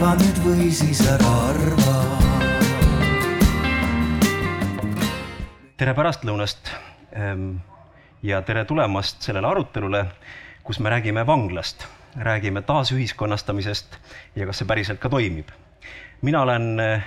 [0.00, 1.94] arva nüüd või siis ära arva.
[5.76, 6.70] tere pärastlõunast
[7.12, 7.58] ehm,
[8.24, 10.06] ja tere tulemast sellele arutelule,
[10.64, 11.84] kus me räägime vanglast,
[12.16, 14.00] räägime taasühiskonnastamisest
[14.40, 15.52] ja kas see päriselt ka toimib.
[16.22, 17.04] mina olen eh,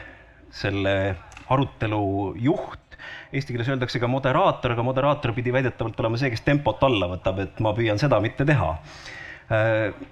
[0.54, 1.16] selle
[1.50, 2.98] arutelu juht,
[3.34, 7.42] eesti keeles öeldakse ka moderaator, aga moderaator pidi väidetavalt olema see, kes tempot alla võtab,
[7.42, 8.76] et ma püüan seda mitte teha
[9.50, 10.04] eh,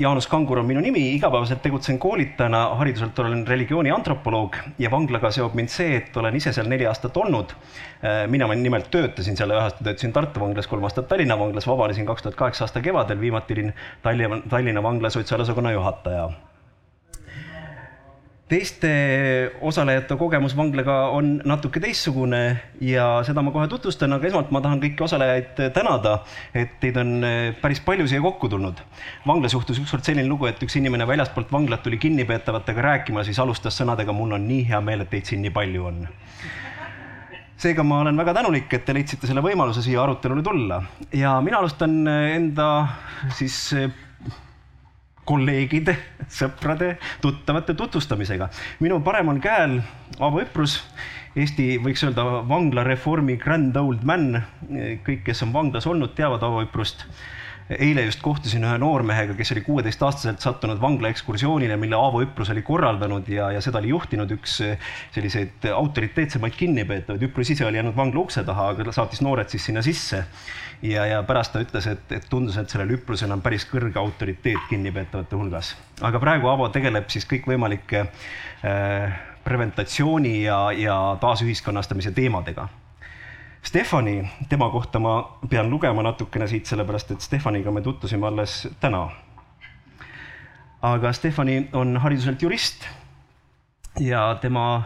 [0.00, 5.52] Jaanus Kangur on minu nimi, igapäevaselt tegutsen koolitajana, hariduselt olen religiooni antropoloog ja vanglaga seob
[5.58, 7.52] mind see, et olen ise seal neli aastat olnud.
[8.32, 12.22] mina nimelt töötasin seal, ühe aasta töötasin Tartu vanglas, kolm aastat Tallinna vanglas, vabanesin kaks
[12.22, 16.30] tuhat kaheksa aasta kevadel, viimati olin Tallinna, Tallinna vangla sotsiaalosakonna juhataja
[18.50, 18.90] teiste
[19.62, 22.40] osalejate kogemus vanglaga on natuke teistsugune
[22.82, 26.16] ja seda ma kohe tutvustan, aga esmalt ma tahan kõiki osalejaid tänada,
[26.54, 28.82] et teid on eh, päris palju siia kokku tulnud.
[29.26, 33.78] vanglas juhtus ükskord selline lugu, et üks inimene väljastpoolt vanglat tuli kinnipeetavatega rääkima, siis alustas
[33.78, 36.04] sõnadega, mul on nii hea meel, et teid siin nii palju on
[37.60, 40.82] seega ma olen väga tänulik, et te leidsite selle võimaluse siia arutelule tulla
[41.14, 42.70] ja mina alustan enda
[43.36, 43.60] siis
[45.30, 45.96] kolleegide,
[46.30, 48.50] sõprade, tuttavate tutvustamisega.
[48.82, 49.80] minu paremal käel
[50.18, 50.80] Aavo Üprus,
[51.38, 54.42] Eesti võiks öelda vanglareformi grand old man.
[55.06, 57.06] kõik, kes on vanglas olnud, teavad Aavo Üprust
[57.70, 63.28] eile just kohtusin ühe noormehega, kes oli kuueteistaastaselt sattunud vanglaekskursioonile, mille Aavo Üprus oli korraldanud
[63.30, 64.56] ja, ja seda oli juhtinud üks
[65.14, 67.28] selliseid autoriteetsemaid kinnipeetavaid.
[67.30, 70.24] Üprus ise oli jäänud vangla ukse taha, aga saatis noored siis sinna sisse.
[70.82, 74.68] Ja, ja pärast ta ütles, et, et tundus, et sellel Üprusel on päris kõrge autoriteet
[74.68, 75.74] kinnipeetavate hulgas.
[76.00, 82.68] aga praegu Aavo tegeleb siis kõikvõimalike äh, preventatsiooni ja, ja taasühiskonnastamise teemadega
[83.62, 89.10] Stefani, tema kohta ma pean lugema natukene siit, sellepärast et Stefaniga me tutvusime alles täna.
[90.82, 92.88] aga Stefani on hariduselt jurist
[94.00, 94.82] ja tema,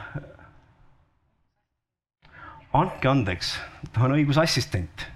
[2.72, 3.60] andke andeks,
[3.92, 5.13] ta on õigusassistent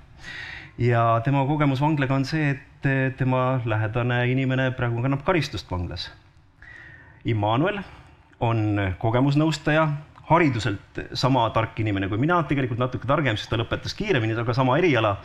[0.78, 6.10] ja tema kogemus vanglaga on see, et tema lähedane inimene praegu kannab karistust vanglas.
[7.26, 7.80] Immanuel
[8.40, 9.88] on kogemusnõustaja
[10.28, 14.76] hariduselt sama tark inimene kui mina, tegelikult natuke targem, sest ta lõpetas kiiremini, aga sama
[14.78, 15.16] eriala.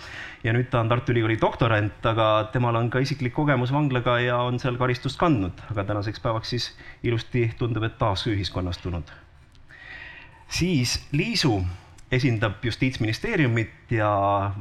[0.43, 4.39] ja nüüd ta on Tartu Ülikooli doktorant, aga temal on ka isiklik kogemus vanglaga ja
[4.47, 6.71] on seal karistust kandnud, aga tänaseks päevaks siis
[7.03, 9.11] ilusti tundub, et taas ühiskonnastunud.
[10.47, 11.61] siis Liisu
[12.13, 14.11] esindab Justiitsministeeriumit ja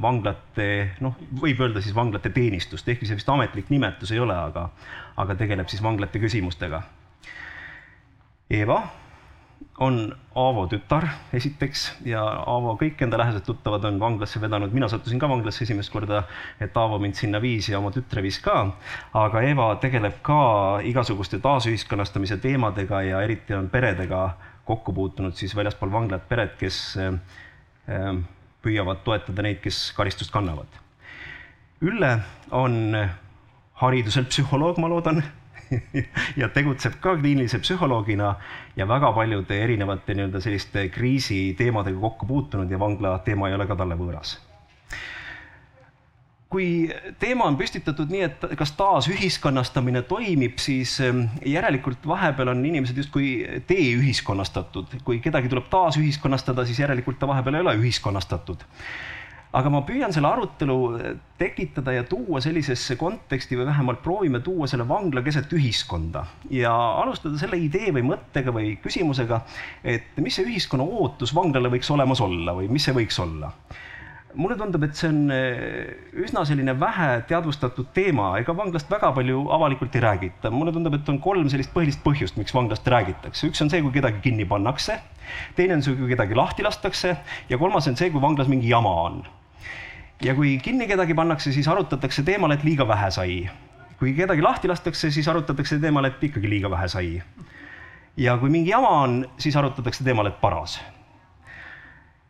[0.03, 0.69] vanglate,
[1.05, 4.69] noh, võib öelda siis vanglate teenistust, ehkki see vist ametlik nimetus ei ole, aga,
[5.21, 6.83] aga tegeleb siis vanglate küsimustega.
[8.53, 8.83] Eva
[9.81, 15.21] on Aavo tütar esiteks ja Aavo kõik enda lähedased tuttavad on vanglasse vedanud, mina sattusin
[15.21, 16.23] ka vanglasse esimest korda,
[16.61, 18.57] et Aavo mind sinna viis ja oma tütre viis ka.
[19.13, 24.31] aga Eva tegeleb ka igasuguste taasühiskonnastamise teemadega ja eriti on peredega
[24.65, 28.17] kokku puutunud siis väljaspool vanglat pered, kes äh,
[28.63, 30.81] püüavad toetada neid, kes karistust kannavad.
[31.83, 32.13] Ülle
[32.55, 32.95] on
[33.83, 35.23] hariduselt psühholoog, ma loodan
[36.41, 38.35] ja tegutseb ka kliinilise psühholoogina
[38.77, 43.77] ja väga paljude erinevate nii-öelda selliste kriisiteemadega kokku puutunud ja vangla teema ei ole ka
[43.81, 44.37] talle võõras
[46.53, 46.67] kui
[47.21, 53.31] teema on püstitatud nii, et kas taasühiskonnastamine toimib, siis ähm, järelikult vahepeal on inimesed justkui
[53.69, 54.99] deühiskonnastatud.
[55.07, 58.67] kui kedagi tuleb taasühiskonnastada, siis järelikult ta vahepeal ei ole ühiskonnastatud.
[59.53, 64.69] Aga ma püüan selle arutelu eh, tekitada ja tuua sellisesse konteksti või vähemalt proovime tuua
[64.69, 66.25] selle vangla keset ühiskonda.
[66.53, 69.43] Ja alustada selle idee või mõttega või küsimusega,
[69.85, 73.53] et mis see ühiskonna ootus vanglale võiks olemas olla või mis see võiks olla
[74.35, 75.93] mulle tundub, et see on eh,
[76.25, 80.51] üsna selline vähe teadvustatud teema, ega vanglast väga palju avalikult ei räägita.
[80.51, 83.51] mulle tundub, et on kolm sellist põhilist põhjust, miks vanglast räägitakse.
[83.51, 84.99] üks on see, kui kedagi kinni pannakse,
[85.57, 87.17] teine on see, kui kedagi lahti lastakse
[87.49, 89.23] ja kolmas on see, kui vanglas mingi jama on
[90.23, 93.51] ja kui kinni kedagi pannakse, siis arutatakse teemal, et liiga vähe sai.
[93.99, 97.23] kui kedagi lahti lastakse, siis arutatakse teemal, et ikkagi liiga vähe sai.
[98.17, 100.81] ja kui mingi jama on, siis arutatakse teemal, et paras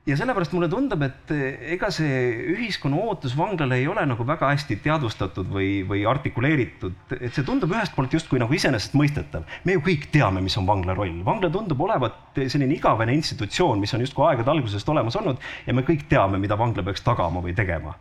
[0.07, 1.31] ja sellepärast mulle tundub, et
[1.77, 2.23] ega see
[2.57, 7.71] ühiskonna ootus vanglale ei ole nagu väga hästi teadvustatud või, või artikuleeritud, et see tundub
[7.75, 9.47] ühest poolt justkui nagu iseenesestmõistetav.
[9.65, 13.95] me ju kõik teame, mis on vangla roll, vangla tundub olevat selline igavene institutsioon, mis
[13.95, 17.55] on justkui aegade algusest olemas olnud ja me kõik teame, mida vangla peaks tagama või
[17.55, 17.95] tegema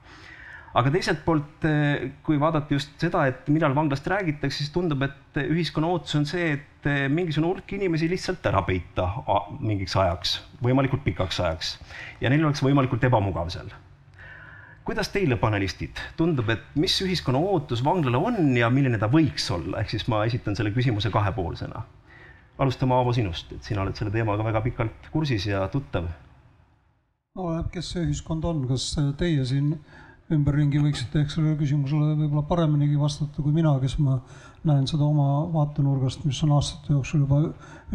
[0.77, 5.39] aga teiselt poolt, eh, kui vaadata just seda, et millal vanglast räägitakse, siis tundub, et
[5.43, 9.09] ühiskonna ootus on see, et eh, mingisugune hulk inimesi lihtsalt ära peita
[9.59, 11.77] mingiks ajaks, võimalikult pikaks ajaks
[12.21, 13.71] ja neil oleks võimalikult ebamugav seal.
[14.87, 19.81] kuidas teile, panelistid, tundub, et mis ühiskonna ootus vanglale on ja milline ta võiks olla,
[19.81, 21.83] ehk siis ma esitan selle küsimuse kahepoolsena.
[22.57, 26.07] alustame, Aavo, sinust, et sina oled selle teemaga väga pikalt kursis ja tuttav.
[27.35, 29.75] no kes see ühiskond on, kas teie siin
[30.35, 34.17] ümberringi võiksite ehk sellele küsimusele võib-olla pareminigi vastata kui mina, kes ma
[34.67, 37.41] näen seda oma vaatenurgast, mis on aastate jooksul juba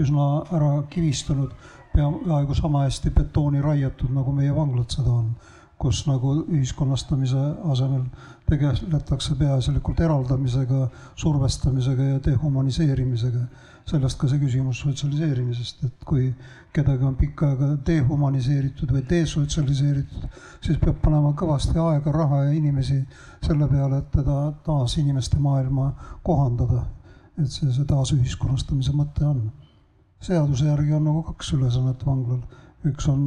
[0.02, 1.52] üsna ära kivistunud,
[1.94, 5.30] peaaegu sama hästi betooni raiatud, nagu meie vanglad seda on
[5.78, 7.42] kus nagu ühiskonnastamise
[7.72, 8.06] asemel
[8.48, 10.86] tegeletakse peaasjalikult eraldamisega,
[11.20, 13.44] survestamisega ja dehumaniseerimisega.
[13.86, 16.26] Sellest ka see küsimus sotsialiseerimisest, et kui
[16.74, 20.24] kedagi on pikka aega dehumaniseeritud või desotsialiseeritud,
[20.64, 22.98] siis peab panema kõvasti aega, raha ja inimesi
[23.46, 25.92] selle peale, et teda taas inimeste maailma
[26.26, 26.86] kohandada.
[27.36, 29.52] et see, see taasühiskonnastamise mõte on.
[30.20, 32.40] seaduse järgi on nagu kaks ülesannet vanglal,
[32.88, 33.22] üks on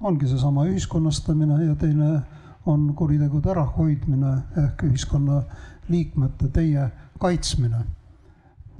[0.00, 2.22] ongi seesama ühiskonnastamine ja teine
[2.66, 4.32] on kuritegude ärahoidmine
[4.64, 5.42] ehk ühiskonna
[5.88, 7.84] liikmete, teie kaitsmine.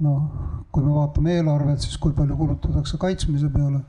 [0.01, 3.81] Noh, kui me vaatame eelarvet, siis kui palju kulutatakse kaitsmise peale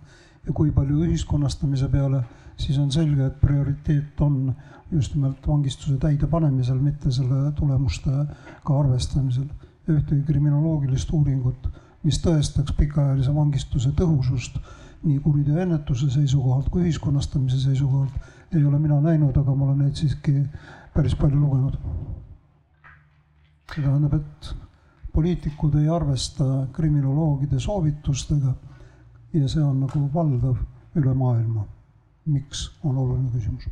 [0.47, 2.23] ja kui palju ühiskonnastamise peale,
[2.61, 4.53] siis on selge, et prioriteet on
[4.93, 9.49] just nimelt vangistuse täidepanemisel, mitte selle tulemustega arvestamisel.
[9.89, 11.65] ühtegi kriminoloogilist uuringut,
[12.05, 14.61] mis tõestaks pikaajalise vangistuse tõhusust
[15.03, 19.99] nii kuriteo ennetuse seisukohalt kui ühiskonnastamise seisukohalt ei ole mina näinud, aga ma olen neid
[19.99, 20.35] siiski
[20.95, 21.79] päris palju lugenud.
[23.73, 24.55] see tähendab, et
[25.13, 28.55] poliitikud ei arvesta kriminoloogide soovitustega
[29.33, 30.57] ja see on nagu valdav
[30.97, 31.67] üle maailma.
[32.25, 33.67] miks, on oluline küsimus.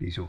[0.00, 0.26] Liisu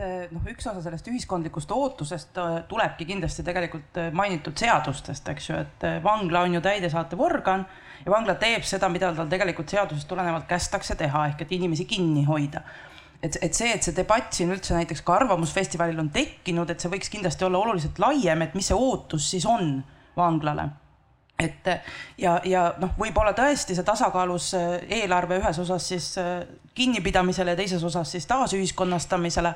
[0.00, 5.48] eh, noh, üks osa sellest ühiskondlikust ootusest eh, tulebki kindlasti tegelikult eh, mainitud seadustest, eks
[5.50, 7.66] ju, et vangla on ju täidesaatev organ
[8.06, 12.24] ja vangla teeb seda, mida tal tegelikult seadusest tulenevalt kästakse teha, ehk et inimesi kinni
[12.24, 12.64] hoida.
[13.22, 16.92] Et, et see, et see debatt siin üldse näiteks ka Arvamusfestivalil on tekkinud, et see
[16.92, 19.80] võiks kindlasti olla oluliselt laiem, et mis see ootus siis on
[20.16, 20.70] vanglale
[21.40, 21.68] et
[22.18, 26.42] ja, ja noh, võib-olla tõesti see tasakaalus äh, eelarve ühes osas siis äh,
[26.76, 29.54] kinnipidamisele ja teises osas siis taasühiskonnastamisele.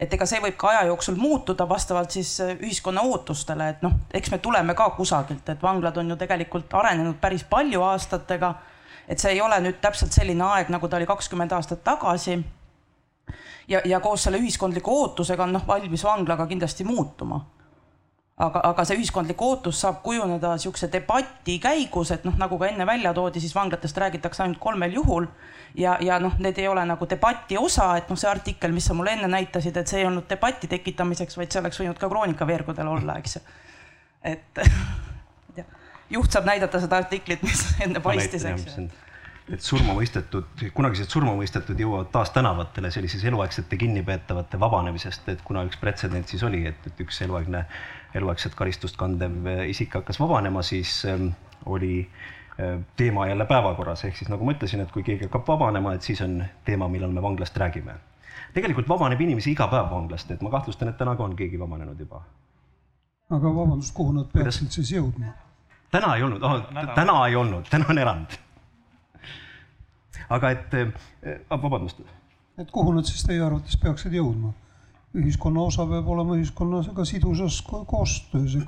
[0.00, 3.96] et ega see võib ka aja jooksul muutuda vastavalt siis äh, ühiskonna ootustele, et noh,
[4.14, 8.54] eks me tuleme ka kusagilt, et vanglad on ju tegelikult arenenud päris palju aastatega.
[9.08, 12.42] et see ei ole nüüd täpselt selline aeg, nagu ta oli kakskümmend aastat tagasi.
[13.72, 17.40] Ja, ja koos selle ühiskondliku ootusega on noh, valmis vanglaga kindlasti muutuma
[18.42, 22.86] aga, aga see ühiskondlik ootus saab kujuneda niisuguse debati käigus, et noh, nagu ka enne
[22.88, 25.26] välja toodi, siis vanglatest räägitakse ainult kolmel juhul.
[25.78, 28.96] ja, ja noh, need ei ole nagu debati osa, et noh, see artikkel, mis sa
[28.96, 32.92] mulle enne näitasid, et see ei olnud debati tekitamiseks, vaid see oleks võinud ka kroonikaveergudel
[32.96, 33.44] olla, eks ju.
[34.32, 34.64] et
[36.16, 38.90] juht saab näidata seda artiklit, mis enne paistis, eks ju
[39.50, 46.30] et surmamõistetud, kunagised surmamõistetud jõuavad taas tänavatele sellises eluaegsete kinnipeetavate vabanemisest, et kuna üks pretsedent
[46.30, 47.64] siis oli, et, et üks eluaegne
[48.14, 51.32] eluaegset karistust kandev isik hakkas vabanema, siis ähm,
[51.66, 55.96] oli äh, teema jälle päevakorras, ehk siis nagu ma ütlesin, et kui keegi hakkab vabanema,
[55.96, 57.98] et siis on teema, millal me vanglast räägime.
[58.54, 61.98] tegelikult vabaneb inimesi iga päev vanglast, et ma kahtlustan, et täna ka on keegi vabanenud
[61.98, 62.22] juba.
[63.30, 65.34] aga vabandust, kuhu nad peaksid siis jõudma?
[65.90, 66.62] täna ei olnud oh,,
[66.94, 68.38] täna ei olnud, täna on erand.
[70.32, 72.02] Aga et äh,, vabandust.
[72.58, 74.52] et kuhu nad siis teie arvates peaksid jõudma?
[75.12, 78.58] ühiskonna osa peab olema ühiskonnaga sidusas koostöös.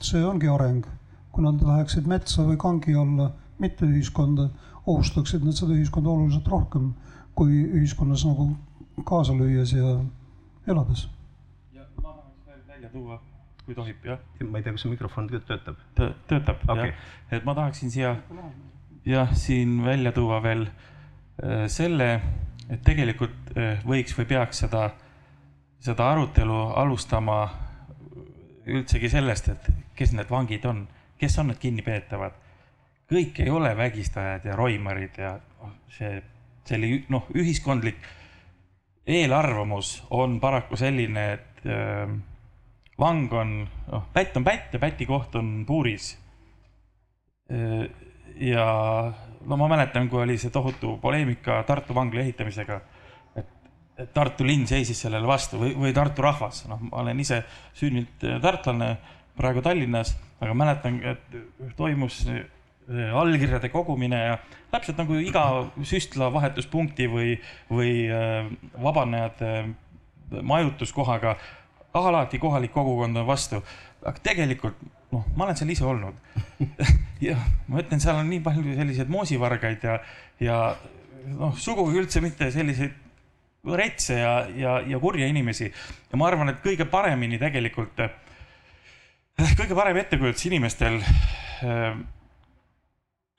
[0.00, 0.86] see ongi areng.
[1.32, 4.48] kui nad läheksid metsa või kangi alla, mitte ühiskonda,
[4.86, 6.94] ohustaksid nad seda ühiskonda oluliselt rohkem
[7.36, 8.48] kui ühiskonnas nagu
[9.04, 9.98] kaasa lüües ja
[10.66, 11.08] elades.
[11.74, 13.20] ja ma tahaks veel välja tuua,
[13.66, 14.18] kui tohib, jah.
[14.48, 16.10] ma ei tea, kas see mikrofon töötab Tö?
[16.28, 17.38] töötab okay., jah.
[17.38, 18.16] et ma tahaksin siia,
[19.04, 20.95] jah, siin välja tuua veel äh,
[21.68, 22.20] selle,
[22.70, 24.94] et tegelikult äh, võiks või peaks seda äh,
[25.86, 27.38] seda arutelu alustama
[28.66, 30.84] üldsegi sellest, et kes need vangid on,
[31.20, 32.42] kes on need kinnipeetavad.
[33.06, 36.18] kõik ei ole vägistajad ja roimarid ja noh, see,
[36.66, 38.00] see oli noh, ühiskondlik
[39.06, 42.16] eelarvamus on paraku selline, et äh,
[42.98, 43.52] vang on,
[43.92, 46.16] noh, pätt on pätt ja päti koht on puuris
[47.52, 47.86] äh,.
[48.36, 48.66] ja
[49.46, 52.80] no ma mäletan, kui oli see tohutu poleemika Tartu vangla ehitamisega
[53.96, 57.40] et Tartu linn seisis sellele vastu või, või Tartu rahvas, noh, ma olen ise
[57.76, 58.90] sündinud äh, tartlane,
[59.36, 62.44] praegu Tallinnas, aga mäletan, et toimus äh,
[63.16, 64.36] allkirjade kogumine ja
[64.72, 65.46] täpselt nagu iga
[65.84, 67.36] süstla vahetuspunkti või,
[67.72, 68.50] või äh,
[68.84, 69.54] vabanejate
[70.42, 71.36] majutuskohaga,
[72.04, 73.62] alati kohalik kogukond on vastu.
[74.02, 74.76] aga tegelikult
[75.12, 76.14] noh, ma olen seal ise olnud
[77.28, 77.38] ja
[77.68, 79.98] ma ütlen, seal on nii palju selliseid moosivargaid ja,
[80.40, 80.60] ja
[81.34, 83.02] noh, sugugi üldse mitte selliseid
[83.76, 85.72] retse ja, ja, ja kurja inimesi.
[86.10, 87.98] ja ma arvan, et kõige paremini tegelikult,
[89.58, 91.96] kõige parem ettekujutus inimestel äh,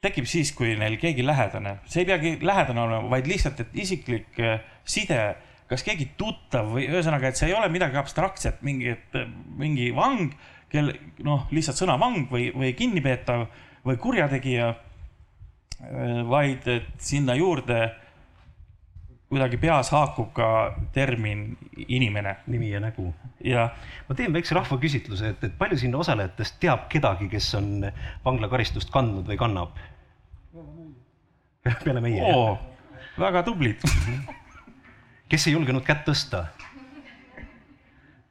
[0.03, 4.41] tekib siis, kui neil keegi lähedane, see ei peagi lähedane olema, vaid lihtsalt, et isiklik
[4.43, 5.21] äh, side,
[5.67, 9.17] kas keegi tuttav või ühesõnaga, et see ei ole midagi abstraktset, mingi, et
[9.59, 10.31] mingi vang,
[10.71, 10.93] kel
[11.25, 13.47] noh, lihtsalt sõna vang või, või kinnipeetav
[13.87, 14.73] või kurjategija.
[15.77, 17.81] Äh, vaid et sinna juurde
[19.27, 20.47] kuidagi peas haakub ka
[20.95, 21.57] termin
[21.87, 22.37] inimene.
[22.47, 23.13] nimi ja nägu.
[24.07, 27.91] ma teen väikse rahvaküsitluse, et, et palju siin osalejatest teab kedagi, kes on
[28.25, 29.77] vanglakaristust kandnud või kannab?
[31.83, 32.57] peale meie oo,
[33.19, 33.83] väga tublid
[35.29, 36.45] kes ei julgenud kätt tõsta?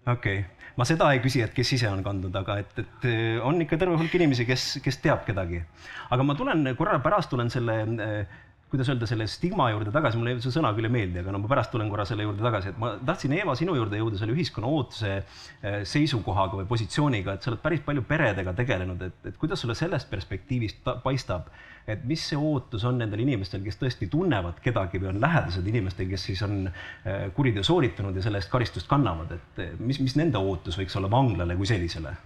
[0.07, 0.45] okei okay.,
[0.76, 3.07] ma seda ei küsi, et kes ise on kandnud, aga et, et
[3.45, 5.62] on ikka terve hulk inimesi, kes, kes teab kedagi.
[6.11, 10.35] aga ma tulen korra pärast tulen selle äh, kuidas öelda, selle stigma juurde tagasi, mulle
[10.42, 12.80] see sõna küll ei meeldi, aga no ma pärast tulen korra selle juurde tagasi, et
[12.82, 17.52] ma tahtsin, Eeva, sinu juurde jõuda selle ühiskonna ootuse eh, seisukohaga või positsiooniga, et sa
[17.52, 21.52] oled päris palju peredega tegelenud, et, et kuidas sulle sellest perspektiivist paistab,
[21.87, 26.11] et mis see ootus on nendel inimestel, kes tõesti tunnevad kedagi või on lähedased inimestel,
[26.11, 30.18] kes siis on eh, kuriteo sooritanud ja selle eest karistust kannavad, et eh, mis, mis
[30.18, 32.16] nende ootus võiks olla vanglale kui sellisele?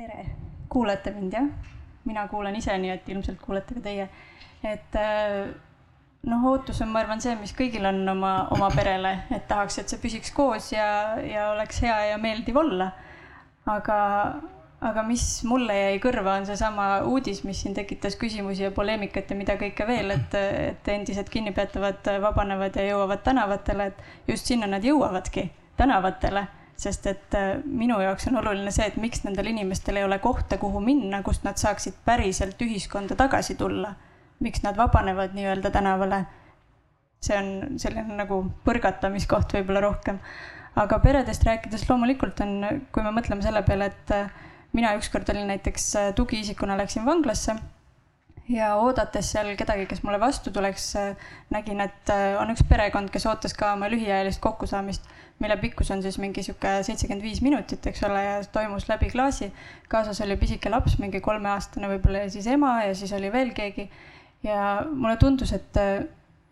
[0.00, 0.24] tere,
[0.72, 1.52] kuulete mind jah?
[2.08, 4.08] mina kuulen ise, nii et ilmselt kuulete ka teie
[4.62, 5.50] et äh,
[6.28, 9.92] noh, ootus on, ma arvan, see, mis kõigil on oma, oma perele, et tahaks, et
[9.92, 12.90] see püsiks koos ja, ja oleks hea ja meeldiv olla.
[13.70, 13.96] aga,
[14.84, 19.36] aga mis mulle jäi kõrva, on seesama uudis, mis siin tekitas küsimusi ja poleemikat ja
[19.38, 24.84] mida kõike veel, et, et endised kinnipeetavad vabanevad ja jõuavad tänavatele, et just sinna nad
[24.84, 25.50] jõuavadki,
[25.80, 26.48] tänavatele
[26.80, 30.56] sest et äh, minu jaoks on oluline see, et miks nendel inimestel ei ole kohta,
[30.56, 33.92] kuhu minna, kust nad saaksid päriselt ühiskonda tagasi tulla
[34.40, 36.24] miks nad vabanevad nii-öelda tänavale.
[37.20, 40.20] see on selline nagu põrgatamiskoht võib-olla rohkem.
[40.80, 44.30] aga peredest rääkides loomulikult on, kui me mõtleme selle peale, et äh,
[44.72, 47.56] mina ükskord olin näiteks äh, tugiisikuna läksin vanglasse
[48.48, 53.26] ja oodates seal kedagi, kes mulle vastu tuleks, äh, nägin, et on üks perekond, kes
[53.26, 58.02] ootas ka oma lühiajalist kokkusaamist, mille pikkus on siis mingi sihuke seitsekümmend viis minutit, eks
[58.08, 59.52] ole, ja toimus läbi klaasi.
[59.88, 63.90] kaasas oli pisike laps, mingi kolmeaastane võib-olla ja siis ema ja siis oli veel keegi
[64.42, 65.76] ja mulle tundus, et,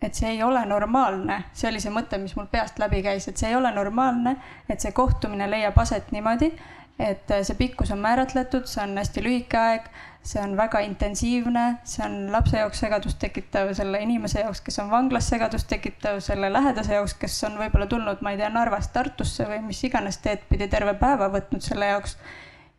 [0.02, 3.36] et see ei ole normaalne, see oli see mõte, mis mul peast läbi käis, et
[3.40, 4.36] see ei ole normaalne,
[4.68, 6.52] et see kohtumine leiab aset niimoodi,
[6.98, 9.86] et see pikkus on määratletud, see on hästi lühike aeg,
[10.28, 14.90] see on väga intensiivne, see on lapse jaoks segadust tekitav, selle inimese jaoks, kes on
[14.90, 19.46] vanglas segadust tekitav, selle lähedase jaoks, kes on võib-olla tulnud, ma ei tea, Narvast Tartusse
[19.48, 22.18] või mis iganes teed pidi terve päeva võtnud selle jaoks.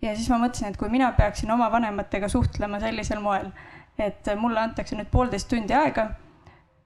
[0.02, 3.50] ja siis ma mõtlesin, et kui mina peaksin oma vanematega suhtlema sellisel moel
[4.00, 6.10] et mulle antakse nüüd poolteist tundi aega.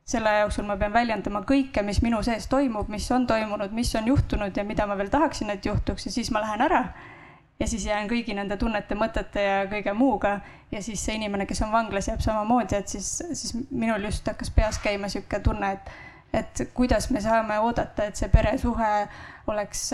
[0.05, 4.07] selle jooksul ma pean väljendama kõike, mis minu sees toimub, mis on toimunud, mis on
[4.07, 6.83] juhtunud ja mida ma veel tahaksin, et juhtuks ja siis ma lähen ära.
[7.59, 10.39] ja siis jään kõigi nende tunnete, mõtete ja kõige muuga
[10.71, 14.51] ja siis see inimene, kes on vanglas, jääb samamoodi, et siis, siis minul just hakkas
[14.51, 15.93] peas käima sihuke tunne, et
[16.33, 19.07] et kuidas me saame oodata, et see peresuhe
[19.47, 19.91] oleks,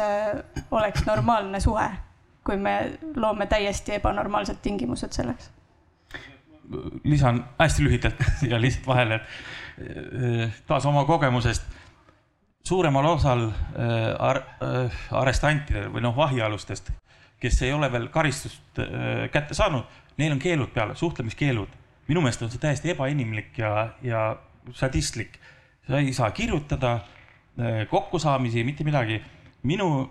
[0.72, 1.90] oleks normaalne suhe,
[2.48, 5.52] kui me loome täiesti ebanormaalsed tingimused selleks
[7.04, 9.20] lisan hästi lühidalt siia lihtsalt vahele,
[10.68, 11.64] taas oma kogemusest.
[12.64, 16.92] suuremal osal eh, ar eh, arestantidel või noh, vahialustest,
[17.40, 18.82] kes ei ole veel karistust
[19.32, 19.86] kätte saanud,
[20.18, 21.70] neil on keelud peal, suhtlemiskeelud.
[22.08, 24.36] minu meelest on see täiesti ebainimlik ja, ja
[24.74, 25.40] sadistlik.
[25.88, 27.00] sa ei saa kirjutada
[27.90, 29.22] kokkusaamisi, mitte midagi.
[29.64, 30.10] minu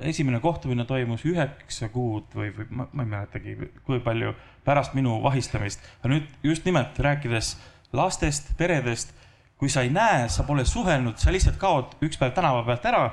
[0.00, 5.18] esimene kohtumine toimus üheksa kuud või, või ma, ma ei mäletagi, kui palju pärast minu
[5.22, 5.82] vahistamist.
[6.00, 7.56] aga nüüd just nimelt rääkides
[7.92, 9.14] lastest, peredest,
[9.58, 13.04] kui sa ei näe, sa pole suhelnud, sa lihtsalt kaod üks päev tänava pealt ära.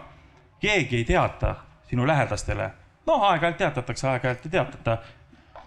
[0.61, 1.55] keegi ei teata
[1.89, 2.71] sinu lähedastele.
[3.07, 4.97] noh, aeg-ajalt teatatakse, aeg-ajalt ei teatata.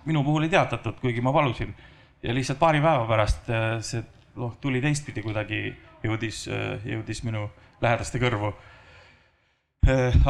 [0.04, 1.74] minu puhul ei teatatud, kuigi ma palusin
[2.22, 4.02] ja lihtsalt paari päeva pärast äh, see
[4.36, 7.48] noh, tuli teistpidi kuidagi jõudis, äh, jõudis minu
[7.82, 8.52] lähedaste kõrvu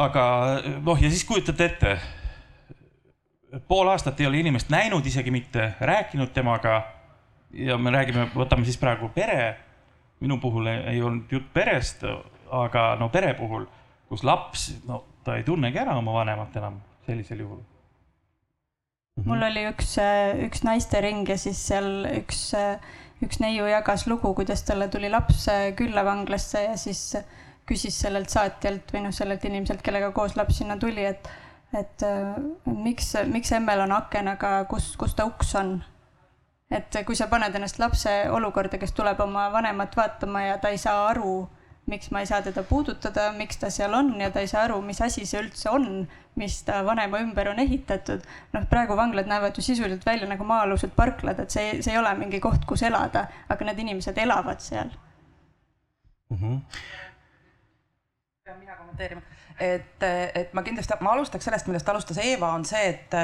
[0.05, 0.25] aga
[0.83, 1.95] noh, ja siis kujutate ette,
[3.67, 6.81] pool aastat ei ole inimest näinud, isegi mitte rääkinud temaga.
[7.53, 9.57] ja me räägime, võtame siis praegu pere.
[10.19, 12.03] minu puhul ei olnud jutt perest,
[12.51, 13.65] aga no pere puhul,
[14.09, 17.61] kus laps, no ta ei tunnegi ära oma vanemat enam sellisel juhul
[19.25, 19.95] mul oli üks,
[20.45, 22.53] üks naistering ja siis seal üks,
[23.23, 25.47] üks neiu jagas lugu, kuidas talle tuli laps
[25.79, 27.17] külla vanglasse ja siis
[27.69, 31.29] küsis sellelt saatjalt või noh, sellelt inimeselt, kellega koos laps sinna tuli, et,
[31.77, 32.05] et
[32.65, 35.77] miks, miks emmel on aken, aga kus, kus ta uks on?
[36.69, 40.77] et kui sa paned ennast lapse olukorda, kes tuleb oma vanemat vaatama ja ta ei
[40.77, 41.47] saa aru
[41.89, 44.79] miks ma ei saa teda puudutada, miks ta seal on ja ta ei saa aru,
[44.85, 46.05] mis asi see üldse on,
[46.39, 48.25] mis ta vanema ümber on ehitatud.
[48.53, 52.13] noh, praegu vanglad näevad ju sisuliselt välja nagu maa-alused parklad, et see, see ei ole
[52.19, 54.93] mingi koht, kus elada, aga need inimesed elavad seal
[56.29, 56.37] mm.
[56.37, 57.07] -hmm
[58.49, 59.21] pean mina kommenteerima,
[59.61, 60.07] et,
[60.41, 63.19] et ma kindlasti, ma alustaks sellest, millest alustas Eeva, on see, et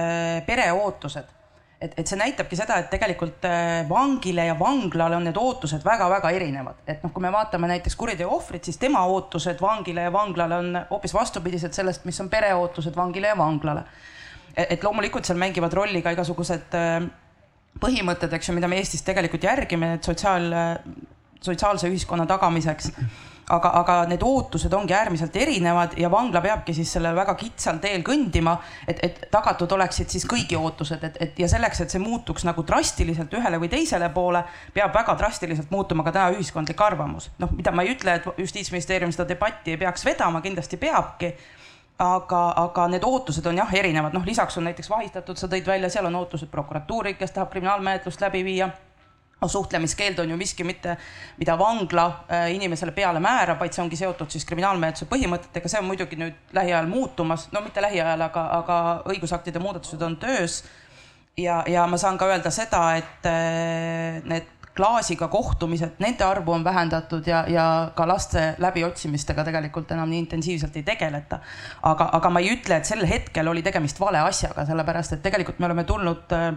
[0.46, 1.34] pere ootused
[1.82, 6.32] et, et see näitabki seda, et tegelikult äh, vangile ja vanglale on need ootused väga-väga
[6.38, 10.62] erinevad, et noh, kui me vaatame näiteks kuriteo ohvrit, siis tema ootused vangile ja vanglale
[10.62, 13.86] on hoopis vastupidised sellest, mis on pere ootused vangile ja vanglale.
[14.56, 17.10] et loomulikult seal mängivad rolli ka igasugused äh,
[17.82, 20.46] põhimõtted, eks ju, mida me Eestis tegelikult järgime, et sotsiaal,
[21.44, 22.94] sotsiaalse ühiskonna tagamiseks
[23.50, 28.04] aga, aga need ootused ongi äärmiselt erinevad ja vangla peabki siis sellel väga kitsal teel
[28.06, 28.56] kõndima,
[28.88, 32.66] et, et tagatud oleksid siis kõigi ootused, et, et ja selleks, et see muutuks nagu
[32.66, 37.30] drastiliselt ühele või teisele poole, peab väga drastiliselt muutuma ka täna ühiskondlik arvamus.
[37.40, 41.36] noh, mida ma ei ütle, et justiitsministeerium seda debatti ei peaks vedama, kindlasti peabki
[42.00, 45.90] aga, aga need ootused on jah erinevad, noh, lisaks on näiteks vahistatud, sa tõid välja,
[45.90, 48.70] seal on ootused prokuratuuri, kes tahab kriminaalmenetlust läbi viia
[49.46, 50.98] no suhtlemiskeeld on ju miski mitte,
[51.38, 55.90] mida vangla äh, inimesele peale määrab, vaid see ongi seotud siis kriminaalmenetluse põhimõtetega, see on
[55.92, 58.80] muidugi nüüd lähiajal muutumas, no mitte lähiajal, aga, aga
[59.14, 60.64] õigusaktide muudatused on töös.
[61.38, 66.64] ja, ja ma saan ka öelda seda, et äh, need klaasiga kohtumised, nende arvu on
[66.64, 71.40] vähendatud ja, ja ka laste läbiotsimistega tegelikult enam nii intensiivselt ei tegeleta.
[71.84, 75.60] aga, aga ma ei ütle, et sel hetkel oli tegemist vale asjaga, sellepärast et tegelikult
[75.60, 76.50] me oleme tulnud äh,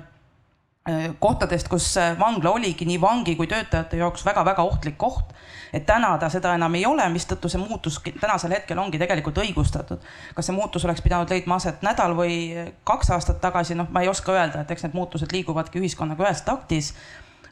[1.18, 5.34] kohtadest, kus äh, vangla oligi nii vangi kui töötajate jaoks väga-väga ohtlik koht.
[5.72, 10.00] et täna ta seda enam ei ole, mistõttu see muutus tänasel hetkel ongi tegelikult õigustatud.
[10.34, 14.08] kas see muutus oleks pidanud leidma aset nädal või kaks aastat tagasi, noh, ma ei
[14.08, 16.94] oska öelda, et eks need muutused liiguvadki ühiskonnaga ühes taktis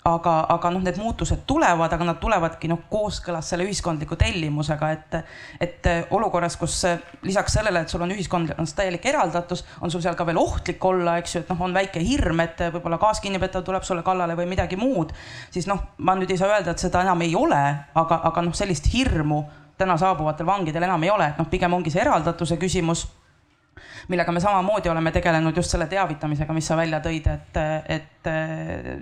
[0.07, 5.17] aga, aga noh, need muutused tulevad, aga nad tulevadki noh, kooskõlas selle ühiskondliku tellimusega, et,
[5.63, 6.79] et olukorras, kus
[7.27, 11.17] lisaks sellele, et sul on ühiskonnas täielik eraldatus, on sul seal ka veel ohtlik olla,
[11.21, 14.79] eks ju, et noh, on väike hirm, et võib-olla kaaskinnipetav tuleb sulle kallale või midagi
[14.81, 15.15] muud,
[15.51, 17.63] siis noh, ma nüüd ei saa öelda, et seda enam ei ole,
[17.99, 19.43] aga, aga noh, sellist hirmu
[19.77, 23.09] täna saabuvatel vangidel enam ei ole, et noh, pigem ongi see eraldatuse küsimus
[24.09, 27.59] millega me samamoodi oleme tegelenud just selle teavitamisega, mis sa välja tõid, et,
[27.97, 28.31] et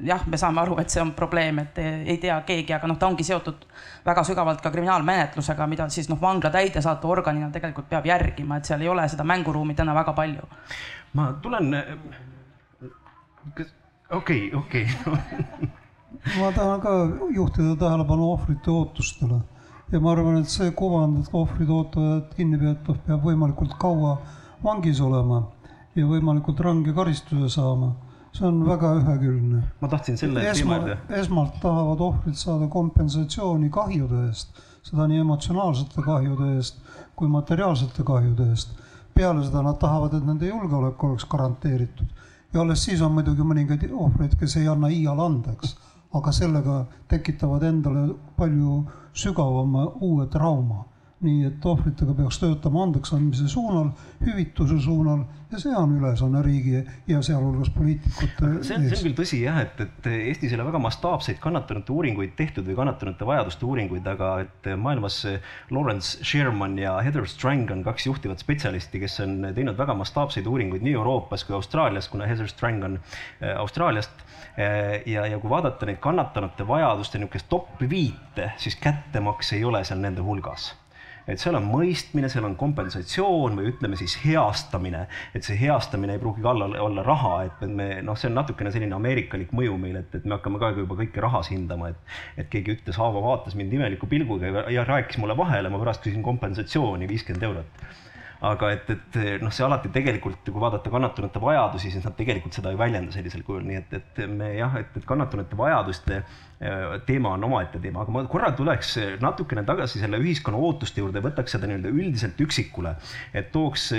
[0.06, 3.08] jah, me saame aru, et see on probleem, et ei tea keegi, aga noh, ta
[3.10, 3.66] ongi seotud
[4.06, 8.84] väga sügavalt ka kriminaalmenetlusega, mida siis noh, vangla täidesaatva organina tegelikult peab järgima, et seal
[8.84, 10.50] ei ole seda mänguruumi täna väga palju.
[11.14, 11.70] ma tulen,
[14.10, 14.86] okei, okei.
[16.40, 16.94] ma tahan ka
[17.34, 19.42] juhtida tähelepanu ohvrite ootustele
[19.92, 24.16] ja ma arvan, et see kuvand, et ohvrid ootavad kinnipeetav peab võimalikult kaua
[24.64, 25.42] vangis olema
[25.94, 27.92] ja võimalikult range karistuse saama,
[28.34, 29.62] see on väga ühekülgne.
[29.80, 30.98] ma tahtsin selle juurde.
[31.20, 36.80] esmalt tahavad ohvrid saada kompensatsiooni kahjude eest, seda nii emotsionaalsete kahjude eest
[37.16, 38.74] kui materiaalsete kahjude eest.
[39.14, 42.06] peale seda nad tahavad, et nende julgeolek oleks garanteeritud
[42.54, 45.76] ja alles siis on muidugi mõningaid ohvreid, kes ei anna iial andeks,
[46.14, 48.82] aga sellega tekitavad endale palju
[49.14, 50.84] sügavama uue trauma
[51.24, 53.90] nii et ohvritega peaks töötama andeks andmise suunal,
[54.24, 58.68] hüvituse suunal ja see on ülesanne riigi ja sealhulgas poliitikute ees.
[58.68, 61.94] see on, see on küll tõsi jah, et, et Eestis ei ole väga mastaapseid kannatanute
[61.94, 65.20] uuringuid tehtud või kannatanute vajaduste uuringuid, aga et maailmas
[65.74, 70.84] Lawrence Sherman ja Heather Strang on kaks juhtivat spetsialisti, kes on teinud väga mastaapseid uuringuid
[70.84, 74.24] nii Euroopas kui Austraalias, kuna Heather Strang on äh, Austraaliast
[74.58, 79.84] äh, ja, ja kui vaadata neid kannatanute vajaduste niisugust top viite, siis kättemaks ei ole
[79.84, 80.72] seal nende hulgas
[81.26, 86.22] et seal on mõistmine, seal on kompensatsioon või ütleme siis heastamine, et see heastamine ei
[86.22, 90.14] pruugi olla, olla raha, et me noh, see on natukene selline ameerikalik mõju meil, et,
[90.18, 93.72] et me hakkame ka juba kõike rahas hindama, et, et keegi ütles, Aavo vaatas mind
[93.74, 97.84] imeliku pilguga ja, ja rääkis mulle vahele, ma pärast küsin kompensatsiooni viiskümmend eurot
[98.44, 102.72] aga et, et noh, see alati tegelikult, kui vaadata kannatanute vajadusi, siis nad tegelikult seda
[102.72, 107.34] ei väljenda sellisel kujul, nii et, et me jah, et, et kannatanute vajaduste äh, teema
[107.38, 111.70] on omaette teema, aga ma korra tuleks natukene tagasi selle ühiskonna ootuste juurde, võtaks seda
[111.70, 112.96] nii-öelda üldiselt üksikule,
[113.34, 113.90] et tooks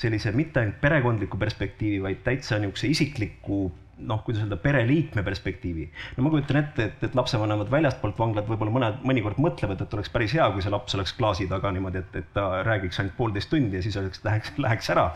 [0.00, 3.64] sellise mitte ainult perekondliku perspektiivi, vaid täitsa niisuguse isikliku
[4.08, 5.88] noh, kuidas öelda, pereliikme perspektiivi.
[6.16, 10.12] no ma kujutan ette, et, et lapsevanemad väljastpoolt vanglat võib-olla mõned, mõnikord mõtlevad, et oleks
[10.12, 13.50] päris hea, kui see laps oleks klaasi taga niimoodi, et, et ta räägiks ainult poolteist
[13.52, 15.08] tundi ja siis oleks, läheks, läheks ära.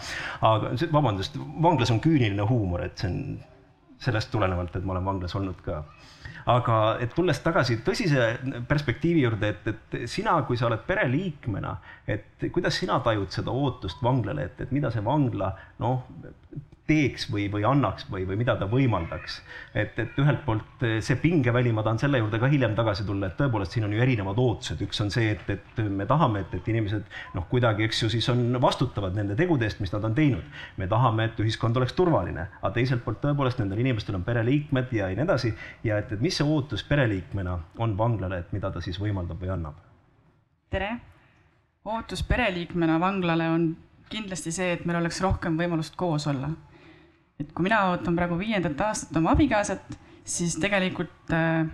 [0.46, 3.22] aga vabandust, vanglas on küüniline huumor, et see on
[4.03, 5.83] sellest tulenevalt, et ma olen vanglas olnud ka
[6.46, 8.29] aga et tulles tagasi tõsise
[8.68, 11.75] perspektiivi juurde, et, et sina, kui sa oled pereliikmena,
[12.07, 15.51] et kuidas sina tajud seda ootust vanglale, et, et mida see vangla
[15.83, 16.05] noh,
[16.87, 19.40] teeks või, või annaks või, või mida ta võimaldaks.
[19.75, 23.37] et, et ühelt poolt see pingeväli, ma tahan selle juurde ka hiljem tagasi tulla, et
[23.38, 26.68] tõepoolest siin on ju erinevad ootused, üks on see, et, et me tahame, et, et
[26.70, 30.44] inimesed noh, kuidagi, eks ju, siis on vastutavad nende tegude eest, mis nad on teinud.
[30.77, 35.11] me tahame, et ühiskond oleks turvaline, aga teiselt poolt tõepoolest nendel inimestel on pereliikmed ja
[35.11, 35.53] nii edasi
[35.85, 39.53] ja et, et mis see ootus pereliikmena on vanglale, et mida ta siis võimaldab või
[39.57, 39.83] annab?
[40.70, 40.94] tere!
[41.87, 43.66] ootus pereliikmena vanglale on
[44.11, 46.51] kindlasti see, et meil oleks rohkem võimalust koos olla
[47.40, 49.96] et kui mina ootan praegu viiendat aastat oma abikaasat,
[50.27, 51.66] siis tegelikult äh,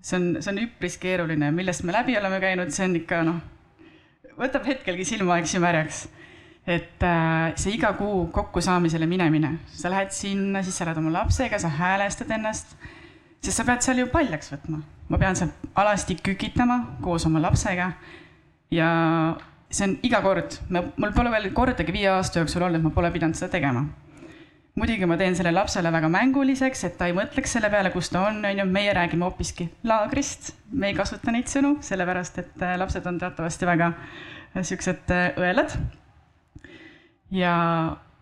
[0.00, 3.40] see on, see on üpris keeruline, millest me läbi oleme käinud, see on ikka noh,
[4.38, 6.06] võtab hetkelgi silma, eks ju, märjaks.
[6.68, 11.60] et äh, see iga kuu kokkusaamisele minemine, sa lähed sinna, siis sa oled oma lapsega,
[11.60, 12.74] sa häälestad ennast,
[13.40, 14.82] sest sa pead seal ju paljaks võtma.
[15.08, 17.92] ma pean seal alasti kükitama koos oma lapsega
[18.70, 18.88] ja
[19.70, 23.36] see on iga kord, mul pole veel kordagi viie aasta jooksul olnud, ma pole pidanud
[23.36, 23.86] seda tegema
[24.78, 28.24] muidugi ma teen selle lapsele väga mänguliseks, et ta ei mõtleks selle peale, kus ta
[28.28, 30.52] on, on ju, meie räägime hoopiski laagrist.
[30.72, 35.30] me ei kasuta neid sõnu, sellepärast et äh, lapsed on teatavasti väga äh, siuksed äh,
[35.40, 35.74] õelad.
[37.34, 37.54] ja,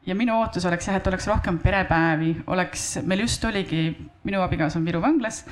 [0.06, 3.88] ja minu ootus oleks jah, et oleks rohkem perepäevi, oleks, meil just oligi,
[4.24, 5.44] minu abikaasa on Viru vanglas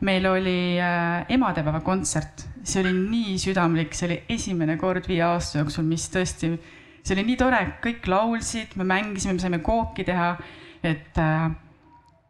[0.00, 0.78] meil oli
[1.28, 6.54] emadepäeva kontsert, see oli nii südamlik, see oli esimene kord viie aasta jooksul, mis tõesti
[7.02, 10.32] see oli nii tore, kõik laulsid, me mängisime, me saime kooki teha,
[10.82, 11.46] et, äh,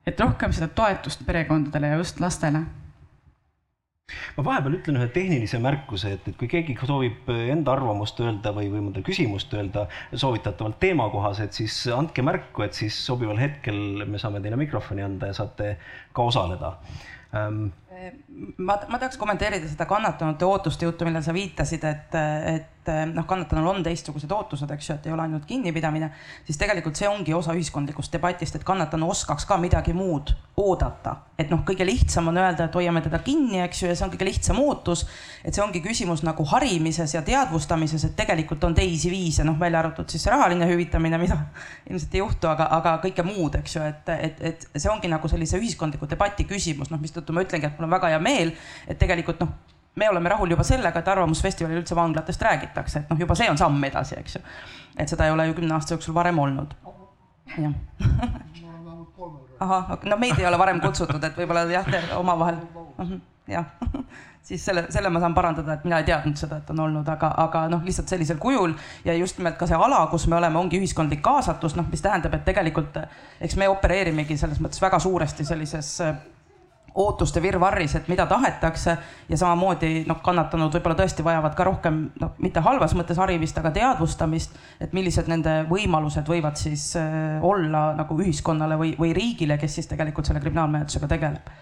[0.07, 2.67] et rohkem seda toetust perekondadele ja just lastele.
[4.37, 8.71] Ma vahepeal ütlen ühe tehnilise märkuse, et, et kui keegi soovib enda arvamust öelda või,
[8.73, 14.43] või mõnda küsimust öelda soovitatavalt teemakohased, siis andke märku, et siis sobival hetkel me saame
[14.43, 15.77] teile mikrofoni anda ja saate
[16.17, 16.75] ka osaleda.
[17.37, 17.69] Ähm,
[18.59, 22.19] ma, ma tahaks kommenteerida seda kannatanute ootuste juttu, millele sa viitasid, et,
[22.55, 26.11] et noh, kannatanul on teistsugused ootused, eks ju, et ei ole ainult kinnipidamine,
[26.47, 31.17] siis tegelikult see ongi osa ühiskondlikust debatist, et kannatanu oskaks ka midagi muud oodata.
[31.41, 34.11] et noh, kõige lihtsam on öelda, et hoiame teda kinni, eks ju, ja see on
[34.13, 35.07] kõige lihtsam ootus.
[35.45, 39.81] et see ongi küsimus nagu harimises ja teadvustamises, et tegelikult on teisi viise, noh, välja
[39.81, 41.39] arvatud siis rahaline hüvitamine, mida
[41.91, 45.29] ilmselt ei juhtu, aga, aga kõike muud, eks ju, et, et, et see ongi nagu
[45.29, 48.55] sellise ühiskondliku debati küsimus, noh, mistõttu ma ütlengi, et mul on väga hea meel,
[48.89, 49.53] et tegelikult noh,
[50.01, 53.59] me oleme rahul juba sellega, et Arvamusfestivalil üldse vanglatest räägitakse, et noh, juba see on
[53.59, 54.47] samm edasi, eks ju.
[54.97, 56.75] et seda ei ole ju kümne aasta jooksul varem olnud.
[57.59, 57.75] jah
[59.61, 62.61] ahah, no meid ei ole varem kutsutud, et võib-olla jah, omavahel,
[62.97, 63.67] mhm, jah
[64.51, 67.33] siis selle, selle ma saan parandada, et mina ei teadnud seda, et on olnud, aga,
[67.45, 68.73] aga noh, lihtsalt sellisel kujul
[69.05, 72.35] ja just nimelt ka see ala, kus me oleme, ongi ühiskondlik kaasatus, noh, mis tähendab,
[72.39, 72.97] et tegelikult
[73.41, 75.93] eks me opereerimegi selles mõttes väga suuresti sellises
[76.95, 78.97] ootuste virvarris, et mida tahetakse.
[79.29, 83.73] Ja samamoodi noh, kannatanud võib-olla tõesti vajavad ka rohkem noh, mitte halvas mõttes harimist, aga
[83.75, 89.81] teadvustamist, et millised nende võimalused võivad siis äh, olla nagu ühiskonnale või, või riigile, kes
[89.81, 91.59] siis tegelikult selle kriminaalmenetlusega tegeleb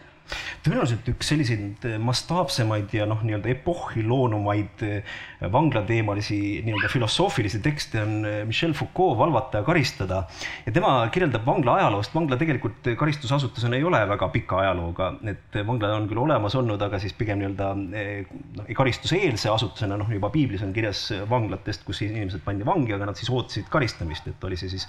[0.64, 5.16] tõenäoliselt üks selliseid mastaapsemaid ja noh, nii-öelda epohhi loonumaid eh,
[5.52, 10.22] vanglateemalisi nii-öelda filosoofilisi tekste on eh, Michel Foucault Valvata ja karistada.
[10.66, 15.94] ja tema kirjeldab vangla ajaloost, vangla tegelikult karistusasutusena ei ole väga pika ajalooga, et vangla
[15.96, 20.64] on küll olemas olnud, aga siis pigem nii-öelda eh, noh, karistuseelse asutusena, noh juba piiblis
[20.66, 24.72] on kirjas vanglatest, kus inimesed pandi vangi, aga nad siis ootasid karistamist, et oli see
[24.74, 24.88] siis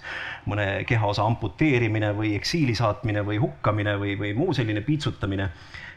[0.49, 5.49] mõne kehaosa amputeerimine või eksiili saatmine või hukkamine või, või muu selline piitsutamine kirjutamine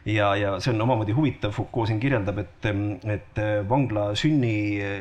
[0.05, 2.69] ja, ja see on omamoodi huvitav, Foucault siin kirjeldab, et,
[3.13, 4.55] et vangla sünni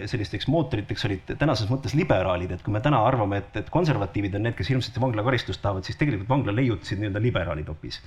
[0.10, 4.46] sellisteks mootoriteks olid tänases mõttes liberaalid, et kui me täna arvame, et, et konservatiivid on
[4.48, 8.02] need, kes hirmsasti vanglakaristust tahavad, siis tegelikult vangla leiutasid nii-öelda liberaalid hoopis.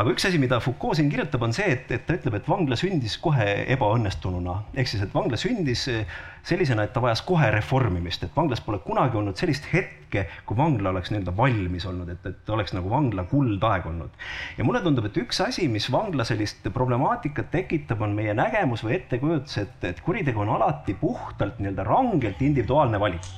[0.00, 2.78] aga üks asi, mida Foucault siin kirjutab, on see, et, et ta ütleb, et vangla
[2.80, 5.88] sündis kohe ebaõnnestununa, ehk siis, et vangla sündis
[6.46, 10.92] sellisena, et ta vajas kohe reformimist, et vanglas pole kunagi olnud sellist hetke, kui vangla
[10.92, 14.16] oleks nii-öelda valmis olnud, et, et oleks nagu vangla kuldaeg olnud.
[14.58, 18.96] ja mulle tundub, et üks asi, mis vangla sellist problemaatikat tekitab, on meie nägemus või
[19.00, 23.32] ettekujutus, et, et kuritegu on alati puhtalt nii-öelda rangelt individuaalne valik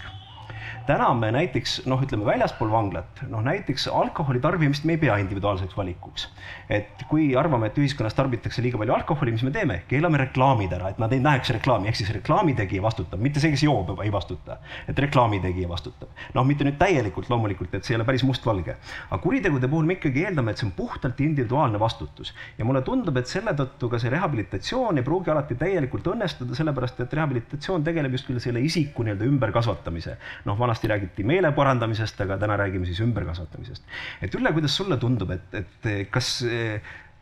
[0.87, 5.77] täna me näiteks noh, ütleme väljaspool vanglat, noh näiteks alkoholi tarbimist me ei pea individuaalseks
[5.77, 6.29] valikuks.
[6.73, 10.93] et kui arvame, et ühiskonnas tarbitakse liiga palju alkoholi, mis me teeme, keelame reklaamid ära,
[10.93, 14.13] et nad ei näeks reklaami, ehk siis reklaami tegija vastutab, mitte see, kes joob, ei
[14.13, 14.59] vastuta.
[14.89, 16.09] et reklaami tegija vastutab.
[16.35, 18.77] noh, mitte nüüd täielikult loomulikult, et see ei ole päris mustvalge.
[19.11, 22.35] aga kuritegude puhul me ikkagi eeldame, et see on puhtalt individuaalne vastutus.
[22.59, 27.01] ja mulle tundub, et selle tõttu ka see rehabilitatsioon ei pruugi alati täielikult õnnestuda, sellepärast
[27.05, 30.17] et rehabilitatsioon tegeleb just küll selle isiku nii-öelda ümberkasvatamise.
[30.45, 33.85] noh, vanasti räägiti meele parandamisest, aga täna räägime siis ümberkasvatamisest.
[34.23, 36.41] et Ülle, kuidas sulle tundub, et, et kas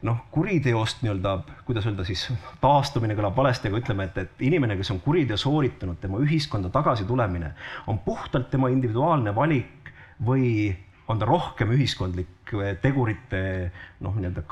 [0.06, 1.34] noh, kuriteost nii-öelda,
[1.66, 2.28] kuidas öelda siis,
[2.62, 7.04] taastumine kõlab valesti, aga ütleme, et, et inimene, kes on kuriteo sooritanud, tema ühiskonda tagasi
[7.08, 7.52] tulemine
[7.90, 9.92] on puhtalt tema individuaalne valik
[10.24, 10.70] või
[11.10, 13.42] on ta rohkem ühiskondlik äh, tegurite
[14.04, 14.44] noh, nii-öelda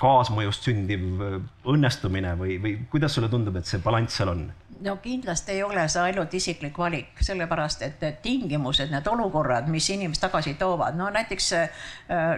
[0.00, 1.38] kaasmõjust sündiv äh,
[1.72, 4.50] õnnestumine või, või kuidas sulle tundub, et see balanss seal on?
[4.82, 9.88] No kindlasti ei ole see ainult isiklik valik, sellepärast et need tingimused, need olukorrad, mis
[9.94, 11.84] inimest tagasi toovad, no näiteks äh,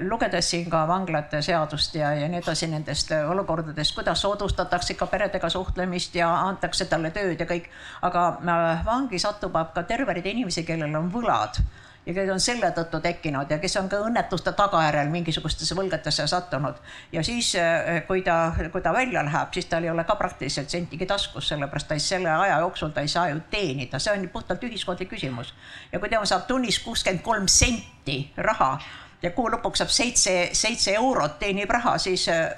[0.02, 5.08] lugedes siin ka vanglate seadust ja, ja nii edasi nendest äh, olukordadest, kuidas soodustatakse ikka
[5.12, 7.70] peredega suhtlemist ja antakse talle tööd ja kõik,
[8.02, 11.62] aga äh, vangi satub ka terve rida inimesi, kellel on võlad
[12.06, 16.74] ja kes on selle tõttu tekkinud ja kes on ka õnnetuste tagajärjel mingisugustesse võlgadesse sattunud.
[17.12, 20.70] ja siis, eh, kui ta, kui ta välja läheb, siis tal ei ole ka praktiliselt
[20.70, 24.28] sentigi taskus, sellepärast ta ei, selle aja jooksul ta ei saa ju teenida, see on
[24.28, 25.54] puhtalt ühiskondlik küsimus.
[25.92, 28.78] ja kui tema saab tunnis kuuskümmend kolm senti raha
[29.22, 32.50] ja kuu lõpuks saab seitse, seitse eurot teenib raha, siis eh,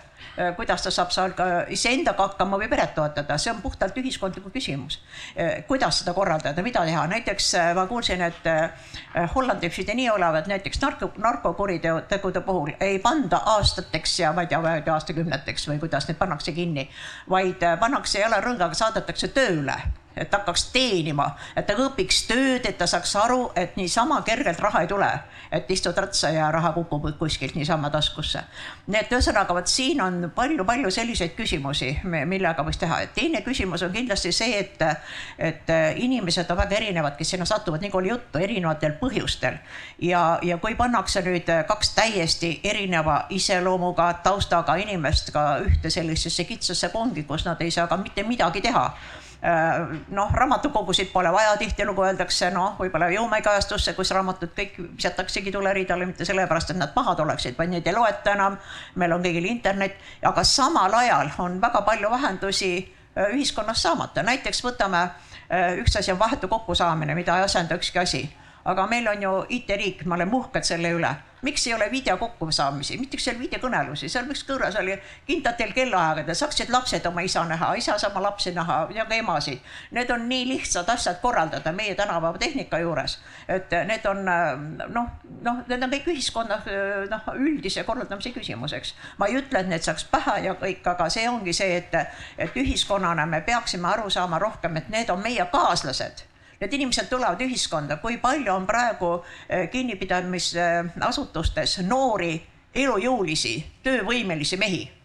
[0.56, 4.98] kuidas ta saab seal ka iseendaga hakkama või peret toetada, see on puhtalt ühiskondliku küsimus.
[5.38, 8.50] Äh, kuidas seda korraldada, mida teha, näiteks äh, ma kuulsin, et
[9.34, 14.50] Hollandis pidi nii olema, et näiteks narko, narkokuritegude puhul ei panda aastateks ja ma ei
[14.52, 14.62] tea,
[14.94, 16.88] aastakümneteks või kuidas need pannakse kinni,
[17.30, 19.80] vaid pannakse jalarõngaga, saadetakse tööle
[20.16, 24.80] et hakkaks teenima, et ta õpiks tööd, et ta saaks aru, et niisama kergelt raha
[24.84, 25.08] ei tule,
[25.52, 28.40] et istud ratsa ja raha kukub kuskilt niisama taskusse.
[28.86, 33.02] nii et ühesõnaga, vot siin on palju-palju selliseid küsimusi, millega võiks teha.
[33.14, 34.82] teine küsimus on kindlasti see, et,
[35.38, 39.60] et inimesed on väga erinevad, kes sinna satuvad, nagu oli juttu, erinevatel põhjustel.
[40.00, 46.88] ja, ja kui pannakse nüüd kaks täiesti erineva iseloomuga, taustaga inimest ka ühte sellisesse kitsasse
[46.88, 48.88] kongi, kus nad ei saa ka mitte midagi teha
[50.08, 56.26] noh, raamatukogusid pole vaja, tihtilugu öeldakse, noh, võib-olla jõumäekajastusse, kus raamatud kõik visataksegi tuleridale, mitte
[56.26, 58.58] sellepärast, et nad pahad oleksid, vaid neid ei loeta enam.
[58.94, 64.64] meil on kõigil internet, aga samal ajal on väga palju vahendusi äh, ühiskonnas saamata, näiteks
[64.64, 65.04] võtame,
[65.50, 68.24] äh, üks asi on vahetu kokkusaamine, mida ei asenda ükski asi
[68.66, 71.14] aga meil on ju IT-riik, me oleme uhked selle üle.
[71.46, 74.96] miks ei ole video kokkusaamisi, miks ei ole videokõnelusi, seal üks kõrvas oli
[75.28, 79.60] kindlatel kellaaegadel, saaksid lapsed oma isa näha, isa saab oma lapsi näha ja ka emasid.
[79.94, 85.08] Need on nii lihtsad asjad korraldada meie tänapäeva tehnika juures, et need on noh,
[85.46, 86.58] noh, need on kõik ühiskonna
[87.14, 88.94] noh, üldise korraldamise küsimuseks.
[89.18, 91.94] ma ei ütle, et need saaks pähe ja kõik, aga see ongi see, et,
[92.38, 96.26] et ühiskonnana me peaksime aru saama rohkem, et need on meie kaaslased
[96.60, 102.42] Need inimesed tulevad ühiskonda, kui palju on praegu eh, kinnipidamisasutustes noori,
[102.76, 104.95] elujõulisi, töövõimelisi mehi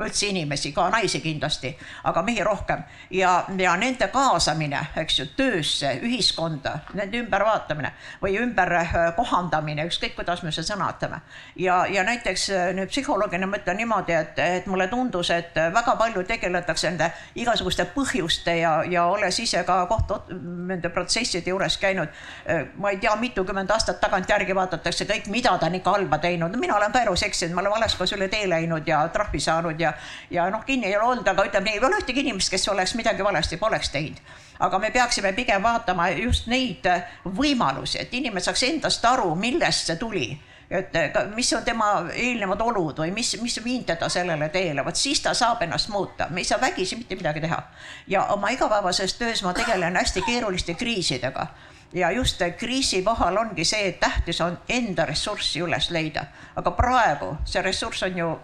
[0.00, 1.70] üldse inimesi, ka naisi kindlasti,
[2.04, 2.82] aga mehi rohkem
[3.16, 10.12] ja, ja nende kaasamine, eks ju, töösse, ühiskonda, nende ümbervaatamine või ümber äh, kohandamine, ükskõik
[10.18, 11.22] kuidas me seda sõnastame.
[11.56, 15.96] ja, ja näiteks äh, nüüd psühholoogina ma ütlen niimoodi, et, et mulle tundus, et väga
[15.96, 20.20] palju tegeletakse nende igasuguste põhjuste ja, ja olles ise ka kohtu
[20.68, 22.12] nende protsesside juures käinud.
[22.44, 26.60] Äh, ma ei tea, mitukümmend aastat tagantjärgi vaadatakse kõik, mida ta on ikka halba teinud,
[26.60, 29.80] mina olen ka elus eksinud, ma olen vales kohas üle tee läinud ja trahvi saanud
[29.80, 29.92] ja ja,
[30.30, 33.24] ja noh, kinni ei ole olnud, aga ütleme ei ole ühtegi inimest, kes oleks midagi
[33.24, 34.20] valesti poleks teinud.
[34.58, 36.86] aga me peaksime pigem vaatama just neid
[37.24, 40.28] võimalusi, et inimene saaks endast aru, millest see tuli.
[40.70, 40.90] Et
[41.34, 45.34] mis on tema eelnevad olud või mis, mis viinud teda sellele teele, vot siis ta
[45.34, 47.62] saab ennast muuta, me ei saa vägisi mitte midagi teha.
[48.06, 51.46] ja oma igapäevases töös ma tegelen hästi keeruliste kriisidega.
[51.92, 56.24] Ja just kriisi kohal ongi see, et tähtis on enda ressurssi üles leida,
[56.56, 58.38] aga praegu see ressurss on ju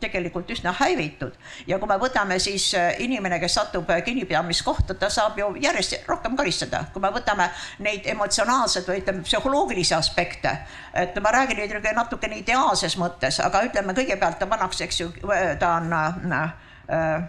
[0.00, 1.34] tegelikult üsna häiritud
[1.66, 6.08] ja kui me võtame siis äh, inimene, kes satub äh, kinnipidamiskohta, ta saab ju järjest
[6.08, 7.48] rohkem karistada, kui me võtame
[7.84, 10.58] neid emotsionaalseid või ütleme, psühholoogilisi aspekte.
[10.94, 15.10] et ma räägin nüüd natukene ideaalses mõttes, aga ütleme kõigepealt ta pannakse, eks ju,
[15.58, 16.52] ta on äh,
[16.92, 17.28] äh,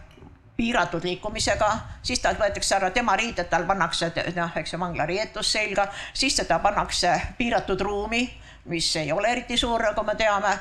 [0.60, 1.70] piiratud liikumisega,
[2.04, 6.60] siis talt võetakse ära tema riided, tal pannakse noh, eks ju, vanglariietus selga, siis teda
[6.60, 8.26] pannakse piiratud ruumi
[8.66, 10.58] mis ei ole eriti suur, nagu me teame,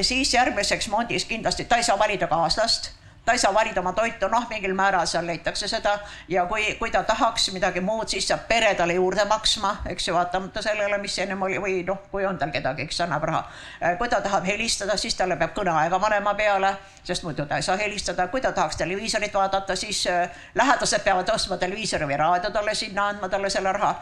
[0.00, 2.90] siis järgmiseks mondis kindlasti ta ei saa valida kaaslast
[3.24, 5.98] ta ei saa valida oma toitu, noh, mingil määral seal leitakse seda.
[6.28, 10.14] Ja kui, kui ta tahaks midagi muud, siis saab pere talle juurde maksma, eks ju,
[10.14, 13.44] vaatamata sellele, mis ennem oli või noh, kui on tal kedagi, kes annab raha.
[13.98, 17.76] kui ta tahab helistada, siis talle peab kõneaega panema peale, sest muidu ta ei saa
[17.76, 22.74] helistada, kui ta tahaks televiisorit vaadata, siis äh, lähedased peavad ostma televiisori või raadio talle
[22.74, 23.94] sinna, andma talle selle raha.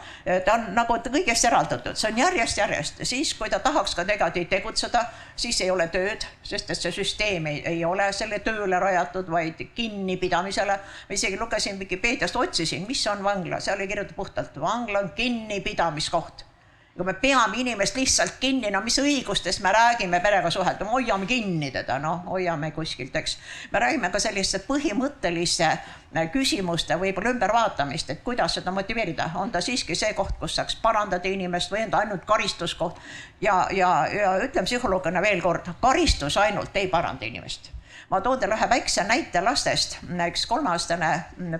[0.45, 5.05] ta on nagu kõigest eraldatud, see on järjest-järjest, siis kui ta tahaks ka tegelikult tegutseda,
[5.35, 9.31] siis ei ole tööd, sest et see süsteem ei, ei ole selle tööle rajatud suunatud,
[9.31, 10.79] vaid kinnipidamisele.
[11.09, 16.45] ma isegi lugesin Vikipeediast, otsisin, mis on vangla, seal oli kirjutatud puhtalt, vangla on kinnipidamiskoht
[16.93, 21.25] kui me peame inimest lihtsalt kinni, no mis õigustest me räägime perega suhelda, me hoiame
[21.25, 23.37] kinni teda, noh, hoiame kuskilt, eks.
[23.71, 29.61] me räägime ka selliste põhimõtteliste äh, küsimuste võib-olla ümbervaatamist, et kuidas seda motiveerida, on ta
[29.61, 33.01] siiski see koht, kus saaks parandada inimest või on ta ainult karistuskoht.
[33.41, 37.73] ja, ja, ja ütlen psühholoogina veel kord, karistus ainult ei paranda inimest
[38.09, 41.11] ma toon teile ühe väikse näite lastest, üks kolmeaastane,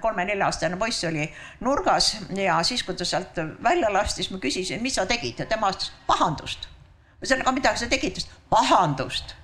[0.02, 1.26] kolme-nelja-aastane poiss oli
[1.64, 5.40] nurgas ja siis, kui ta sealt välja lasti, siis ma küsisin, mis sa tegid?
[5.40, 6.70] Ja tema vastas pahandust.
[7.24, 9.36] ühesõnaga, mida sa tegid, pahandust.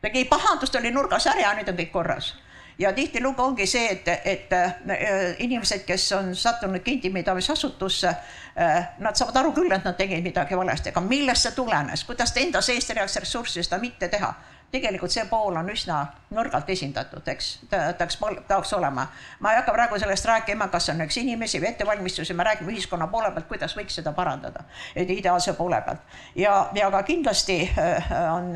[0.00, 2.34] tegi pahandust, oli nurgas ära ja nüüd on kõik korras.
[2.80, 9.36] Ja tihtilugu ongi see, et, et äh, inimesed, kes on sattunud kinnipidamisasutusse, äh, nad saavad
[9.36, 12.94] aru küll, et nad tegid midagi valesti, aga millest see tulenes, kuidas ta enda seest
[12.94, 14.32] leiaks ressurssi seda mitte teha
[14.70, 15.98] tegelikult see pool on üsna
[16.34, 19.06] nõrgalt esindatud, eks, ta tahaks, tahaks olema.
[19.40, 23.10] ma ei hakka praegu sellest rääkima, kas on üks inimesi või ettevalmistusi, me räägime ühiskonna
[23.10, 24.64] poole pealt, kuidas võiks seda parandada,
[24.96, 26.16] ideaalse poole pealt.
[26.36, 28.54] ja, ja ka kindlasti äh, on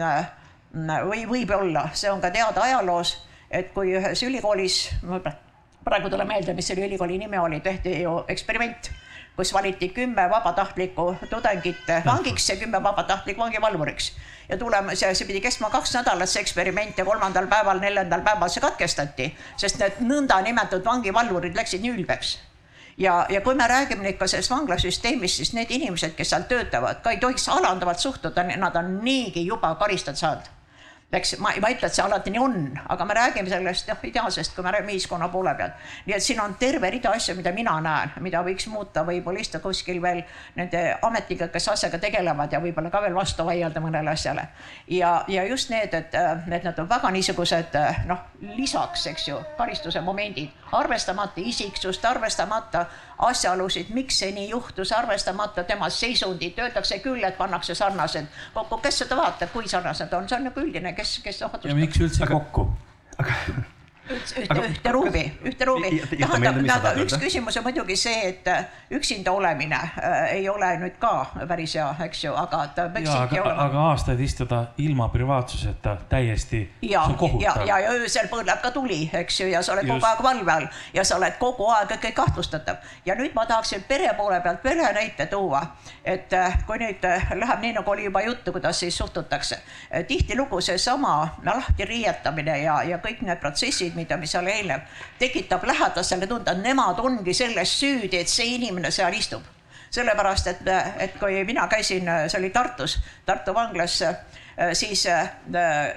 [1.08, 3.16] või võib olla, see on ka teada ajaloos,
[3.50, 4.78] et kui ühes ülikoolis,
[5.84, 8.90] praegu tuleb meelde, mis selle ülikooli nimi oli, tehti ju eksperiment
[9.36, 14.12] kus valiti kümme vabatahtlikku tudengit vangiks ja kümme vabatahtlikku vangivalvuriks.
[14.48, 18.52] Ja tulemas ja see pidi kestma kaks nädalat, see eksperiment ja kolmandal päeval, neljandal päeval
[18.52, 19.30] see katkestati,
[19.60, 22.34] sest need nõndanimetatud vangivalvurid läksid nii ülbeks.
[22.98, 27.02] Ja, ja kui me räägime nüüd ka sellest vanglasüsteemist, siis need inimesed, kes seal töötavad,
[27.02, 30.53] ka ei tohiks alandavalt suhtuda, nad on niigi juba karistada saanud
[31.14, 32.56] eks ma, ma ei ütle, et see alati nii on,
[32.90, 35.78] aga me räägime sellest noh, ideaalsest, kui me räägime ühiskonna poole pealt.
[36.06, 39.62] nii et siin on terve rida asju, mida mina näen, mida võiks muuta, võib-olla istuda
[39.62, 40.22] kuskil veel
[40.56, 44.48] nende ametnikega, kes asjaga tegelevad ja võib-olla ka veel vastu vaielda mõnele asjale.
[44.88, 47.78] ja, ja just need, et, et nad on väga niisugused
[48.10, 52.86] noh, lisaks, eks ju, karistuse momendid, arvestamata isiksust, arvestamata
[53.18, 59.04] asjaolusid, miks see nii juhtus, arvestamata tema seisundit, öeldakse küll, et pannakse sarnased kokku, kes
[59.04, 61.70] seda vaatab, kui sarnased on, see on nagu üldine, kes, kes otsustab.
[61.70, 62.68] ja miks üldse kokku?
[63.18, 63.38] aga
[64.10, 65.90] ühte, ühte ruumi, ühte ruumi.
[66.10, 70.98] tähendab, tähendab üks küsimus on muidugi see, et äh, üksinda olemine äh, ei ole nüüd
[71.00, 71.12] ka
[71.48, 73.68] päris hea, eks ju, aga ta peaks ikkagi olema.
[73.68, 76.62] aga aastaid istuda ilma privaatsuseta täiesti.
[76.82, 77.06] ja,
[77.40, 79.96] ja, ja, ja öösel põleb ka tuli, eks ju, ja sa oled Just.
[79.96, 82.84] kogu aeg valve all ja sa oled kogu aeg ikkagi kahtlustatav.
[83.06, 85.62] ja nüüd ma tahaksin pere poole pealt ühe näite tuua,
[86.04, 89.58] et äh, kui nüüd äh, läheb nii, nagu oli juba juttu, kuidas siis suhtutakse.
[90.08, 94.80] tihtilugu seesama lahti riietamine ja, ja kõik need protsessid, konfliktid, mida, mis seal eelnev,
[95.18, 99.42] tekitab lähedasele tunde, et nemad ongi selles süüdi, et see inimene seal istub.
[99.94, 100.62] sellepärast, et,
[100.98, 104.00] et kui mina käisin, see oli Tartus, Tartu vanglas
[104.72, 105.30] siis äh,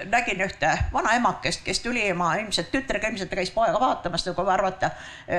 [0.06, 4.90] nägin ühte vanaemakest, kes tuli oma ilmselt tütrega, ilmselt ta käis poega vaatamas, nagu arvata.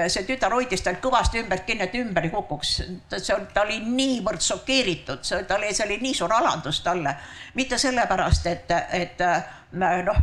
[0.08, 2.74] see tütar hoidis tal kõvasti ümbert kinni, et ümber ei kukuks.
[3.16, 7.16] see, ta oli niivõrd šokeeritud, see, ta oli, see oli nii suur alandus talle.
[7.56, 9.24] mitte sellepärast, et, et
[9.72, 10.20] noh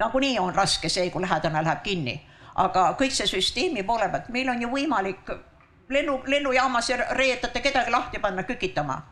[0.00, 2.20] nagunii on raske see, kui lähedane läheb kinni.
[2.54, 5.30] aga kõik see süsteemi poole pealt, meil on ju võimalik
[5.88, 9.02] lennu, lennujaamas reedetate kedagi lahti panna kükitama.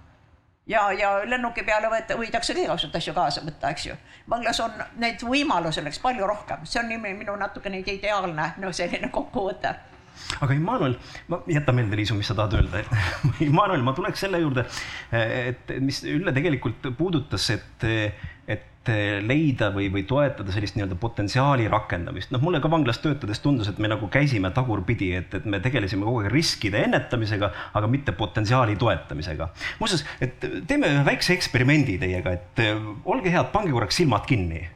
[0.66, 3.94] ja, ja lennuki peale võeta, võidakse ka igasuguseid asju kaasa võtta, eks ju.
[4.30, 9.74] vanglas on neid võimalusi oleks palju rohkem, see on minu natukene ideaalne no selline kokkuvõte
[10.40, 10.96] aga Immanuel,
[11.28, 12.82] ma jäta meelde, Liisu, mis sa tahad öelda
[13.48, 14.64] Immanuel, ma tuleks selle juurde,
[15.12, 17.86] et mis Ülle tegelikult puudutas, et,
[18.88, 22.30] et leida või, või toetada sellist nii-öelda potentsiaali rakendamist.
[22.32, 26.06] noh, mulle ka vanglas töötades tundus, et me nagu käisime tagurpidi, et, et me tegelesime
[26.06, 29.48] kogu aeg riskide ennetamisega, aga mitte potentsiaali toetamisega.
[29.80, 32.64] muuseas, et teeme ühe väikse eksperimendi teiega, et
[33.04, 34.68] olge head, pange korraks silmad kinni.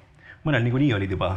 [0.44, 1.37] mõnel niikuinii olid juba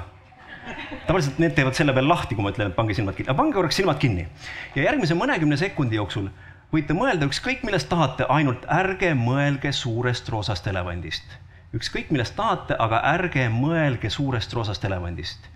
[1.05, 3.55] tavaliselt need teevad selle peale lahti, kui ma ütlen, et pange silmad kinni, aga pange
[3.57, 4.27] korraks silmad kinni.
[4.75, 6.29] ja järgmise mõnekümne sekundi jooksul
[6.73, 13.01] võite mõelda ükskõik millest tahate, ainult ärge mõelge suurest roosast elevandist ükskõik millest tahate, aga
[13.15, 15.49] ärge mõelge suurest roosast elevandist.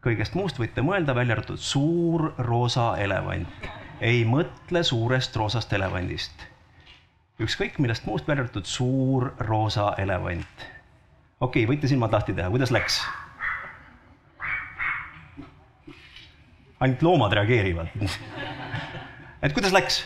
[0.00, 3.70] kõigest muust võite mõelda, välja arvatud suur roosa elevant.
[4.00, 6.32] ei mõtle suurest roosast elevandist.
[7.40, 10.66] ükskõik millest muust, välja arvatud suur roosa elevant.
[11.40, 13.02] okei okay,, võite silmad lahti teha, kuidas läks?
[16.80, 17.88] ainult loomad reageerivad
[19.42, 20.04] et kuidas läks?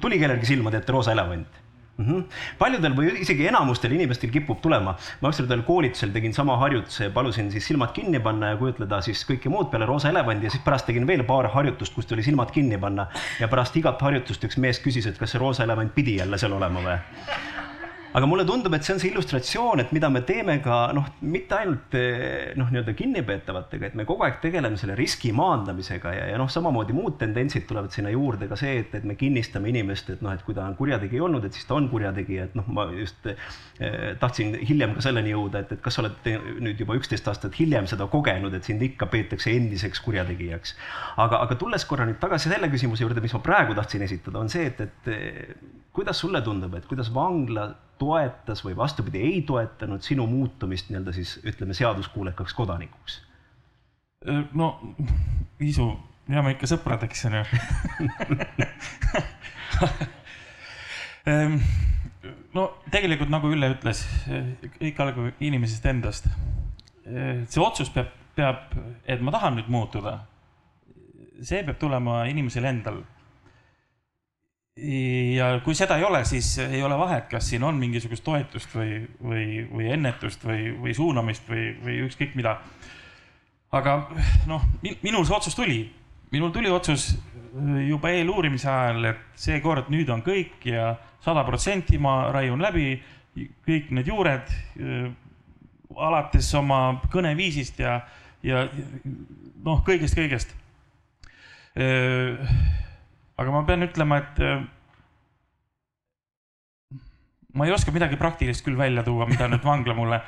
[0.00, 1.62] tuli kellelgi silma, teete roosa elevant?
[1.96, 2.04] Mm.
[2.04, 2.24] -hmm.
[2.58, 7.66] paljudel või isegi enamustel inimestel kipub tulema, ma ükskord koolitusel tegin sama harjutuse, palusin siis
[7.66, 11.06] silmad kinni panna ja kujutleda siis kõike muud peale roosa elevandi ja siis pärast tegin
[11.06, 13.06] veel paar harjutust, kus tuli silmad kinni panna
[13.40, 16.52] ja pärast igat harjutust üks mees küsis, et kas see roosa elevant pidi jälle seal
[16.52, 16.98] olema või
[18.12, 21.56] aga mulle tundub, et see on see illustratsioon, et mida me teeme ka noh, mitte
[21.56, 26.40] ainult eh, noh, nii-öelda kinnipeetavatega, et me kogu aeg tegeleme selle riski maandamisega ja, ja
[26.40, 30.24] noh, samamoodi muud tendentsid tulevad sinna juurde ka see, et, et me kinnistame inimest, et
[30.24, 32.84] noh, et kui ta on kurjategija olnud, et siis ta on kurjategija, et noh, ma
[32.92, 36.28] just eh, tahtsin hiljem ka selleni jõuda, et, et kas sa oled
[36.60, 40.76] nüüd juba üksteist aastat hiljem seda kogenud, et sind ikka peetakse endiseks kurjategijaks.
[41.16, 44.52] aga, aga tulles korra nüüd tagasi selle küsimuse juurde, mis ma praegu tahtsin esitada, on
[44.52, 47.70] see, et, et kuidas sulle tundub, et kuidas vangla
[48.02, 53.20] toetas või vastupidi, ei toetanud sinu muutumist nii-öelda siis ütleme, seaduskuulekaks kodanikuks?
[54.54, 54.68] no
[55.62, 55.86] Iisu,
[56.30, 57.44] jääme ikka sõpradeks, onju.
[61.22, 61.60] Ehm,
[62.54, 64.00] no tegelikult nagu Ülle ütles,
[64.80, 66.26] kõik algab inimesest endast.
[67.04, 68.74] see otsus peab, peab,
[69.06, 70.16] et ma tahan nüüd muutuda.
[71.42, 73.04] see peab tulema inimesel endal
[74.76, 79.02] ja kui seda ei ole, siis ei ole vahet, kas siin on mingisugust toetust või,
[79.20, 82.56] või, või ennetust või, või suunamist või, või ükskõik mida.
[83.72, 83.98] aga
[84.48, 84.64] noh,
[85.02, 85.84] minul see otsus tuli,
[86.32, 87.12] minul tuli otsus
[87.86, 92.96] juba eeluurimise ajal, et seekord nüüd on kõik ja sada protsenti ma raiun läbi
[93.66, 94.48] kõik need juured
[95.96, 98.00] alates oma kõneviisist ja,
[98.42, 98.64] ja
[99.64, 100.56] noh, kõigest, kõigest
[103.36, 104.62] aga ma pean ütlema, et äh,
[107.54, 110.20] ma ei oska midagi praktilist küll välja tuua, mida nüüd vangla mulle.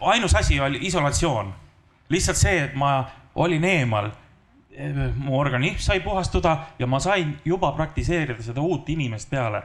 [0.00, 1.52] ainus asi oli isolatsioon,
[2.08, 4.10] lihtsalt see, et ma olin eemal.
[5.16, 9.62] mu organism sai puhastuda ja ma sain juba praktiseerida seda uut inimest peale.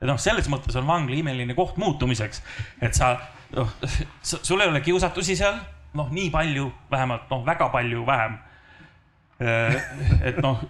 [0.00, 2.42] et noh, selles mõttes on vangla imeline koht muutumiseks,
[2.80, 3.16] et sa,
[3.56, 3.68] noh,
[4.22, 5.58] sul ei ole kiusatusi seal,
[5.94, 8.49] noh, nii palju vähemalt, noh, väga palju vähem Äh,
[9.40, 10.60] et noh,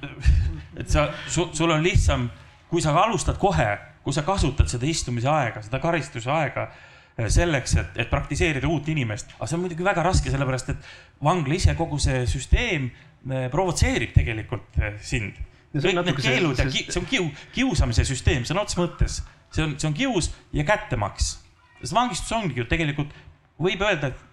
[0.79, 2.29] et sa, sul on lihtsam,
[2.71, 3.73] kui sa alustad kohe,
[4.05, 8.89] kui sa kasutad seda istumise aega, seda karistuse aega äh, selleks, et, et praktiseerida uut
[8.93, 10.91] inimest, aga see on muidugi väga raske, sellepärast et
[11.25, 15.39] vangla ise, kogu see süsteem äh, provotseerib tegelikult sind.
[15.75, 19.21] kõik need keelud ja ki, see on kiu, kiusamise süsteem sõna otseses mõttes,
[19.55, 21.37] see on, see on kius ja kättemaks.
[21.83, 23.13] sest vangistus ongi ju tegelikult,
[23.59, 24.30] võib öelda, et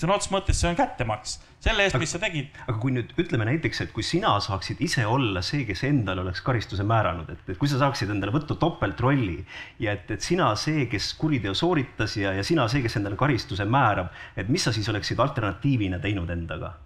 [0.00, 2.50] sõna otseses mõttes see on kättemaks selle eest, mis sa tegid.
[2.64, 6.42] aga kui nüüd ütleme näiteks, et kui sina saaksid ise olla see, kes endale oleks
[6.44, 9.38] karistuse määranud, et, et kui sa saaksid endale võtta topeltrolli
[9.84, 13.68] ja et, et sina see, kes kuriteo sooritas ja, ja sina see, kes endale karistuse
[13.68, 16.76] määrab, et mis sa siis oleksid alternatiivina teinud endaga?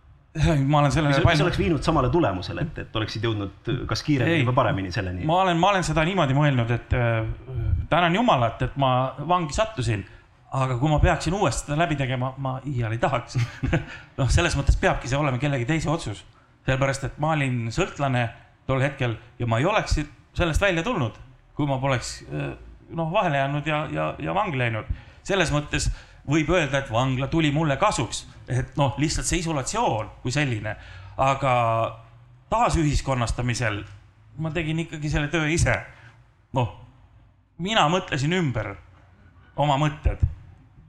[0.67, 1.21] ma olen sellele.
[1.27, 5.23] mis oleks viinud samale tulemusele, et, et oleksid jõudnud kas kiiremini või paremini selleni?
[5.29, 7.23] ma olen, ma olen seda niimoodi mõelnud, et äh,
[7.93, 8.91] tänan Jumalat, et ma
[9.29, 10.03] vangi sattusin
[10.55, 13.39] aga kui ma peaksin uuesti seda läbi tegema, ma iial ei tahaks
[14.19, 16.25] noh, selles mõttes peabki see olema kellegi teise otsus.
[16.67, 18.29] sellepärast, et ma olin sõltlane
[18.69, 19.99] tol hetkel ja ma ei oleks
[20.35, 21.17] sellest välja tulnud,
[21.55, 22.53] kui ma poleks eh,
[22.95, 24.93] noh, vahele jäänud ja, ja, ja vangla läinud.
[25.23, 25.91] selles mõttes
[26.29, 30.77] võib öelda, et vangla tuli mulle kasuks, et noh, lihtsalt see isolatsioon kui selline,
[31.21, 31.55] aga
[32.53, 33.83] taasühiskonnastamisel
[34.39, 35.75] ma tegin ikkagi selle töö ise.
[36.55, 36.71] noh,
[37.59, 38.75] mina mõtlesin ümber
[39.57, 40.23] oma mõtted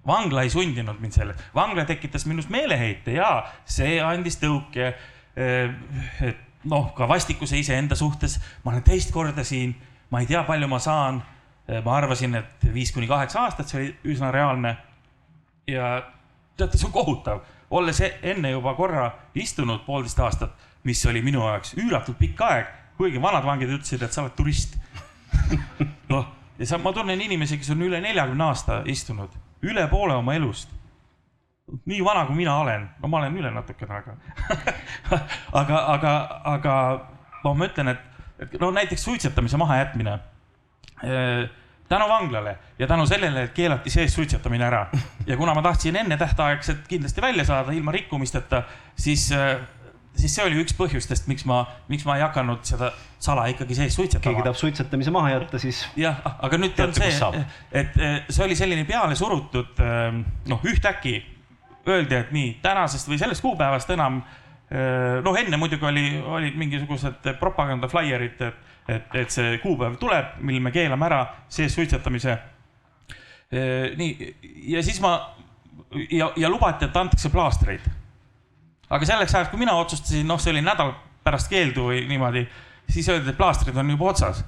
[0.07, 3.29] vangla ei sundinud mind selle, vangla tekitas minus meeleheite ja
[3.65, 4.91] see andis tõuke.
[5.35, 6.33] Eh,
[6.69, 9.75] noh, ka vastikuse iseenda suhtes, ma olen teist korda siin,
[10.11, 11.21] ma ei tea, palju ma saan.
[11.67, 14.77] Eh, ma arvasin, et viis kuni kaheksa aastat, see oli üsna reaalne.
[15.67, 16.03] ja
[16.57, 17.39] teate, see on kohutav,
[17.73, 20.51] olles enne juba korra istunud poolteist aastat,
[20.85, 22.67] mis oli minu jaoks üüratult pikk aeg,
[22.99, 24.77] kuigi vanad vangid ütlesid, et sa oled turist
[26.13, 26.27] noh,
[26.59, 29.33] ja sa, ma tunnen inimesi, kes on üle neljakümne aasta istunud
[29.65, 30.71] üle poole oma elust.
[31.85, 34.13] nii vana, kui mina olen, no ma olen üle natukene, aga
[35.61, 36.11] aga, aga,
[36.51, 36.73] aga
[37.43, 38.03] no ma ütlen, et,
[38.39, 41.47] et no näiteks suitsetamise mahajätmine äh,
[41.89, 44.85] tänu vanglale ja tänu sellele, et keelati sees suitsetamine ära
[45.27, 48.63] ja kuna ma tahtsin ennetähtaegselt kindlasti välja saada ilma rikkumisteta,
[48.95, 49.57] siis äh,
[50.15, 52.91] siis see oli üks põhjustest, miks ma, miks ma ei hakanud seda
[53.21, 54.23] sala ikkagi sees suitsetama.
[54.23, 55.83] keegi tahab suitsetamise maha jätta, siis.
[55.99, 57.43] jah, aga nüüd on see,
[57.81, 57.99] et
[58.29, 61.17] see oli selline peale surutud, ähm, noh, ühtäkki
[61.87, 64.21] öeldi, et nii tänasest või sellest kuupäevast enam.
[64.71, 66.05] Äh, noh, enne muidugi oli,
[66.37, 71.75] olid mingisugused propaganda flaierid, et, et, et see kuupäev tuleb, mil me keelame ära sees
[71.77, 72.39] suitsetamise.
[73.53, 74.31] Äh, nii,
[74.73, 75.17] ja siis ma
[76.09, 77.85] ja, ja lubati, et antakse plaastreid
[78.89, 80.93] aga selleks ajaks, kui mina otsustasin, noh, see oli nädal
[81.25, 82.45] pärast keeldu või niimoodi,
[82.89, 84.43] siis öeldi, et plaastrid on juba otsas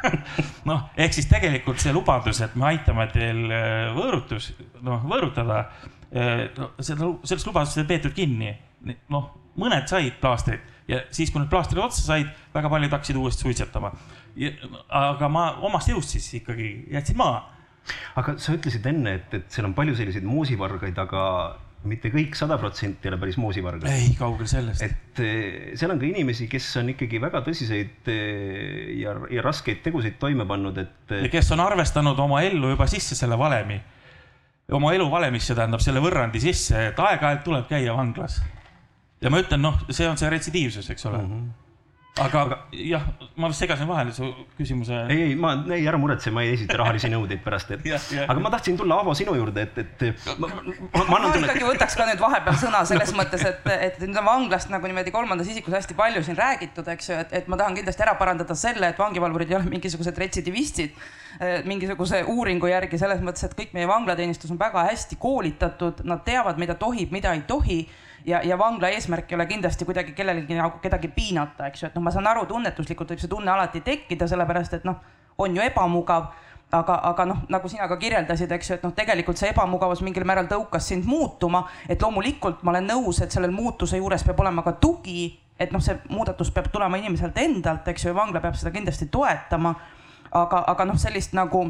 [0.70, 4.50] noh, ehk siis tegelikult see lubadus, et me aitame teil äh, võõrutus,
[4.86, 5.62] noh, võõrutada,
[6.12, 8.54] äh, no seda, sellest lubadusest ei peetud kinni.
[9.12, 13.46] noh, mõned said plaastrid ja siis, kui need plaastrid otsa said, väga paljud hakkasid uuesti
[13.46, 13.92] suitsetama.
[14.88, 17.42] aga ma omast jõust siis ikkagi jätsin maha
[18.20, 21.22] aga sa ütlesid enne, et, et seal on palju selliseid moosivargaid, aga
[21.88, 23.88] mitte kõik sada protsenti ei ole päris moosivargad.
[23.88, 24.82] ei, kaugel sellest.
[24.84, 29.80] et eh, seal on ka inimesi, kes on ikkagi väga tõsiseid eh, ja, ja raskeid
[29.84, 31.14] tegusid toime pannud, et.
[31.24, 33.80] ja kes on arvestanud oma ellu juba sisse selle valemi,
[34.76, 38.42] oma elu valemisse, tähendab selle võrrandi sisse, et aeg-ajalt tuleb käia vanglas.
[39.20, 41.32] ja ma ütlen, noh, see on see retsidiivsus, eks ole mm.
[41.32, 41.69] -hmm
[42.18, 43.04] aga, aga jah,
[43.38, 44.26] ma vist segasin vahele su
[44.58, 44.96] küsimuse.
[45.12, 47.86] ei, ei, ma, ei ära muretse, ma ei esita rahalisi nõudeid pärast, et
[48.24, 51.46] aga ma tahtsin tulla, Aavo, sinu juurde, et, et ma, ma, ma, ma annan tunnet.
[51.52, 55.14] ikkagi võtaks ka nüüd vahepeal sõna selles mõttes, et, et nüüd on vanglast nagu niimoodi
[55.14, 58.58] kolmandas isikus hästi palju siin räägitud, eks ju, et, et ma tahan kindlasti ära parandada
[58.58, 60.98] selle, et vangivalvurid ei ole mingisugused retsidivistid
[61.64, 66.58] mingisuguse uuringu järgi selles mõttes, et kõik meie vanglateenistus on väga hästi koolitatud, nad teavad,
[66.58, 67.80] mida tohib, mida ei tohi
[68.26, 71.96] ja, ja vangla eesmärk ei ole kindlasti kuidagi kellelegi nagu kedagi piinata, eks ju, et
[71.96, 75.00] noh, ma saan aru, tunnetuslikult võib see tunne alati tekkida, sellepärast et noh,
[75.40, 76.32] on ju ebamugav
[76.72, 80.26] aga, aga noh, nagu sina ka kirjeldasid, eks ju, et noh, tegelikult see ebamugavus mingil
[80.28, 84.64] määral tõukas sind muutuma, et loomulikult ma olen nõus, et sellel muutuse juures peab olema
[84.66, 88.58] ka tugi, et noh, see muudatus peab tulema inimeselt endalt, eks ju, ja vangla peab
[88.58, 89.74] seda kindlasti toetama.
[90.32, 91.64] Aga, aga noh, sellist nagu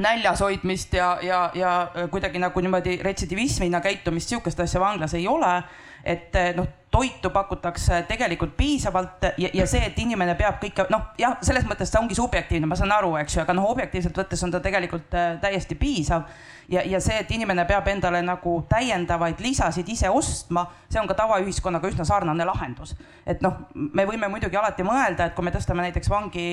[0.00, 5.62] näljas hoidmist ja, ja, ja kuidagi nagu niimoodi retsidivismina käitumist, sihukest asja vanglas ei ole.
[6.04, 11.38] et noh, toitu pakutakse tegelikult piisavalt ja, ja see, et inimene peab kõike noh, jah,
[11.42, 14.52] selles mõttes ta ongi subjektiivne, ma saan aru, eks ju, aga noh, objektiivselt võttes on
[14.52, 16.28] ta tegelikult äh, täiesti piisav.
[16.68, 21.16] Ja, ja see, et inimene peab endale nagu täiendavaid lisasid ise ostma, see on ka
[21.18, 22.94] tavaühiskonnaga üsna sarnane lahendus.
[23.26, 26.46] et noh, me võime muidugi alati mõelda, et kui me tõstame näiteks vangi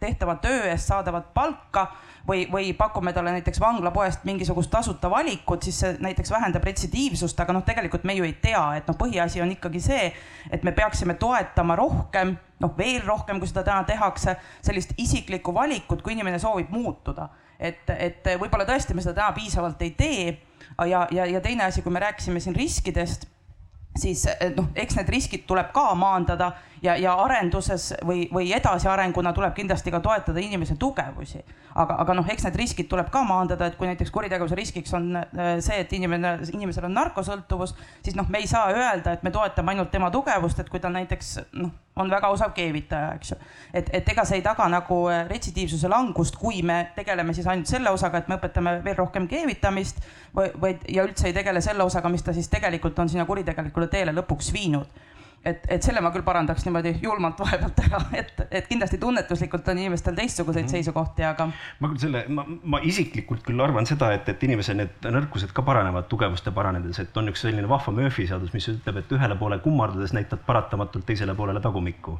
[0.00, 1.88] tehtava töö eest saadavat palka
[2.28, 7.56] või, või pakume talle näiteks vanglapoest mingisugust tasuta valikut, siis see näiteks vähendab retsidiivsust, aga
[7.56, 10.12] noh, tegelikult me ju ei tea, et noh, põhiasi on ikkagi see,
[10.50, 16.02] et me peaksime toetama rohkem, noh, veel rohkem, kui seda täna tehakse, sellist isiklikku valikut,
[16.02, 17.28] kui inimene soovib muutuda.
[17.60, 20.38] Et, et võib-olla tõesti me seda täna piisavalt ei tee.
[20.86, 23.28] ja, ja, ja teine asi, kui me rääkisime siin riskidest
[23.98, 24.24] siis
[24.56, 26.52] noh, eks need riskid tuleb ka maandada
[26.82, 31.42] ja, ja arenduses või, või edasiarenguna tuleb kindlasti ka toetada inimese tugevusi.
[31.74, 35.12] aga, aga noh, eks need riskid tuleb ka maandada, et kui näiteks kuritegevuse riskiks on
[35.16, 39.30] äh, see, et inimene, inimesel on narkosõltuvus, siis noh, me ei saa öelda, et me
[39.30, 41.70] toetame ainult tema tugevust, et kui ta näiteks noh,
[42.00, 43.38] on väga osav keevitaja, eks ju.
[43.74, 47.70] et, et ega see ei taga nagu äh, retsidiivsuse langust, kui me tegeleme siis ainult
[47.70, 50.02] selle osaga, et me õpetame veel rohkem keevitamist
[50.34, 53.86] või, või ja üldse ei tegele selle osaga, mis ta siis tegelikult on sinna kuritegelikule
[53.92, 55.08] teele lõpuks viinud
[55.44, 59.78] et, et selle ma küll parandaks niimoodi julmalt vahepealt ära, et, et kindlasti tunnetuslikult on
[59.80, 60.72] inimestel teistsuguseid mm.
[60.74, 61.46] seisukohti, aga.
[61.80, 65.64] ma küll selle, ma, ma isiklikult küll arvan seda, et, et inimese need nõrkused ka
[65.64, 69.60] paranevad tugevuste paranedes, et on üks selline vahva Murphy seadus, mis ütleb, et ühele poole
[69.64, 72.18] kummardades näitad paratamatult teisele poolele tagumikku.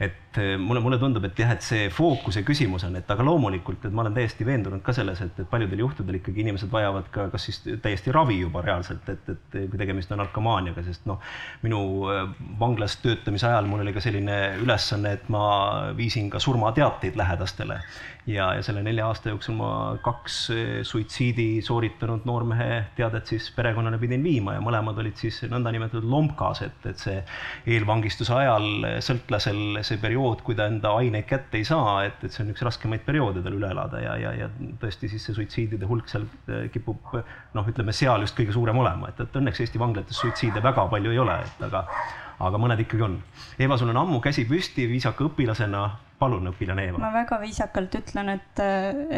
[0.00, 3.86] et eh, mulle, mulle tundub, et jah, et see fookuse küsimus on, et aga loomulikult,
[3.86, 7.30] et ma olen täiesti veendunud ka selles, et, et paljudel juhtudel ikkagi inimesed vajavad ka
[7.32, 11.22] kas siis täiesti ravi juba reaalselt, et, et kui tegemist on narkomaaniaga, sest noh,
[11.62, 11.80] minu
[12.12, 12.26] eh,
[12.60, 15.46] vanglas töötamise ajal mul oli ka selline ülesanne, et ma
[15.96, 17.80] viisin ka surmateateid lähedastele
[18.26, 19.70] ja, ja selle nelja aasta jooksul ma
[20.02, 26.08] kaks eh, suitsiidi sooritanud noormehe teadet siis perekonnale pidin viima ja mõlemad olid siis nõndanimetatud
[26.10, 27.20] lompkas, et, et see
[27.76, 28.68] eelvangistuse ajal
[29.04, 32.66] sõltlasel see periood, kui ta enda aineid kätte ei saa, et, et see on üks
[32.66, 34.50] raskemaid perioode tal üle elada ja, ja, ja
[34.82, 37.14] tõesti siis see suitsiidide hulk seal eh, kipub
[37.54, 41.14] noh, ütleme seal just kõige suurem olema, et, et õnneks Eesti vanglates suitsiide väga palju
[41.14, 41.86] ei ole, et aga
[42.36, 43.14] aga mõned ikkagi on.
[43.56, 45.86] Eeva, sul on ammu käsi püsti viisaka õpilasena
[46.18, 47.00] palun, õpilane Eeva.
[47.00, 48.62] ma väga viisakalt ütlen, et,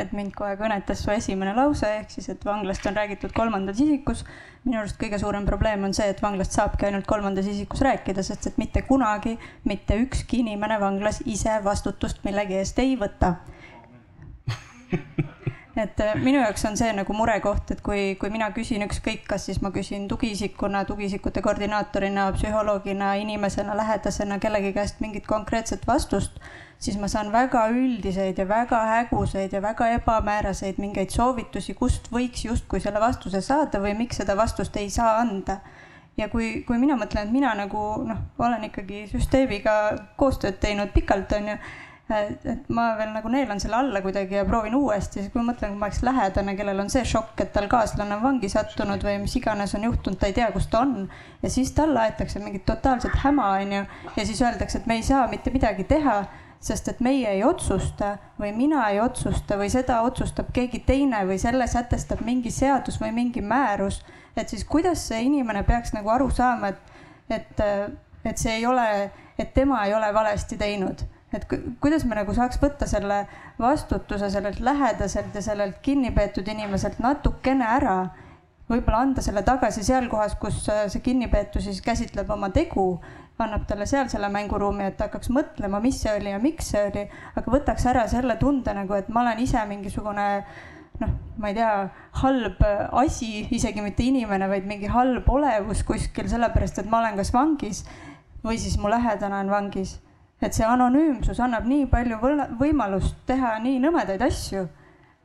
[0.03, 4.25] et mind kohe kõnetas su esimene lause, ehk siis, et vanglast on räägitud kolmandas isikus.
[4.65, 8.51] minu arust kõige suurem probleem on see, et vanglast saabki ainult kolmandas isikus rääkida, sest
[8.51, 13.37] et mitte kunagi mitte ükski inimene vanglas ise vastutust millegi eest ei võta
[15.83, 19.47] et äh, minu jaoks on see nagu murekoht, et kui, kui mina küsin ükskõik, kas
[19.49, 26.41] siis ma küsin tugiisikuna, tugiisikute koordinaatorina, psühholoogina, inimesena, lähedasena kellegi käest mingit konkreetset vastust,
[26.79, 32.45] siis ma saan väga üldiseid ja väga häguseid ja väga ebamääraseid mingeid soovitusi, kust võiks
[32.47, 35.59] justkui selle vastuse saada või miks seda vastust ei saa anda
[36.19, 39.75] ja kui, kui mina mõtlen, et mina nagu noh, olen ikkagi süsteemiga
[40.17, 41.59] koostööd teinud pikalt, on ju
[42.09, 45.75] et ma veel nagu neelan selle alla kuidagi ja proovin uuesti, siis kui ma mõtlen,
[45.75, 49.19] kui ma oleks lähedane, kellel on see šokk, et tal kaaslane on vangi sattunud või
[49.27, 51.11] mis iganes on juhtunud, ta ei tea, kus ta on.
[51.43, 53.83] ja siis talle aetakse mingit totaalset häma, onju,
[54.17, 56.23] ja siis öeldakse, et me ei saa mitte midagi teha,
[56.61, 61.39] sest et meie ei otsusta või mina ei otsusta või seda otsustab keegi teine või
[61.39, 64.03] selle sätestab mingi seadus või mingi määrus.
[64.37, 66.79] et siis kuidas see inimene peaks nagu aru saama, et,
[67.31, 67.63] et,
[68.25, 71.45] et see ei ole, et tema ei ole valesti teinud et
[71.81, 73.27] kuidas me nagu saaks võtta selle
[73.59, 77.99] vastutuse sellelt lähedaselt ja sellelt kinnipeetud inimeselt natukene ära
[78.69, 82.99] võib-olla anda selle tagasi seal kohas, kus see kinnipeetu siis käsitleb oma tegu,
[83.45, 87.05] annab talle seal selle mänguruumi, et hakkaks mõtlema, mis see oli ja miks see oli,
[87.39, 90.27] aga võtaks ära selle tunde nagu, et ma olen ise mingisugune
[90.99, 91.73] noh, ma ei tea,
[92.23, 92.63] halb
[93.03, 97.85] asi, isegi mitte inimene, vaid mingi halb olevus kuskil, sellepärast et ma olen kas vangis
[98.45, 99.99] või siis mu lähedane on vangis.
[100.41, 102.19] et see anonüümsus annab nii palju
[102.61, 104.69] võimalust teha nii nõmedaid asju,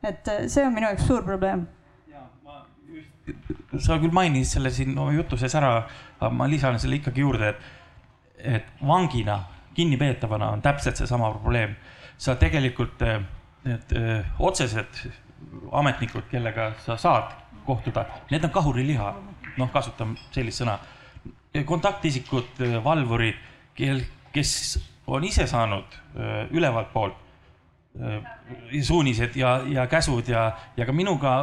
[0.02, 1.68] et see on minu jaoks suur probleem
[3.80, 5.86] sa küll mainisid selle siin oma jutu sees ära,
[6.18, 7.70] aga ma lisan selle ikkagi juurde, et,
[8.44, 9.40] et vangina,
[9.74, 11.76] kinnipeetavana on täpselt seesama probleem.
[12.18, 13.00] sa tegelikult
[13.64, 15.00] need öö, otsesed
[15.72, 17.32] ametnikud, kellega sa saad
[17.66, 19.08] kohtuda, need on kahuriliha,
[19.56, 20.78] noh, kasutan sellist sõna.
[21.66, 23.34] kontaktisikud, valvurid,
[23.74, 24.00] kel,
[24.32, 25.98] kes on ise saanud
[26.50, 27.24] ülevalt poolt
[28.82, 31.34] suunised ja, ja käsud ja, ja ka minuga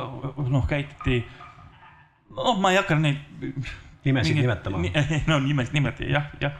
[0.48, 1.22] noh, käituti
[2.36, 3.22] noh, ma ei hakka neid.
[4.06, 4.78] Nimesid mingit, nimetama.
[5.30, 6.54] no nimesid nimetati jah, jah.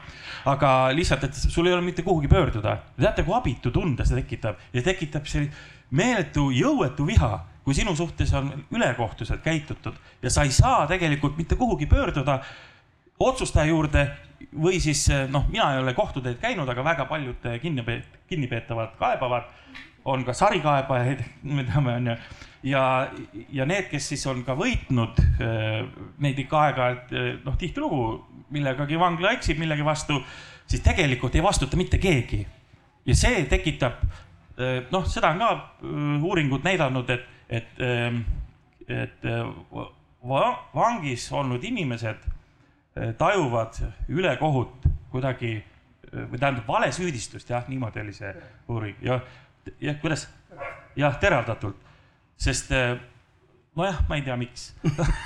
[0.50, 2.76] aga lihtsalt, et sul ei ole mitte kuhugi pöörduda.
[3.00, 5.48] teate, kui abitu tunde see tekitab ja tekitab see
[5.90, 7.32] meeletu jõuetu viha,
[7.64, 12.40] kui sinu suhtes on ülekohtuselt käitutud ja sa ei saa tegelikult mitte kuhugi pöörduda
[13.22, 14.06] otsustaja juurde
[14.52, 19.50] või siis noh, mina ei ole kohtuteed käinud, aga väga paljud kinnipeet-, kinnipeetavad kaebavad,
[20.04, 21.22] on ka sarikaebajaid,
[21.56, 22.16] me teame, on ju
[22.62, 23.10] ja,
[23.52, 25.82] ja need, kes siis on ka võitnud äh,
[26.22, 28.02] neid ikka aeg-ajalt äh, noh, tihtilugu
[28.52, 30.18] millegagi vangla eksib millegi vastu,
[30.68, 32.44] siis tegelikult ei vastuta mitte keegi.
[33.06, 35.52] ja see tekitab äh, noh, seda on ka
[36.22, 38.22] uuringud näidanud, et, et, ähm,
[38.88, 39.24] et
[40.74, 42.28] vangis olnud inimesed
[43.18, 43.78] tajuvad
[44.12, 45.54] ülekohut kuidagi
[46.12, 48.34] või tähendab valesüüdistust, jah, niimoodi oli see
[48.68, 49.16] uuring ja,
[49.80, 50.26] ja kuidas,
[50.96, 51.91] jah, teravdatult
[52.42, 52.96] sest äh,
[53.72, 54.66] nojah, ma ei tea, miks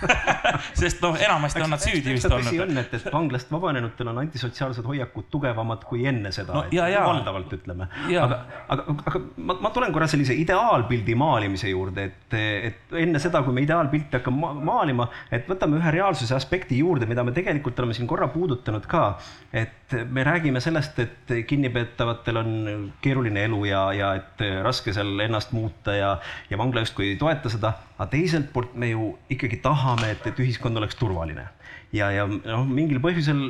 [0.80, 2.46] sest noh, enamasti on nad süüdi vist olnud.
[2.46, 7.56] tõsi on, et, et vanglast vabanenutel on antisotsiaalsed hoiakud tugevamad kui enne seda no,, valdavalt
[7.56, 7.88] ütleme.
[8.22, 8.38] aga,
[8.70, 12.36] aga, aga ma, ma tulen korra sellise ideaalpildi maalimise juurde, et,
[12.70, 17.10] et enne seda, kui me ideaalpilti hakkame ma maalima, et võtame ühe reaalsuse aspekti juurde,
[17.10, 19.08] mida me tegelikult oleme siin korra puudutanud ka.
[19.50, 22.54] et me räägime sellest, et kinnipeetavatel on
[23.02, 26.14] keeruline elu ja, ja et raske seal ennast muuta ja,
[26.50, 30.40] ja vangla justkui ei toeta seda aga teiselt poolt me ju ikkagi tahame, et, et
[30.44, 31.48] ühiskond oleks turvaline.
[31.96, 33.42] ja, ja noh, mingil põhjusel,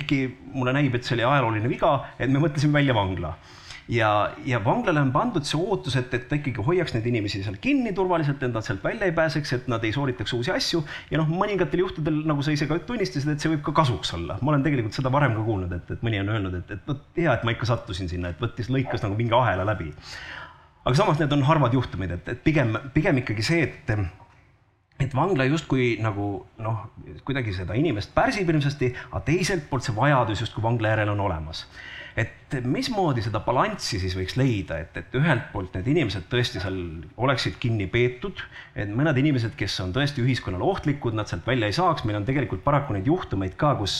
[0.00, 0.24] ehkki
[0.54, 3.36] mulle näib, et see oli ajalooline viga, et me mõtlesime välja vangla
[3.88, 7.56] ja, ja vanglale on pandud see ootus, et, et ta ikkagi hoiaks neid inimesi seal
[7.62, 10.82] kinni turvaliselt, et nad sealt välja ei pääseks, et nad ei sooritaks uusi asju.
[11.10, 14.38] ja noh, mõningatel juhtudel, nagu sa ise ka tunnistasid, et see võib ka kasuks olla.
[14.42, 17.06] ma olen tegelikult seda varem ka kuulnud, et, et mõni on öelnud, et, et vot
[17.16, 19.92] hea, et ma ikka sattusin sinna, et võttis, lõikas nagu mingi ahela läbi
[20.88, 23.92] aga samas need on harvad juhtumid, et, et pigem, pigem ikkagi see, et
[24.98, 26.24] et vangla justkui nagu
[26.64, 26.78] noh,
[27.28, 31.66] kuidagi seda inimest pärsib hirmsasti, aga teiselt poolt see vajadus justkui vangla järele on olemas.
[32.18, 32.32] Et
[32.64, 36.78] mismoodi seda balanssi siis võiks leida, et, et ühelt poolt need inimesed tõesti seal
[37.20, 38.40] oleksid kinni peetud,
[38.78, 42.26] et mõned inimesed, kes on tõesti ühiskonnale ohtlikud, nad sealt välja ei saaks, meil on
[42.28, 43.96] tegelikult paraku neid juhtumeid ka, kus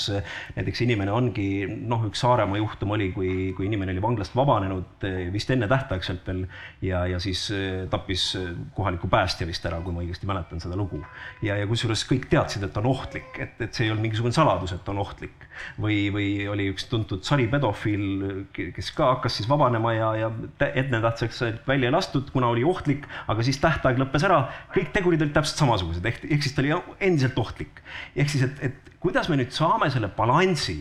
[0.57, 5.53] näiteks inimene ongi, noh, üks Saaremaa juhtum oli, kui, kui inimene oli vanglast vabanenud vist
[5.55, 6.45] ennetähtaegselt veel
[6.85, 7.47] ja, ja siis
[7.91, 8.31] tappis
[8.77, 11.03] kohaliku päästja vist ära, kui ma õigesti mäletan seda lugu.
[11.43, 14.73] ja, ja kusjuures kõik teadsid, et on ohtlik, et, et see ei olnud mingisugune saladus,
[14.77, 15.47] et on ohtlik.
[15.81, 20.31] või, või oli üks tuntud saripedofiil, kes ka hakkas siis vabanema ja, ja
[20.69, 24.41] ennetähtsaks välja lastud, kuna oli ohtlik, aga siis tähtaeg lõppes ära.
[24.75, 27.83] kõik tegurid olid täpselt samasugused, ehk, ehk siis ta oli endiselt ohtlik.
[28.17, 30.81] ehk siis, et, et kuidas me nüüd saame selle balansi,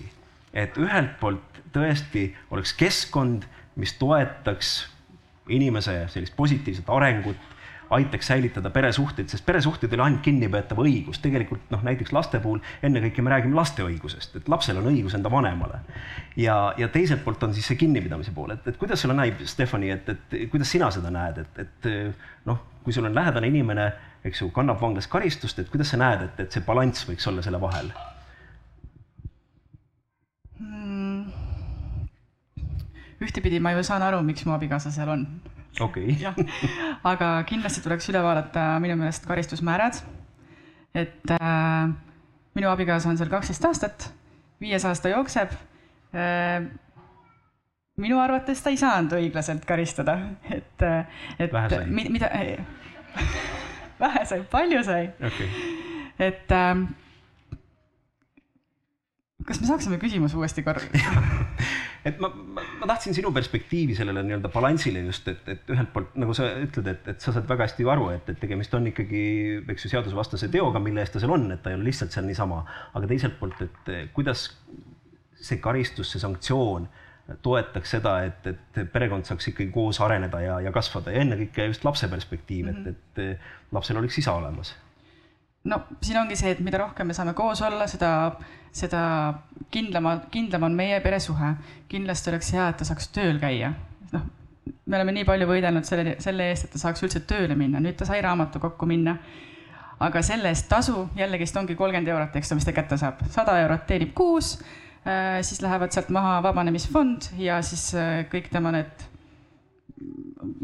[0.53, 3.45] et ühelt poolt tõesti oleks keskkond,
[3.77, 4.77] mis toetaks
[5.53, 7.56] inimese sellist positiivset arengut
[7.89, 12.59] aitaks säilitada peresuhteid, sest peresuhted ei ole ainult kinnipeetava õigus, tegelikult noh, näiteks laste puhul
[12.83, 15.79] ennekõike me räägime laste õigusest, et lapsel on õigus enda vanemale.
[16.35, 19.91] ja, ja teiselt poolt on siis see kinnipidamise pool, et, et kuidas sulle näib, Stefani,
[19.95, 21.89] et, et kuidas sina seda näed, et, et
[22.45, 23.91] noh, kui sul on lähedane inimene,
[24.27, 27.43] eks ju, kannab vanglas karistust, et kuidas sa näed, et, et see balanss võiks olla
[27.45, 27.91] selle vahel
[30.59, 31.27] hmm.?
[33.23, 35.29] ühtepidi ma ju saan aru, miks mu abikaasa seal on
[35.79, 36.47] okei okay.
[37.03, 40.01] aga kindlasti tuleks üle vaadata minu meelest karistusmäärad.
[40.95, 41.89] et äh,
[42.57, 44.09] minu abikaasa on seal kaksteist aastat,
[44.61, 45.53] viies aasta jookseb
[46.15, 46.67] äh,.
[47.97, 50.17] minu arvates ta ei saanud õiglaselt karistada,
[50.49, 51.85] et, äh, et vähe sai.
[51.89, 52.31] mida
[54.03, 55.49] vähe sai, palju sai okay..
[56.19, 56.87] et äh,
[59.47, 60.87] kas me saaksime küsimuse uuesti korda
[62.07, 66.15] et ma, ma, ma tahtsin sinu perspektiivi sellele nii-öelda balansile just, et, et ühelt poolt
[66.19, 69.23] nagu sa ütled, et, et sa saad väga hästi aru, et, et tegemist on ikkagi,
[69.73, 72.27] eks ju, seadusvastase teoga, mille eest ta seal on, et ta ei ole lihtsalt seal
[72.29, 72.63] niisama.
[72.97, 74.47] aga teiselt poolt, et kuidas
[75.37, 76.87] see karistus, see sanktsioon
[77.43, 81.83] toetaks seda, et, et perekond saaks ikkagi koos areneda ja, ja kasvada ja ennekõike just
[81.83, 82.95] lapse perspektiiv mm, -hmm.
[82.95, 84.71] et, et lapsel oleks isa olemas
[85.65, 88.11] no siin ongi see, et mida rohkem me saame koos olla, seda,
[88.71, 89.01] seda
[89.71, 91.53] kindlama, kindlam on meie peresuhe.
[91.89, 93.73] kindlasti oleks hea, et ta saaks tööl käia.
[94.13, 94.23] noh,
[94.85, 97.97] me oleme nii palju võidelnud selle, selle eest, et ta saaks üldse tööle minna, nüüd
[97.99, 99.17] ta sai raamatukokku minna.
[99.99, 103.59] aga selle eest tasu jällegist ongi kolmkümmend eurot, eks ta, mis ta kätte saab, sada
[103.63, 104.57] eurot teenib kuus
[105.07, 109.05] Äh, siis lähevad sealt maha vabanemisfond ja siis äh, kõik tema need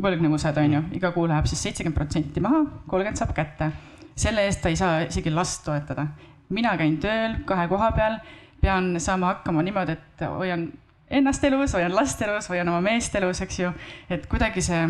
[0.04, 3.70] võlgnevused on ju, iga kuu läheb siis seitsekümmend protsenti maha, kolmkümmend saab kätte.
[4.16, 6.08] Selle eest ta ei saa isegi last toetada.
[6.50, 8.18] mina käin tööl kahe koha peal,
[8.62, 10.72] pean saama hakkama niimoodi, et hoian
[11.10, 13.72] ennast elus, hoian last elus, hoian oma meest elus, eks ju,
[14.10, 14.84] et kuidagi see,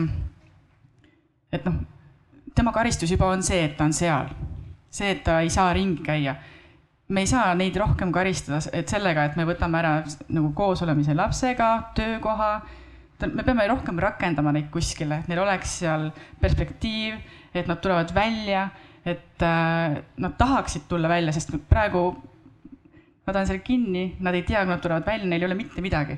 [1.51, 1.80] et noh,
[2.55, 4.34] tema karistus juba on see, et ta on seal.
[4.89, 6.36] see, et ta ei saa ringi käia
[7.13, 9.93] me ei saa neid rohkem karistada, et sellega, et me võtame ära
[10.34, 12.53] nagu koosolemise lapsega, töökoha.
[13.24, 16.09] me peame rohkem rakendama neid kuskile, et neil oleks seal
[16.41, 17.19] perspektiiv,
[17.53, 18.69] et nad tulevad välja,
[19.06, 22.06] et äh, nad tahaksid tulla välja, sest praegu
[23.28, 25.84] nad on seal kinni, nad ei tea, kui nad tulevad välja, neil ei ole mitte
[25.84, 26.18] midagi.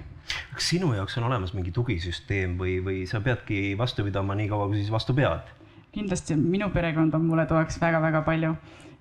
[0.53, 4.69] kas sinu jaoks on olemas mingi tugisüsteem või, või sa peadki vastu pidama nii kaua,
[4.71, 5.53] kui siis vastu pead?
[5.95, 8.55] kindlasti minu perekond on mulle toeks väga-väga palju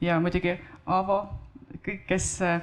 [0.04, 0.52] ja muidugi
[0.86, 1.16] Aavo
[1.84, 2.60] kõik, kes, äh,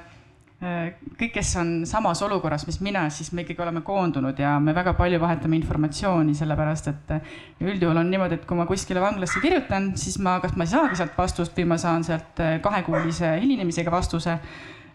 [0.62, 4.94] kõik, kes on samas olukorras, mis mina, siis me ikkagi oleme koondunud ja me väga
[4.98, 7.32] palju vahetame informatsiooni, sellepärast et äh,
[7.64, 11.00] üldjuhul on niimoodi, et kui ma kuskile vanglasse kirjutan, siis ma, kas ma ei saagi
[11.00, 14.38] sealt vastust või ma saan sealt äh, kahekuulise hilinemisega vastuse.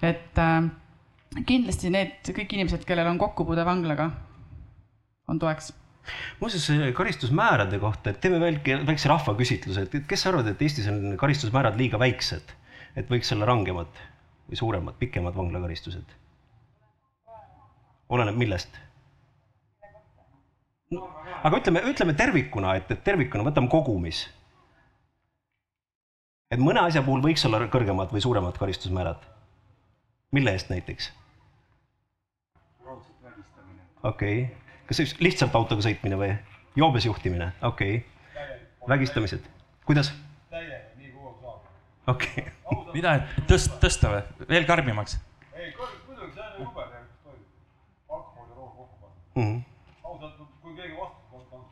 [0.08, 0.40] et
[1.50, 4.12] kindlasti need kõik inimesed, kellel on kokkupuude vanglaga,
[5.28, 5.74] on toeks
[6.40, 11.76] muuseas karistusmäärade kohta, et teeme veel väikse rahvaküsitluse, et kes arvavad, et Eestis on karistusmäärad
[11.82, 12.56] liiga väiksed?
[12.98, 14.00] et võiks olla rangemad
[14.48, 16.16] või suuremad, pikemad vanglakaristused?
[18.10, 18.78] oleneb millest
[20.92, 21.08] no,?
[21.44, 24.26] aga ütleme, ütleme tervikuna, et, et tervikuna võtame kogumis.
[26.52, 29.26] et mõne asja puhul võiks olla kõrgemad või suuremad karistusmäärad.
[30.32, 31.12] mille eest näiteks?
[34.04, 34.46] okei okay.,
[34.88, 36.32] kas lihtsalt autoga sõitmine või
[36.80, 39.44] joobes juhtimine, okei okay., vägistamised,
[39.86, 40.14] kuidas?
[42.08, 42.94] Okei okay.
[42.96, 45.18] mida, et tõst-, tõsta või, veel karmimaks?
[45.54, 47.48] ei, muidugi see on jube tegelikult toimub,
[48.18, 49.58] alkohol ja roog kokku panna -hmm..
[50.12, 51.66] ausalt, kui keegi vastu on.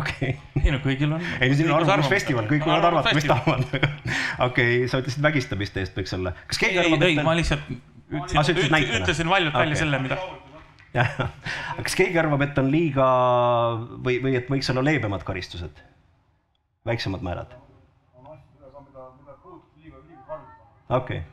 [0.00, 0.62] okei okay..
[0.64, 1.26] ei no kõigil on.
[1.40, 3.66] ei no siin on arvamusfestival, kõik võivad arvata, mis tahavad.
[3.74, 6.36] okei okay,, sa ütlesid vägistamiste eest võiks olla.
[6.48, 7.10] kas keegi arvab, et.
[7.10, 7.68] ei, ma lihtsalt
[8.14, 10.20] ütlesin, ütlesin valjult välja selle, mida.
[10.94, 11.18] jah,
[11.82, 13.10] kas keegi arvab, et on liiga
[13.98, 15.84] või, või et võiks olla leebemad karistused?
[16.84, 17.52] väiksemad määrad
[20.88, 21.30] okei okay..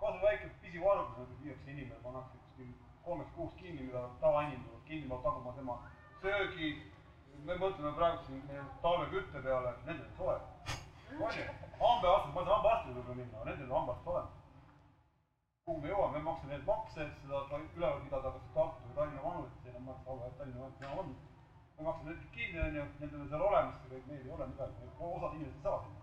[0.00, 2.40] kas väike pisivargus, et viiakse inimene, pannakse
[3.04, 5.78] kolmeks kuuks kinni, mida tavainimene peab kinni peab taguma tema
[6.22, 6.68] söögi.
[7.44, 8.42] me mõtleme praegu siin
[8.82, 10.34] talvekütte peale, nendel on soe.
[11.20, 11.44] on ju,
[11.80, 14.36] hambaarstid, ma ei saa hambaarsti juurde minna, nendel on hambaarst olemas.
[15.64, 19.22] kuhu me jõuame, me maksame neid makse, et seda üleval pidada, kas Tartu või Tallinna
[19.22, 21.16] vanurit, siin on makse, Tallinna vanur on.
[21.78, 25.34] me maksame need kinni, on ju, nendel on seal olemas, meil ei ole midagi, osad
[25.38, 25.99] inimesed ei saa sinna.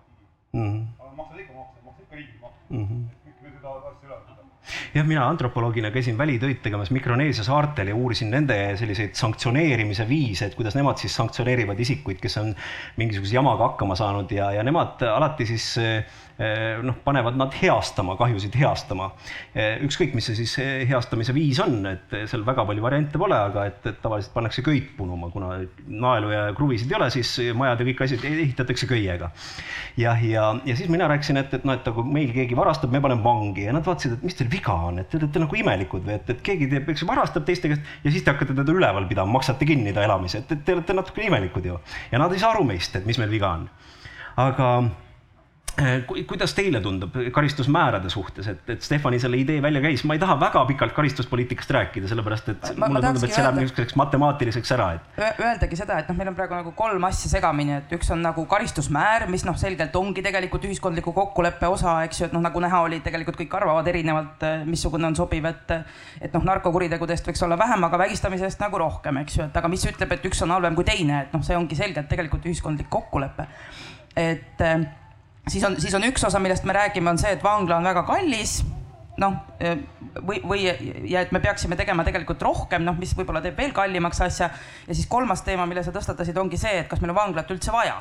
[0.58, 2.86] Aga maksad ikka makse, maksad ikka riigimakse mm.
[2.86, 3.02] -hmm.
[3.26, 4.57] kõik need tahavad asju üle võtta
[4.96, 10.56] jah, mina antropoloogina käisin välitöid tegemas Mikroneesia saartel ja uurisin nende selliseid sanktsioneerimise viise, et
[10.56, 12.54] kuidas nemad siis sanktsioneerivad isikuid, kes on
[12.98, 15.76] mingisuguse jamaga hakkama saanud ja, ja nemad alati siis
[16.38, 19.08] Eh, noh, panevad nad heastama, kahjusid heastama.
[19.58, 20.52] Eh, ükskõik, mis see siis
[20.86, 24.92] heastamise viis on, et seal väga palju variante pole, aga et, et tavaliselt pannakse köit
[25.00, 25.56] punuma, kuna
[25.90, 29.32] naelu ja kruvisid ei ole, siis majad ja kõik asjad ehitatakse köiega.
[29.98, 33.02] jah, ja, ja siis mina rääkisin, et, et noh, et kui meil keegi varastab, me
[33.02, 36.06] paneme vangi ja nad vaatasid, et mis teil viga on, et te olete nagu imelikud
[36.06, 39.08] või et, et keegi teeb, eks varastab teiste käest ja siis te hakkate teda üleval
[39.10, 41.80] pidama, maksate kinni ta elamise, et, et te olete natuke imelikud ju.
[42.12, 43.68] ja nad ei saa aru meist, et mis meil viga on.
[44.44, 44.72] aga
[46.28, 50.40] kuidas teile tundub karistusmäärade suhtes, et, et Stefani selle idee välja käis, ma ei taha
[50.42, 54.74] väga pikalt karistuspoliitikast rääkida, sellepärast et ma, mulle ma tundub, et see läheb niisuguseks matemaatiliseks
[54.74, 55.22] ära, et.
[55.38, 58.48] Öeldagi seda, et noh, meil on praegu nagu kolm asja segamini, et üks on nagu
[58.50, 62.82] karistusmäär, mis noh, selgelt ongi tegelikult ühiskondliku kokkuleppe osa, eks ju, et noh, nagu näha
[62.90, 67.84] oli, tegelikult kõik arvavad erinevalt, missugune on sobiv, et et noh, narkokuritegudest võiks olla vähem,
[67.86, 70.88] aga vägistamisest nagu rohkem, eks ju, et aga mis ütleb, et üks on halvem kui
[70.88, 73.46] teine, et noh, see ongi selgelt tegelikult ühiskondlik kokkulepe.
[74.18, 74.64] et
[75.48, 78.04] siis on, siis on üks osa, millest me räägime, on see, et vangla on väga
[78.08, 78.60] kallis
[79.18, 79.34] noh,
[80.28, 80.66] või, või
[81.10, 84.52] ja et me peaksime tegema tegelikult rohkem, noh, mis võib-olla teeb veel kallimaks asja.
[84.88, 87.74] ja siis kolmas teema, mille sa tõstatasid, ongi see, et kas meil on vanglat üldse
[87.74, 87.98] vaja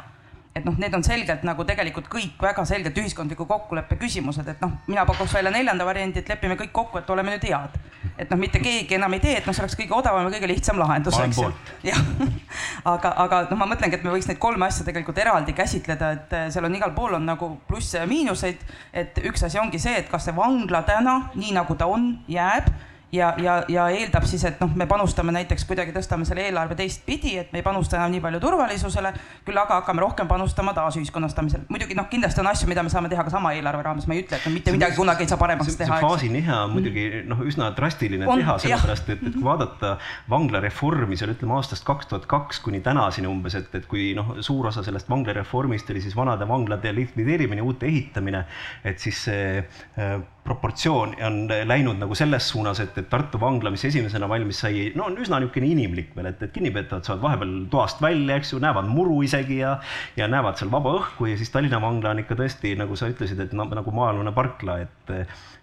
[0.57, 4.72] et noh, need on selgelt nagu tegelikult kõik väga selgelt ühiskondliku kokkuleppe küsimused, et noh,
[4.88, 7.76] mina pakuks välja neljanda variandi, et lepime kõik kokku, et oleme nüüd head.
[8.16, 10.49] et noh, mitte keegi enam ei tee, et noh, see oleks kõige odavam ja kõige
[10.49, 11.51] lihtsam lahendus, eks ju.
[11.84, 12.01] jah,
[12.93, 16.37] aga, aga noh, ma mõtlengi, et me võiks neid kolme asja tegelikult eraldi käsitleda, et
[16.37, 18.62] eh, seal on igal pool on nagu plusse ja miinuseid.
[18.93, 22.70] et üks asi ongi see, et kas see vangla täna, nii nagu ta on, jääb
[23.17, 27.37] ja, ja, ja eeldab siis, et noh, me panustame näiteks kuidagi tõstame selle eelarve teistpidi,
[27.41, 29.12] et me ei panusta enam nii palju turvalisusele,
[29.47, 31.67] küll aga hakkame rohkem panustama taasühiskonnastamisel.
[31.73, 34.25] muidugi noh, kindlasti on asju, mida me saame teha ka sama eelarve raames, ma ei
[34.25, 35.99] ütle, et no mitte midagi kunagi ei saa paremaks teha.
[35.99, 39.97] see faasinihe on muidugi noh, üsna drastiline on, teha, sellepärast et, et kui vaadata
[40.31, 44.71] vanglareformi seal ütleme aastast kaks tuhat kaks kuni tänaseni umbes, et, et kui noh, suur
[44.73, 48.45] osa sellest vanglareformist oli siis vanade vanglate likvideerimine, uute ehitamine,
[48.85, 51.38] et siis see äh, proportsioon on
[51.68, 55.40] läinud nagu selles suunas, et, et Tartu vangla, mis esimesena valmis sai, no on üsna
[55.42, 59.61] niisugune inimlik veel, et, et kinnipeetavad saavad vahepeal toast välja, eks ju, näevad muru isegi
[59.61, 59.76] ja
[60.16, 63.42] ja näevad seal vaba õhku ja siis Tallinna vangla on ikka tõesti, nagu sa ütlesid,
[63.42, 65.14] et nagu maailmane parkla, et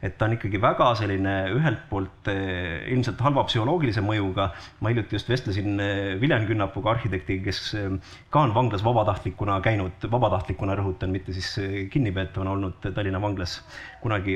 [0.03, 4.49] et ta on ikkagi väga selline ühelt poolt eh, ilmselt halva psühholoogilise mõjuga.
[4.83, 10.07] ma hiljuti just vestlesin eh, Viljan Künnapuga, arhitektiga, kes eh, ka on vanglas vabatahtlikuna käinud,
[10.11, 11.53] vabatahtlikuna rõhutan, mitte siis
[11.93, 13.61] kinnipeetavana olnud Tallinna vanglas
[14.03, 14.35] kunagi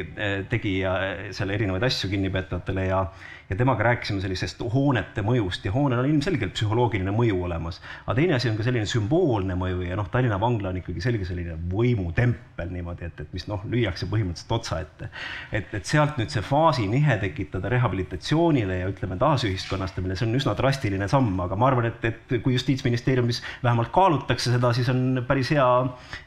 [0.50, 0.94] tegi ja
[1.32, 3.02] seal erinevaid asju kinnipeetavatele ja
[3.50, 7.80] ja temaga rääkisime sellisest hoonete mõjust ja hoonel on ilmselgelt psühholoogiline mõju olemas.
[8.06, 11.26] aga teine asi on ka selline sümboolne mõju ja noh, Tallinna vangla on ikkagi selge
[11.26, 15.10] selline võimutempel niimoodi, et, et mis noh, lüüakse põhimõtteliselt otsa ette.
[15.52, 21.08] et, et sealt nüüd see faasinihe tekitada rehabilitatsioonile ja ütleme taasühiskonnastamine, see on üsna drastiline
[21.08, 25.68] samm, aga ma arvan, et, et kui justiitsministeeriumis vähemalt kaalutakse seda, siis on päris hea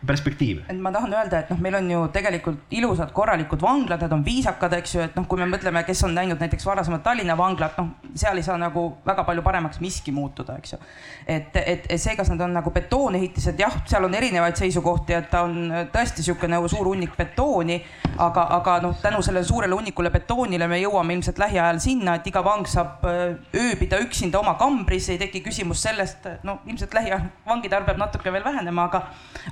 [0.06, 0.64] perspektiiv.
[0.68, 4.24] et ma tahan öelda, et noh, meil on ju tegelikult ilusad korralikud vanglad, need on
[4.24, 7.74] viisakad, eks ju, et noh, kui me mõtleme, kes on näinud näiteks varasemat Tallinna vanglat,
[7.80, 10.78] noh, seal ei saa nagu väga palju paremaks miski muutuda, eks ju.
[11.26, 15.42] et, et see, kas nad on nagu betoonehitised, jah, seal on erinevaid seisukohti, et ta
[15.46, 17.80] on tõesti niisugune nagu suur hunnik betooni,
[18.22, 22.44] aga, aga noh, tänu sellele suurele hunnikule betoonile me jõuame ilmselt lähiajal sinna, et iga
[22.46, 27.90] vang saab ööbida üksinda oma kambris, ei teki küsimus sellest, no ilmselt lähiajal vangide arv
[27.90, 29.02] peab natuke veel vähenema, aga,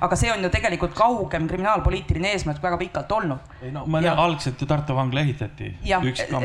[0.07, 3.53] aga see on ju tegelikult kaugem kriminaalpoliitiline eesmärk väga pikalt olnud.
[3.61, 5.73] ei no ma tean, algselt ju Tartu vangla ehitati.
[5.83, 6.03] jah,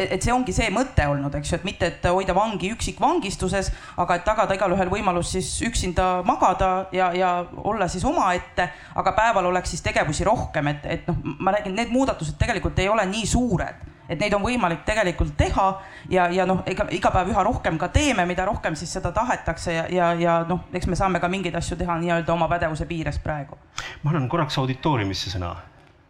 [0.08, 3.70] et see ongi see mõte mõte olnud, eks ju, et mitte, et hoida vangi üksikvangistuses,
[3.96, 9.50] aga et tagada igalühel võimalus siis üksinda magada ja, ja olla siis omaette, aga päeval
[9.50, 13.26] oleks siis tegevusi rohkem, et, et noh, ma räägin, need muudatused tegelikult ei ole nii
[13.26, 15.66] suured et neid on võimalik tegelikult teha
[16.12, 19.72] ja, ja noh, ega iga päev üha rohkem ka teeme, mida rohkem siis seda tahetakse
[19.72, 23.16] ja, ja, ja noh, eks me saame ka mingeid asju teha nii-öelda oma pädevuse piires
[23.24, 23.56] praegu.
[24.02, 25.54] ma annan korraks auditooriumisse sõna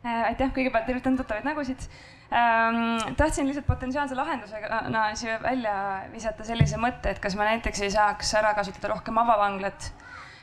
[0.02, 0.24] äh,.
[0.32, 1.86] aitäh, kõigepealt tervitan tuttavaid nägusid
[2.32, 3.14] ähm,.
[3.16, 5.74] tahtsin lihtsalt potentsiaalse lahendusena no, siia välja
[6.12, 9.90] visata sellise mõtte, et kas me näiteks ei saaks ära kasutada rohkem avavanglat.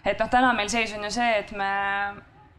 [0.06, 1.72] et noh, täna meil seis on ju see, et me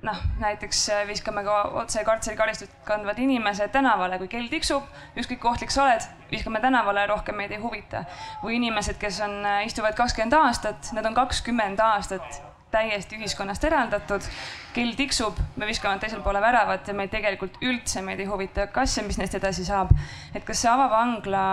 [0.02, 5.70] noh, näiteks viskame ka otse kartserikaristust kandvad inimesed tänavale, kui kell tiksub, ükskõik kui ohtlik
[5.74, 8.04] sa oled, viskame tänavale, rohkem meid ei huvita.
[8.42, 12.42] või inimesed, kes on, istuvad kakskümmend aastat, need on kakskümmend aastat
[12.72, 14.24] täiesti ühiskonnast eraldatud.
[14.72, 18.96] kell tiksub, me viskame teisele poole väravat ja meid tegelikult üldse meid ei huvita, kas
[18.96, 19.92] ja mis neist edasi saab.
[20.34, 21.44] et kas see avavangla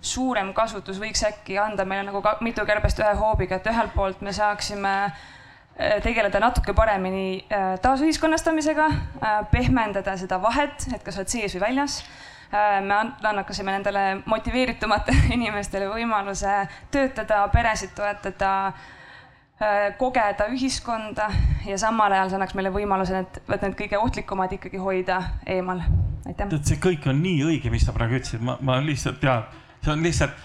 [0.00, 4.22] suurem kasutus võiks äkki anda meile nagu ka, mitu kärbest ühe hoobiga, et ühelt poolt
[4.22, 11.32] me saaksime äh, tegeleda natuke paremini äh, taasühiskonnastamisega, äh, pehmendada seda vahet, et kas oled
[11.32, 12.02] sees või väljas
[12.50, 12.94] me
[13.28, 18.72] annakasime nendele motiveeritumatele inimestele võimaluse töötada, peresid toetada
[20.00, 21.26] kogeda ühiskonda
[21.68, 25.82] ja samal ajal see annaks meile võimaluse need, vot need kõige ohtlikumad ikkagi hoida eemal.
[26.24, 26.48] aitäh.
[26.48, 29.44] tead, see kõik on nii õige, mis sa praegu ütlesid, ma, ma lihtsalt tean,
[29.84, 30.38] see on lihtsalt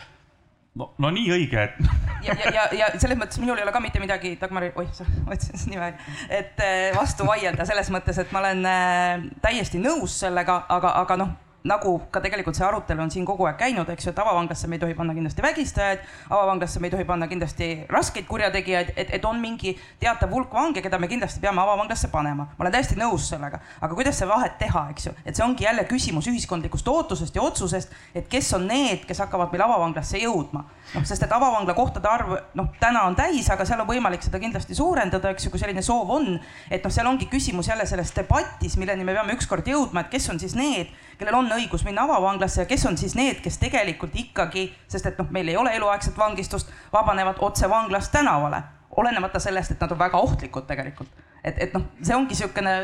[0.76, 1.80] no, no nii õige, et.
[2.28, 5.08] ja, ja, ja, ja selles mõttes minul ei ole ka mitte midagi, Dagmar, oih, sa
[5.32, 5.94] otsid nime,
[6.28, 11.20] et äh, vastu vaielda selles mõttes, et ma olen äh, täiesti nõus sellega, aga, aga
[11.24, 11.34] noh
[11.66, 14.78] nagu ka tegelikult see arutelu on siin kogu aeg käinud, eks ju, et avavanglasse me
[14.78, 19.26] ei tohi panna kindlasti vägistajaid, avavanglasse me ei tohi panna kindlasti raskeid kurjategijaid, et, et
[19.26, 22.46] on mingi teatav hulk vange, keda me kindlasti peame avavanglasse panema.
[22.52, 25.66] ma olen täiesti nõus sellega, aga kuidas see vahet teha, eks ju, et see ongi
[25.66, 30.66] jälle küsimus ühiskondlikust ootusest ja otsusest, et kes on need, kes hakkavad meil avavanglasse jõudma.
[30.94, 34.40] noh, sest et avavangla kohtade arv noh, täna on täis, aga seal on võimalik seda
[34.40, 36.38] kindlasti suurendada, eks ju, kui selline soov on.
[36.70, 40.30] et noh, seal ongi küsimus jälle selles debatis, milleni me peame ükskord jõudma, et kes
[40.30, 44.16] on siis need kellel on õigus minna avavanglasse ja kes on siis need, kes tegelikult
[44.20, 48.62] ikkagi, sest et noh, meil ei ole eluaegset vangistust, vabanevad otse vanglast tänavale,
[49.02, 51.10] olenemata sellest, et nad on väga ohtlikud tegelikult.
[51.44, 52.76] et, et noh, see ongi niisugune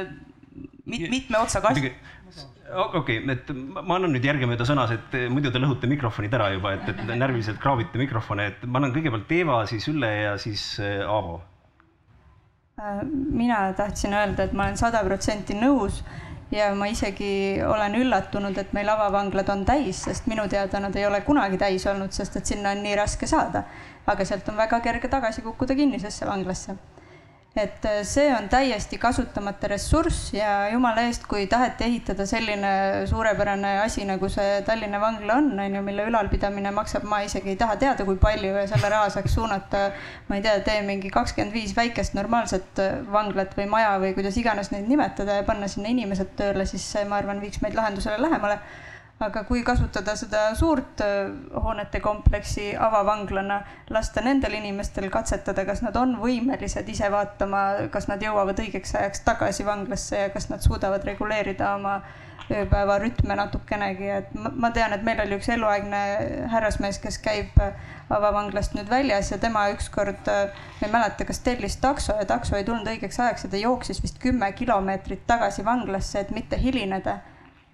[0.86, 1.78] mit, mitme otsa kast-.
[1.80, 6.76] okei okay,, et ma annan nüüd järgemööda sõnas, et muidu te lõhute mikrofonid ära juba,
[6.78, 11.02] et, et närviliselt kraavite mikrofone, et ma annan kõigepealt Eeva, siis Ülle ja siis äh,
[11.06, 11.42] Aavo.
[12.80, 16.04] Äh, mina tahtsin öelda, et ma olen sada protsenti nõus
[16.52, 21.06] ja ma isegi olen üllatunud, et meil avavanglad on täis, sest minu teada nad ei
[21.08, 23.64] ole kunagi täis olnud, sest et sinna on nii raske saada.
[24.08, 26.76] aga sealt on väga kerge tagasi kukkuda kinnisesse vanglasse
[27.56, 32.70] et äh, see on täiesti kasutamata ressurss ja jumala eest, kui taheti ehitada selline
[33.10, 37.60] suurepärane asi, nagu see Tallinna vangla on, on ju, mille ülalpidamine maksab, ma isegi ei
[37.60, 39.90] taha teada, kui palju ja selle raha saaks suunata,
[40.30, 44.40] ma ei tea, tee mingi kakskümmend viis väikest normaalset äh, vanglat või maja või kuidas
[44.40, 48.22] iganes neid nimetada ja panna sinna inimesed tööle, siis see, ma arvan, viiks meid lahendusele
[48.22, 48.62] lähemale
[49.22, 51.30] aga kui kasutada seda suurt äh,
[51.64, 57.64] hoonete kompleksi avavanglana, lasta nendel inimestel katsetada, kas nad on võimelised ise vaatama,
[57.94, 62.02] kas nad jõuavad õigeks ajaks tagasi vanglasse ja kas nad suudavad reguleerida oma
[62.52, 66.02] ööpäevarütme natukenegi, et ma, tean, et meil oli üks eluaegne
[66.52, 67.76] härrasmees, kes käib äh,
[68.12, 72.58] avavanglast nüüd väljas ja tema ükskord, äh, ma ei mäleta, kas tellis takso ja takso
[72.58, 77.22] ei tulnud õigeks ajaks ja ta jooksis vist kümme kilomeetrit tagasi vanglasse, et mitte hilineda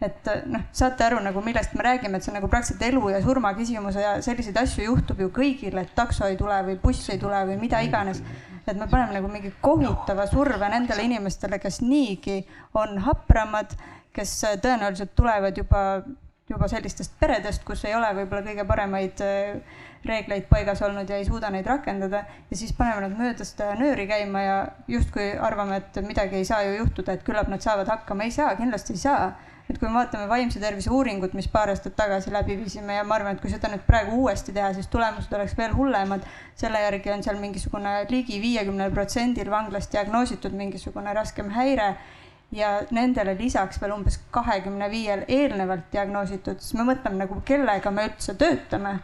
[0.02, 3.22] et noh, saate aru nagu millest me räägime, et see on nagu praktiliselt elu ja
[3.24, 7.18] surma küsimus ja selliseid asju juhtub ju kõigil, et takso ei tule või buss ei
[7.22, 8.22] tule või mida iganes.
[8.68, 12.42] et me paneme nagu mingi kohutava surve nendele inimestele, kes niigi
[12.76, 13.74] on hapramad,
[14.14, 16.04] kes tõenäoliselt tulevad juba,
[16.50, 19.62] juba sellistest peredest, kus ei ole võib-olla kõige paremaid äh,
[20.06, 22.26] reegleid paigas olnud ja ei suuda neid rakendada.
[22.52, 26.62] Ja siis paneme nad mööda seda nööri käima ja justkui arvame, et midagi ei saa
[26.68, 29.32] ju juhtuda, et küllap nad saavad hakkama, ei saa, kindlasti ei saa
[29.70, 33.18] et kui me vaatame vaimse tervise uuringut, mis paar aastat tagasi läbi viisime ja ma
[33.18, 36.24] arvan, et kui seda nüüd praegu uuesti teha, siis tulemused oleks veel hullemad.
[36.56, 41.96] selle järgi on seal mingisugune ligi viiekümnel protsendil vanglas diagnoositud mingisugune raskem häire
[42.52, 48.08] ja nendele lisaks veel umbes kahekümne viiel eelnevalt diagnoositud, siis me mõtleme nagu, kellega me
[48.08, 49.00] üldse töötame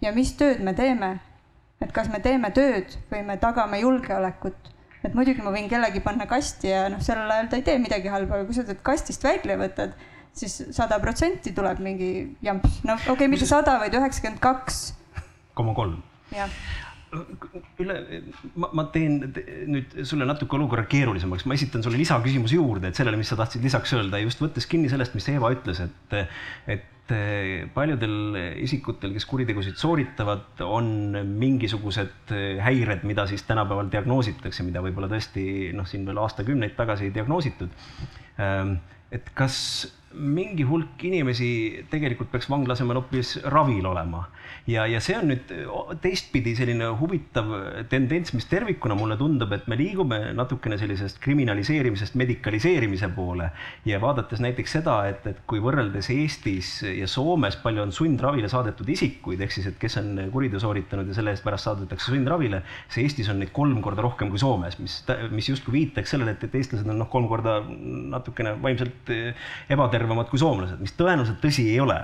[0.00, 1.18] ja mis tööd me teeme.
[1.80, 4.75] et kas me teeme tööd või me tagame julgeolekut
[5.06, 8.12] et muidugi ma võin kellegi panna kasti ja noh, sellel ajal ta ei tee midagi
[8.12, 9.94] halba, aga kui sa teed kastist välja võtad,
[10.36, 12.10] siis sada protsenti tuleb mingi
[12.44, 14.82] jamps, no okei okay,, mitte sada, vaid üheksakümmend kaks.
[15.56, 16.02] koma kolm.
[16.34, 16.50] jah
[17.80, 17.96] üle,
[18.58, 19.20] ma, ma teen
[19.70, 23.64] nüüd sulle natuke olukorra keerulisemaks, ma esitan sulle lisaküsimuse juurde, et sellele, mis sa tahtsid
[23.64, 26.16] lisaks öelda, just võttes kinni sellest, mis Eeva ütles, et,
[26.72, 26.84] et
[27.74, 30.88] paljudel isikutel, kes kuritegusid sooritavad, on
[31.38, 32.32] mingisugused
[32.62, 37.70] häired, mida siis tänapäeval diagnoositakse, mida võib-olla tõesti noh, siin veel aastakümneid tagasi ei diagnoositud.
[38.42, 38.76] Ehm,
[39.14, 39.58] et kas
[40.16, 41.48] mingi hulk inimesi
[41.92, 44.24] tegelikult peaks vangla asemel hoopis ravil olema
[44.66, 45.50] ja, ja see on nüüd
[46.02, 47.50] teistpidi selline huvitav
[47.90, 53.48] tendents, mis tervikuna mulle tundub, et me liigume natukene sellisest kriminaliseerimisest medikaliseerimise poole
[53.86, 58.90] ja vaadates näiteks seda, et, et kui võrreldes Eestis ja Soomes palju on sundravile saadetud
[58.90, 63.06] isikuid, ehk siis, et kes on kuriteo sooritanud ja selle eest pärast saadetakse sundravile, siis
[63.06, 64.98] Eestis on neid kolm korda rohkem kui Soomes, mis,
[65.30, 67.60] mis justkui viitaks sellele, et, et eestlased on noh, kolm korda
[68.16, 69.14] natukene vaimselt
[69.72, 72.00] ebatervemad kui soomlased, mis tõenäoliselt tõsi ei ole.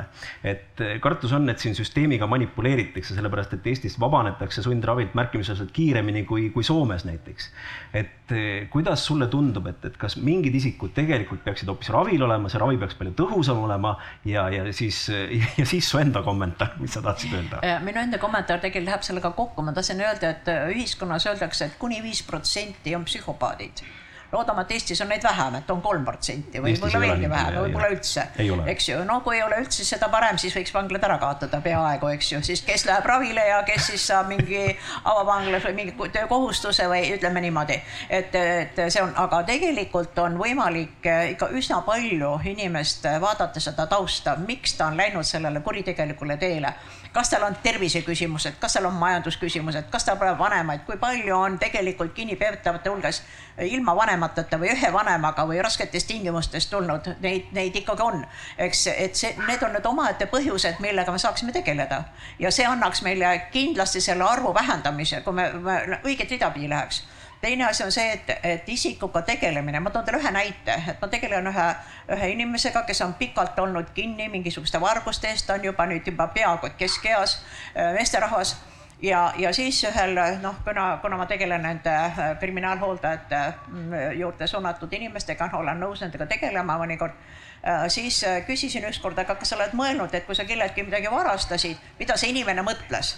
[0.46, 6.24] et kartus on, et siin süsteemiga manipuleeritakse manipuleeritakse, sellepärast et Eestis vabanetakse sundravilt märkimisväärselt kiiremini
[6.24, 7.50] kui, kui Soomes näiteks.
[7.94, 12.48] et eh, kuidas sulle tundub, et, et kas mingid isikud tegelikult peaksid hoopis ravil olema,
[12.48, 15.08] see ravi peaks palju tõhusam olema ja, ja siis,
[15.58, 17.62] ja siis su enda kommentaar, mis sa tahtsid öelda?
[17.84, 22.02] minu enda kommentaar tegelikult läheb sellega kokku, ma tahtsin öelda, et ühiskonnas öeldakse et kuni
[22.02, 23.84] viis protsenti on psühhopaadid
[24.32, 27.90] loodame, et Eestis on neid vähem, et on kolm protsenti või võib-olla veelgi vähem, võib-olla
[27.92, 28.24] üldse.
[28.72, 32.08] eks ju, no kui ei ole üldse, seda parem, siis võiks vanglad ära kaotada peaaegu,
[32.16, 34.62] eks ju, siis kes läheb ravile ja kes siis saab mingi
[35.04, 37.76] avavanglas või mingi töökohustuse või ütleme niimoodi.
[38.08, 44.36] et, et see on, aga tegelikult on võimalik ikka üsna palju inimest vaadata seda tausta,
[44.36, 46.72] miks ta on läinud sellele kuritegelikule teele
[47.12, 51.58] kas tal on terviseküsimused, kas tal on majandusküsimused, kas tal pole vanemaid, kui palju on
[51.60, 53.20] tegelikult kinnipeetavate hulgas
[53.68, 58.24] ilma vanemateta või ühe vanemaga või rasketes tingimustes tulnud, neid, neid ikkagi on.
[58.58, 62.04] eks, et see, need on need omaette põhjused, millega me saaksime tegeleda.
[62.38, 67.02] Ja see annaks meile kindlasti selle arvu vähendamise, kui me, me õiget rida pidi läheks.
[67.42, 71.08] Teine asi on see, et, et isikuga tegelemine, ma toon teile ühe näite, et ma
[71.10, 71.64] tegelen ühe,
[72.14, 76.28] ühe inimesega, kes on pikalt olnud kinni mingisuguste varguste eest, ta on juba nüüd juba
[76.30, 77.40] peaaegu keskeas
[77.74, 78.54] äh, meesterahvas
[79.02, 84.92] ja, ja siis ühel noh, kuna, kuna ma tegelen nende äh, kriminaalhooldajate mm, juurde suunatud
[84.92, 87.18] inimestega, olen nõus nendega tegelema mõnikord,
[87.64, 91.80] äh, siis küsisin ükskord, aga kas sa oled mõelnud, et kui sa kelleltki midagi varastasid,
[91.98, 93.16] mida see inimene mõtles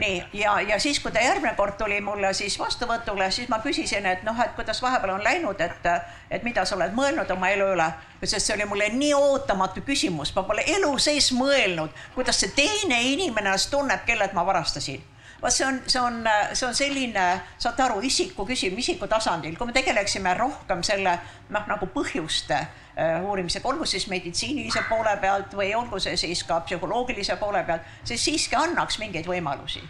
[0.00, 4.06] nii, ja, ja siis, kui ta järgmine kord tuli mulle siis vastuvõtule, siis ma küsisin,
[4.06, 5.88] et noh, et kuidas vahepeal on läinud, et,
[6.30, 7.90] et mida sa oled mõelnud oma elu üle.
[8.24, 13.02] sest see oli mulle nii ootamatu küsimus, ma pole elu sees mõelnud, kuidas see teine
[13.12, 15.04] inimene ennast tunneb, kellelt ma varastasin.
[15.42, 17.26] Vot see on, see on, see on selline,
[17.58, 21.18] saate aru, isiku küsimus, isiku tasandil, kui me tegeleksime rohkem selle
[21.50, 22.64] noh, nagu põhjuste
[22.96, 28.16] uurimisega, olgu siis meditsiinilise poole pealt või olgu see siis ka psühholoogilise poole pealt, see
[28.16, 29.84] siiski annaks mingeid võimalusi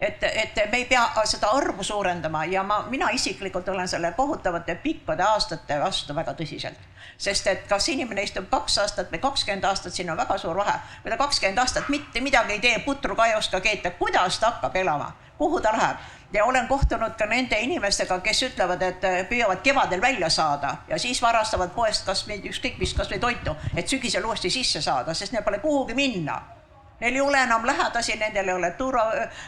[0.00, 4.74] et, et me ei pea seda arvu suurendama ja ma, mina isiklikult olen selle kohutavate
[4.74, 6.88] pikkade aastate vastu väga tõsiselt.
[7.20, 10.78] sest et kas inimene istub kaks aastat või kakskümmend aastat, siin on väga suur vahe.
[11.02, 14.50] kui ta kakskümmend aastat mitte midagi ei tee, putru ka ei oska keeta, kuidas ta
[14.50, 15.96] hakkab elama, kuhu ta läheb?
[16.32, 21.22] Ja olen kohtunud ka nende inimestega, kes ütlevad, et püüavad kevadel välja saada ja siis
[21.22, 25.58] varastavad poest kasvõi ükskõik mis, kasvõi toitu, et sügisel uuesti sisse saada, sest neil pole
[25.58, 26.40] kuhugi minna.
[27.00, 29.06] Neil ei ole enam lähedasi, nendel ei ole turva,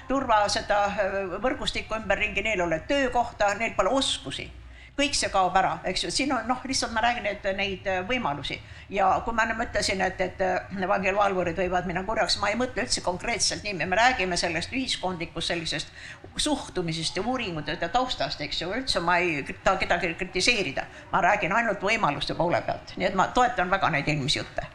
[0.08, 4.48] turva seda äh, võrgustikku ümberringi, neil ei ole töökohta, neil pole oskusi
[4.96, 8.02] kõik see kaob ära, eks ju, siin on noh, lihtsalt ma räägin, et neid äh,
[8.08, 8.58] võimalusi.
[8.92, 12.84] Ja kui ma nüüd mõtlesin, et, et äh, vangivalvurid võivad minna kurjaks, ma ei mõtle
[12.84, 15.92] üldse konkreetselt nimi, me räägime sellest ühiskondlikust sellisest
[16.36, 21.56] suhtumisest ja uuringutest ja taustast, eks ju, üldse ma ei taha kedagi kritiseerida, ma räägin
[21.56, 24.66] ainult võimaluste poole pealt, nii et ma toetan väga neid eelmisi jutte.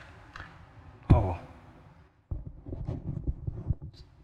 [1.11, 1.37] Paavo.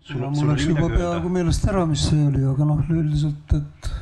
[0.03, 3.93] Sul, mul läks juba peaaegu meelest ära, mis see oli, aga noh, üldiselt, et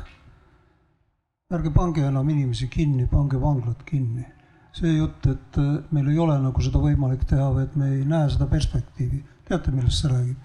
[1.52, 4.26] ärge pange enam inimesi kinni, pange vanglad kinni.
[4.72, 5.58] see jutt, et
[5.92, 9.18] meil ei ole nagu seda võimalik teha või et me ei näe seda perspektiivi,
[9.50, 10.38] teate, millest see räägib?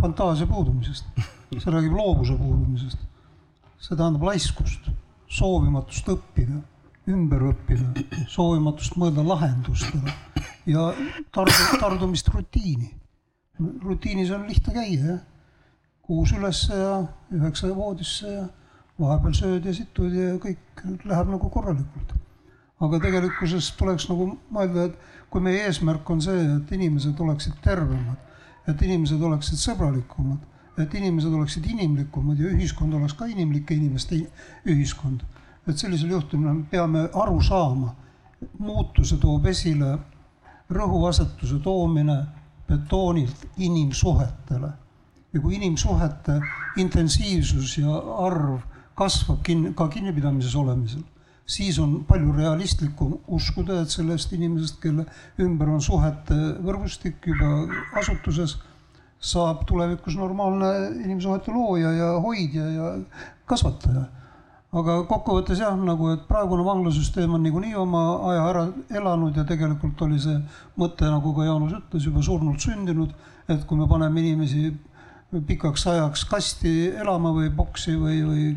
[0.00, 1.18] fantaasia puudumisest,
[1.56, 3.02] see räägib loovuse puudumisest.
[3.78, 4.86] see tähendab laiskust,
[5.26, 6.60] soovimatust õppida,
[7.10, 10.14] ümber õppida, soovimatust mõelda lahendustele
[10.66, 10.92] ja
[11.34, 12.92] tardu, tardumist rutiini
[13.58, 15.20] rutiinis on lihtne käia, jah.
[16.06, 17.02] kuus ülesse ja
[17.34, 18.44] üheksa voodisse ja
[19.00, 22.14] vahepeal sööd ja situd ja kõik läheb nagu korralikult.
[22.80, 28.18] aga tegelikkuses tuleks nagu mõelda, et kui meie eesmärk on see, et inimesed oleksid tervemad,
[28.68, 30.42] et inimesed oleksid sõbralikumad,
[30.76, 34.18] et inimesed oleksid inimlikumad ja ühiskond oleks ka inimlike inimeste
[34.68, 35.24] ühiskond,
[35.66, 37.94] et sellisel juhtumil me peame aru saama,
[38.58, 39.96] muutuse toob esile
[40.68, 42.18] rõhuasetuse toomine
[42.68, 44.72] betoonilt inimsuhetele.
[45.32, 46.40] ja kui inimsuhete
[46.80, 47.92] intensiivsus ja
[48.24, 48.60] arv
[48.96, 51.04] kasvab kin-, ka kinnipidamises olemisel,
[51.46, 55.06] siis on palju realistlikum uskuda, et sellest inimesest, kelle
[55.42, 57.52] ümber on suhete võrgustik juba
[58.00, 58.56] asutuses,
[59.22, 60.70] saab tulevikus normaalne
[61.04, 62.92] inimsuhete looja ja hoidja ja
[63.48, 64.04] kasvataja.
[64.76, 68.64] Aga kokkuvõttes jah, nagu et praegune vanglasüsteem on niikuinii oma aja ära
[68.98, 70.36] elanud ja tegelikult oli see
[70.76, 73.14] mõte, nagu ka Jaanus ütles, juba surnult sündinud,
[73.48, 74.74] et kui me paneme inimesi
[75.46, 78.48] pikaks ajaks kasti elama või boksi või, või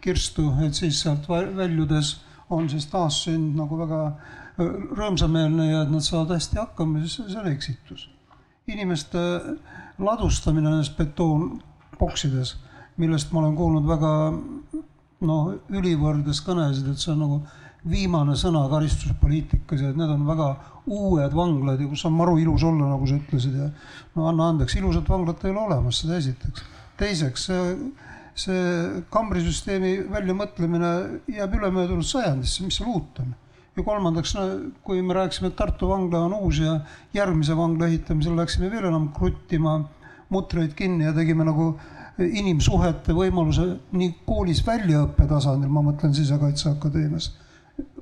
[0.00, 2.16] kirstu, et siis sealt väljudes
[2.50, 4.00] on siis taassünd nagu väga
[4.60, 8.08] rõõmsameelne ja et nad saavad hästi hakkama, siis see on eksitus.
[8.70, 9.18] inimeste
[9.98, 12.54] ladustamine nendes betoonboksides,
[13.02, 14.12] millest ma olen kuulnud väga
[15.26, 17.40] noh, ülivõrdes kõnesid, et see on nagu
[17.90, 20.50] viimane sõna karistuspoliitikas ja need on väga
[20.90, 23.70] uued vanglad ja kus on maru ilus olla, nagu sa ütlesid ja
[24.16, 26.64] no anna andeks, ilusat vanglat ei ole olemas, seda esiteks.
[27.00, 27.74] teiseks, see,
[28.40, 30.90] see kambrisüsteemi väljamõtlemine
[31.36, 33.34] jääb ülemöödunud sajandisse, mis seal uut on?
[33.76, 34.46] Ja kolmandaks no,,
[34.84, 36.80] kui me rääkisime, et Tartu vangla on uus ja
[37.14, 39.78] järgmise vangla ehitamisel läksime veel enam kruttima
[40.30, 41.72] mutreid kinni ja tegime nagu
[42.20, 43.66] inimsuhete võimaluse
[43.96, 47.30] nii koolis väljaõppe tasandil, ma mõtlen Sisekaitseakadeemias,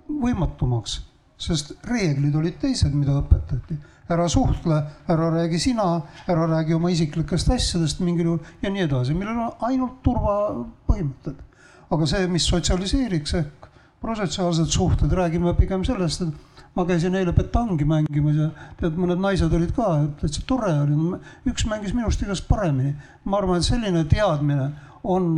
[0.09, 0.99] võimatumaks,
[1.39, 3.79] sest reeglid olid teised, mida õpetati.
[4.09, 4.77] ära suhtle,
[5.13, 9.67] ära räägi sina, ära räägi oma isiklikest asjadest mingil juhul ja nii edasi, millel on
[9.69, 11.43] ainult turvapõhimõtted.
[11.91, 13.69] aga see, mis sotsialiseeriks ehk
[14.01, 18.49] prosotsiaalsed suhted, räägime pigem sellest, et ma käisin eile petangi mängimas ja
[18.81, 19.89] tead, mõned naised olid ka,
[20.21, 21.19] täitsa tore oli,
[21.51, 22.95] üks mängis minust igast paremini.
[23.25, 24.71] ma arvan, et selline teadmine
[25.05, 25.37] on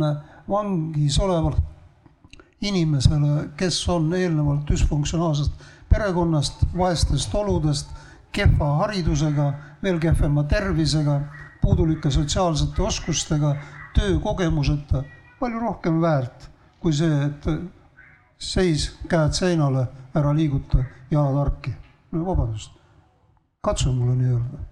[0.49, 1.57] vangis oleval
[2.61, 7.91] inimesele, kes on eelnevalt düsfunktsionaalsest perekonnast, vaestest oludest,
[8.31, 9.51] kehva haridusega,
[9.83, 11.19] veel kehvema tervisega,
[11.61, 13.55] puudulike sotsiaalsete oskustega,
[13.95, 15.03] töökogemuseta,
[15.39, 16.51] palju rohkem väärt
[16.81, 17.47] kui see, et
[18.41, 19.85] seis, käed seinale,
[20.17, 21.73] ära liiguta jalad harki.
[22.11, 22.73] no vabandust,
[23.63, 24.63] katsu mulle nii öelda.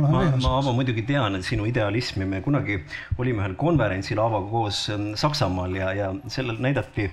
[0.00, 2.80] ma ma, ma Aavo muidugi tean sinu idealismi, me kunagi
[3.18, 7.06] olime ühel konverentsil Aavoga koos ähm, Saksamaal ja, ja sellel näidati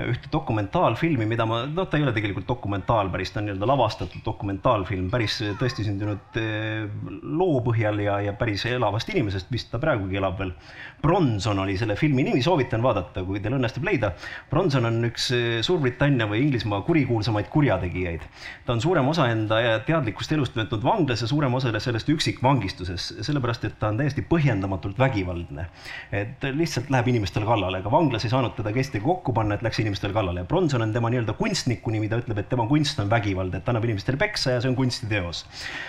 [0.00, 4.22] ühte dokumentaalfilmi, mida ma, noh, ta ei ole tegelikult dokumentaal päris, ta on nii-öelda lavastatud
[4.24, 6.86] dokumentaalfilm, päris tõesti sündinud äh,
[7.20, 10.54] loo põhjal ja, ja päris elavast inimesest, vist ta praegugi elab veel.
[11.02, 14.14] Bronson oli selle filmi nimi, soovitan vaadata, kui teil õnnestub leida.
[14.48, 18.24] Bronson on üks äh, Suurbritannia või Inglismaa kurikuulsamaid kurjategijaid.
[18.64, 23.68] ta on suurem osa enda teadlikust elust veetnud vanglas ja suurem osa sellest üksikvangistuses, sellepärast
[23.68, 25.68] et ta on täiesti põhjendamatult vägivaldne.
[26.12, 29.81] et lihtsalt läheb inimestele kallale, aga vanglas ei saanud teda kestagi kokku panna, et läks
[29.82, 33.10] inimestele kallale ja Bronson on tema nii-öelda kunstniku nimi, ta ütleb, et tema kunst on
[33.10, 35.44] vägivald, et annab inimestele peksa ja see on kunstiteos.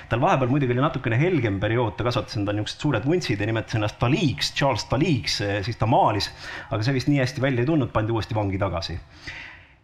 [0.09, 3.77] tal vahepeal muidugi oli natukene helgem periood, ta kasvatas endale niisugused suured vuntsid ja nimetas
[3.79, 5.39] ennast Daliks, Charles Daliks,
[5.69, 6.31] siis ta maalis,
[6.69, 8.99] aga see vist nii hästi välja ei tulnud, pandi uuesti vangi tagasi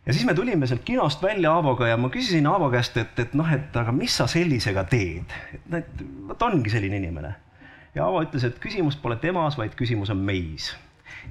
[0.05, 3.33] ja siis me tulime sealt kinost välja Aavoga ja ma küsisin Aavo käest, et, et
[3.37, 7.35] noh, et aga mis sa sellisega teed, et, et vot ongi selline inimene.
[7.95, 10.71] ja Aavo ütles, et küsimus pole temas, vaid küsimus on meis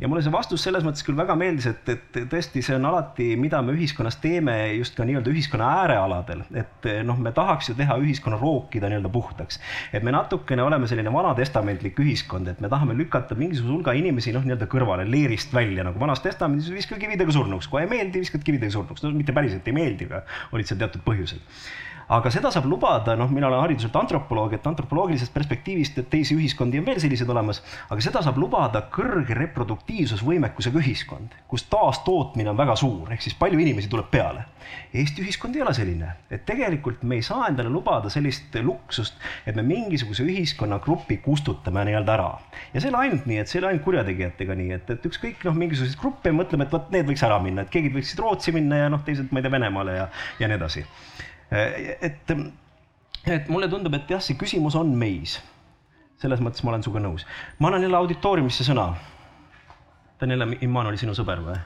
[0.00, 3.30] ja mulle see vastus selles mõttes küll väga meeldis, et, et tõesti, see on alati,
[3.40, 7.98] mida me ühiskonnas teeme just ka nii-öelda ühiskonna äärealadel, et noh, me tahaks ju teha
[8.02, 9.60] ühiskonna rookida nii-öelda puhtaks.
[9.92, 14.46] et me natukene oleme selline vanatestamentlik ühiskond, et me tahame lükata mingisuguse hulga inimesi noh,
[14.46, 18.74] nii-öelda kõrvale, leerist välja nagu vanas testamendis, viska kividega surnuks, kui ei meeldi, viskad kividega
[18.74, 21.42] surnuks, no mitte päriselt ei meeldi, aga olid seal teatud põhjused
[22.08, 26.80] aga seda saab lubada, noh, mina olen hariduselt antropoloog, et antropoloogilisest perspektiivist, et teisi ühiskondi
[26.80, 27.60] on veel selliseid olemas,
[27.92, 33.60] aga seda saab lubada kõrge reproduktiivsusvõimekusega ühiskond, kus taastootmine on väga suur, ehk siis palju
[33.60, 34.46] inimesi tuleb peale.
[34.92, 39.16] Eesti ühiskond ei ole selline, et tegelikult me ei saa endale lubada sellist luksust,
[39.48, 42.30] et me mingisuguse ühiskonnagrupi kustutame nii-öelda ära.
[42.72, 45.06] ja see ei ole ainult nii, et see ei ole ainult kurjategijatega nii, et, et
[45.08, 48.52] ükskõik noh, mingisuguseid gruppe mõtleme, et vot need võiks ära minna, et keegi võiksid Rootsi
[48.56, 50.10] minna ja noh, teised, ma ei tea, Venemaale ja,
[50.40, 50.84] ja nii edasi
[51.50, 52.34] et,
[53.26, 55.38] et mulle tundub, et jah, see küsimus on meis.
[56.18, 57.26] selles mõttes ma olen sinuga nõus.
[57.58, 58.92] ma annan jälle auditooriumisse sõna.
[60.20, 61.58] Daniela Imman oli sinu sõber või?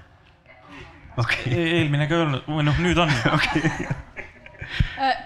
[1.17, 1.47] okay.
[1.47, 3.89] E-, eelmine ka ei olnud, või noh, nüüd on okay.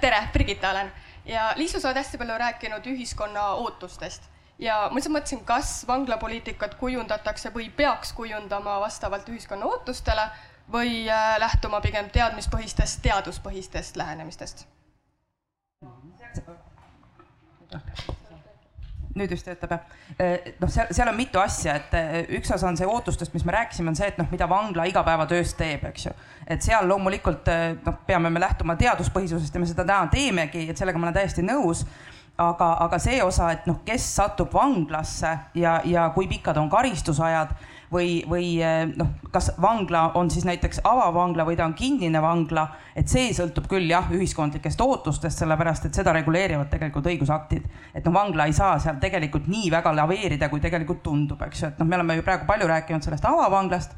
[0.00, 0.90] tere, Brigitta olen
[1.26, 4.30] ja Liisu, sa oled hästi palju rääkinud ühiskonna ootustest
[4.62, 10.28] ja ma lihtsalt mõtlesin, kas vanglapoliitikat kujundatakse või peaks kujundama vastavalt ühiskonna ootustele
[10.72, 14.66] või äh, lähtuma pigem teadmispõhistest, teaduspõhistest lähenemistest?
[19.16, 19.84] nüüd just töötab jah.
[20.20, 23.46] Äh, noh, seal, seal on mitu asja, et äh, üks osa on see ootustest, mis
[23.48, 26.12] me rääkisime, on see, et noh, mida vangla igapäevatöös teeb, eks ju.
[26.46, 27.48] et seal loomulikult
[27.86, 31.46] noh, peame me lähtuma teaduspõhisusest ja me seda täna teemegi, et sellega ma olen täiesti
[31.46, 31.86] nõus
[32.38, 37.54] aga, aga see osa, et noh, kes satub vanglasse ja, ja kui pikad on karistusajad
[37.92, 42.66] või, või eh, noh, kas vangla on siis näiteks avavangla või ta on kinnine vangla,
[42.96, 47.68] et see sõltub küll jah, ühiskondlikest ootustest, sellepärast et seda reguleerivad tegelikult õigusaktid.
[47.94, 51.68] et noh, vangla ei saa seal tegelikult nii väga laveerida, kui tegelikult tundub, eks ju,
[51.68, 53.96] et noh, me oleme ju praegu palju rääkinud sellest avavanglast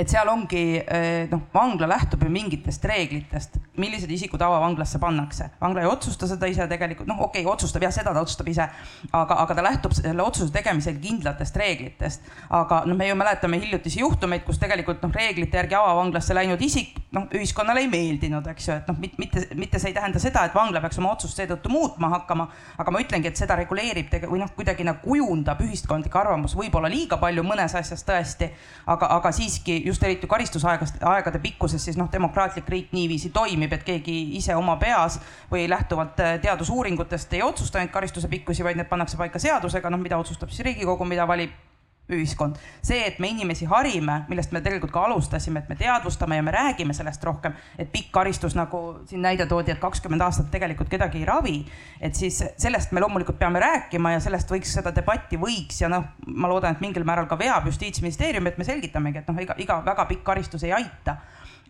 [0.00, 5.50] et seal ongi eh, noh, vangla lähtub ju mingitest reeglitest, millised isikud avavanglasse pannakse.
[5.60, 8.68] vangla ei otsusta seda ise tegelikult, noh, okei okay,, otsustab jah, seda ta otsustab ise,
[9.12, 12.32] aga, aga ta lähtub selle otsuse tegemisel kindlatest reeglitest.
[12.60, 16.96] aga noh, me ju mäletame hiljutisi juhtumeid, kus tegelikult noh, reeglite järgi avavanglasse läinud isik
[17.14, 20.54] noh, ühiskonnale ei meeldinud, eks ju, et noh, mitte, mitte see ei tähenda seda, et
[20.54, 22.46] vangla peaks oma otsust seetõttu muutma hakkama,
[22.78, 26.90] aga ma ütlengi, et seda reguleerib tege- või noh, kuidagi nagu kujundab ühiskondlik arvamus võib-olla
[26.92, 28.50] liiga palju mõnes asjas tõesti,
[28.86, 33.86] aga, aga siiski just eriti karistusaegast, aegade pikkuses, siis noh, demokraatlik riik niiviisi toimib, et
[33.86, 35.18] keegi ise oma peas
[35.50, 40.00] või lähtuvalt äh, teadusuuringutest ei otsusta neid karistuse pikkusi, vaid need pannakse paika seadusega, noh,
[40.02, 41.54] mida otsustab siis Riigikogu, mida valib
[42.14, 42.58] ühiskond.
[42.82, 46.54] see, et me inimesi harime, millest me tegelikult ka alustasime, et me teadvustame ja me
[46.54, 51.20] räägime sellest rohkem, et pikk karistus, nagu siin näide toodi, et kakskümmend aastat tegelikult kedagi
[51.20, 51.56] ei ravi.
[52.00, 56.04] et siis sellest me loomulikult peame rääkima ja sellest võiks seda debatti võiks ja noh,
[56.26, 59.82] ma loodan, et mingil määral ka veab justiitsministeerium, et me selgitamegi, et noh, iga, iga
[59.86, 61.18] väga pikk karistus ei aita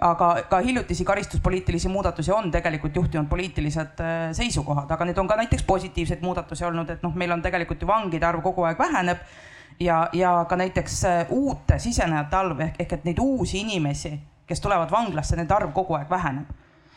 [0.00, 4.00] aga ka hiljutisi karistuspoliitilisi muudatusi on tegelikult juhtinud poliitilised
[4.32, 7.88] seisukohad, aga need on ka näiteks positiivseid muudatusi olnud, et noh, meil on tegelikult ju
[7.88, 9.20] vangide arv kogu aeg väheneb
[9.80, 14.12] ja, ja ka näiteks äh, uute sisenejate arv ehk, ehk et neid uusi inimesi,
[14.46, 16.48] kes tulevad vanglasse, nende arv kogu aeg väheneb.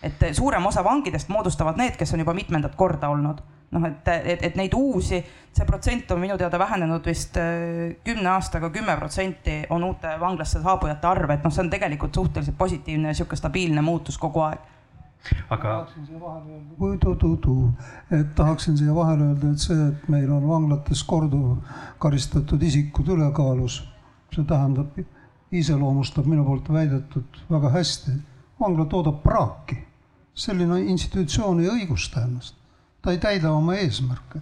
[0.03, 3.41] et äh, suurem osa vangidest moodustavad need, kes on juba mitmendat korda olnud.
[3.72, 5.23] noh, et, et, et neid uusi,
[5.53, 10.61] see protsent on minu teada vähenenud vist äh, kümne aastaga kümme protsenti on uute vanglasse
[10.61, 14.72] saabujate arv, et noh, see on tegelikult suhteliselt positiivne ja sihuke stabiilne muutus kogu aeg
[15.49, 15.69] aga.
[15.85, 17.73] tahaksin siia vahele öelda,
[18.19, 21.57] et tahaksin siia vahele öelda, et see, et meil on vanglates korduv
[21.99, 23.81] karistatud isikud ülekaalus,
[24.35, 24.97] see tähendab,
[25.51, 28.11] iseloomustab minu poolt väidetud väga hästi.
[28.59, 29.77] vangla toodab praaki,
[30.33, 32.55] selline institutsioon ei õigusta ennast.
[33.01, 34.41] ta ei täida oma eesmärke.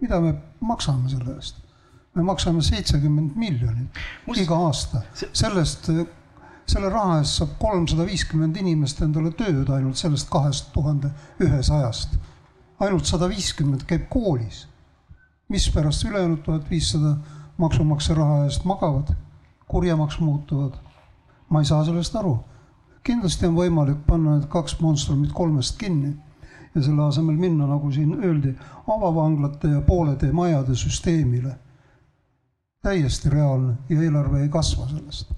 [0.00, 1.68] mida me maksame selle eest?
[2.14, 4.40] me maksame seitsekümmend miljonit Must...
[4.40, 5.02] iga aasta,
[5.32, 5.90] sellest,
[6.68, 12.18] selle raha eest saab kolmsada viiskümmend inimest endale tööd ainult sellest kahest tuhande ühesajast.
[12.80, 14.66] ainult sada viiskümmend käib koolis.
[15.48, 17.16] mispärast ülejäänud tuhat viissada
[17.56, 19.14] maksumaksja raha eest magavad,
[19.68, 20.76] kurjemaks muutuvad?
[21.48, 22.38] ma ei saa sellest aru.
[23.02, 26.16] kindlasti on võimalik panna need kaks monstrumit kolmest kinni
[26.74, 28.52] ja selle asemel minna, nagu siin öeldi,
[28.86, 31.56] avavanglate ja poolede majade süsteemile.
[32.82, 35.37] täiesti reaalne ja eelarve ei kasva sellest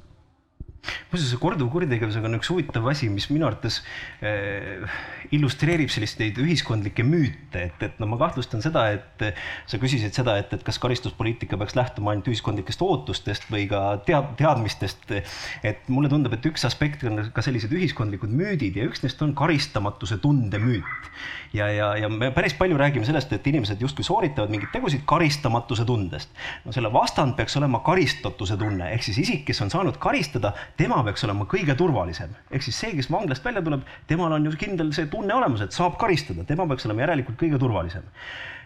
[1.10, 3.80] muuseas, see korduvkuritegevusega on üks huvitav asi, mis minu arvates
[4.24, 4.86] äh,
[5.34, 9.24] illustreerib selliseid ühiskondlikke müüte, et, et no ma kahtlustan seda, et
[9.70, 14.32] sa küsisid seda, et, et kas karistuspoliitika peaks lähtuma ainult ühiskondlikest ootustest või ka tead,
[14.40, 15.12] teadmistest.
[15.66, 19.34] et mulle tundub, et üks aspekt on ka sellised ühiskondlikud müüdid ja üks neist on
[19.38, 21.10] karistamatuse tunde müüt.
[21.54, 25.86] ja, ja, ja me päris palju räägime sellest, et inimesed justkui sooritavad mingeid tegusid karistamatuse
[25.86, 26.34] tundest.
[26.64, 31.02] no selle vastand peaks olema karistatuse tunne, ehk siis isik, kes on saanud karistada tema
[31.06, 32.34] peaks olema kõige turvalisem.
[32.50, 35.76] ehk siis see, kes vanglast välja tuleb, temal on ju kindel see tunne olemas, et
[35.76, 38.02] saab karistada, tema peaks olema järelikult kõige turvalisem.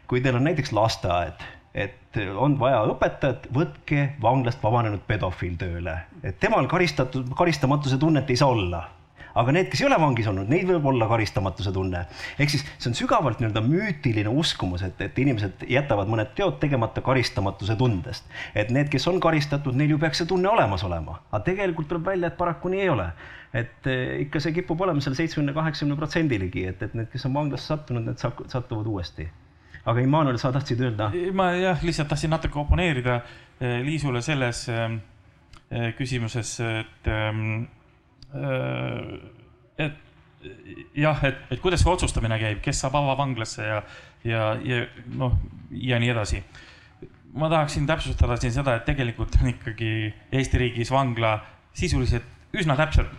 [0.06, 6.38] kui teil on näiteks lasteaed, et on vaja õpetajat, võtke vanglast vabanenud pedofiil tööle, et
[6.40, 8.84] temal karistatud, karistamatuse tunnet ei saa olla
[9.34, 12.04] aga need, kes ei ole vangis olnud, neid võib olla karistamatuse tunne.
[12.38, 17.02] ehk siis see on sügavalt nii-öelda müütiline uskumus, et, et inimesed jätavad mõned teod tegemata
[17.04, 18.28] karistamatuse tundest.
[18.54, 22.12] et need, kes on karistatud, neil ju peaks see tunne olemas olema, aga tegelikult tuleb
[22.12, 23.08] välja, et paraku nii ei ole.
[23.54, 27.34] et eh, ikka see kipub olema seal seitsmekümne, kaheksakümne protsendiligi, et, et need, kes on
[27.34, 29.28] vanglasse sattunud, need satuvad uuesti
[29.84, 31.10] aga Immanuel, sa tahtsid öelda?
[31.36, 33.20] ma jah, lihtsalt tahtsin natuke oponeerida
[33.60, 34.98] eh, Liisule selles eh,
[35.98, 37.64] küsimuses, et ehm,
[38.34, 40.00] et
[40.96, 43.80] jah, et, et kuidas see otsustamine käib, kes saab avavanglasse ja,
[44.26, 44.84] ja, ja
[45.18, 45.36] noh,
[45.70, 46.42] ja nii edasi.
[47.34, 51.38] ma tahaksin täpsustada siin seda, et tegelikult on ikkagi Eesti riigis vangla
[51.74, 53.10] sisuliselt üsna täpselt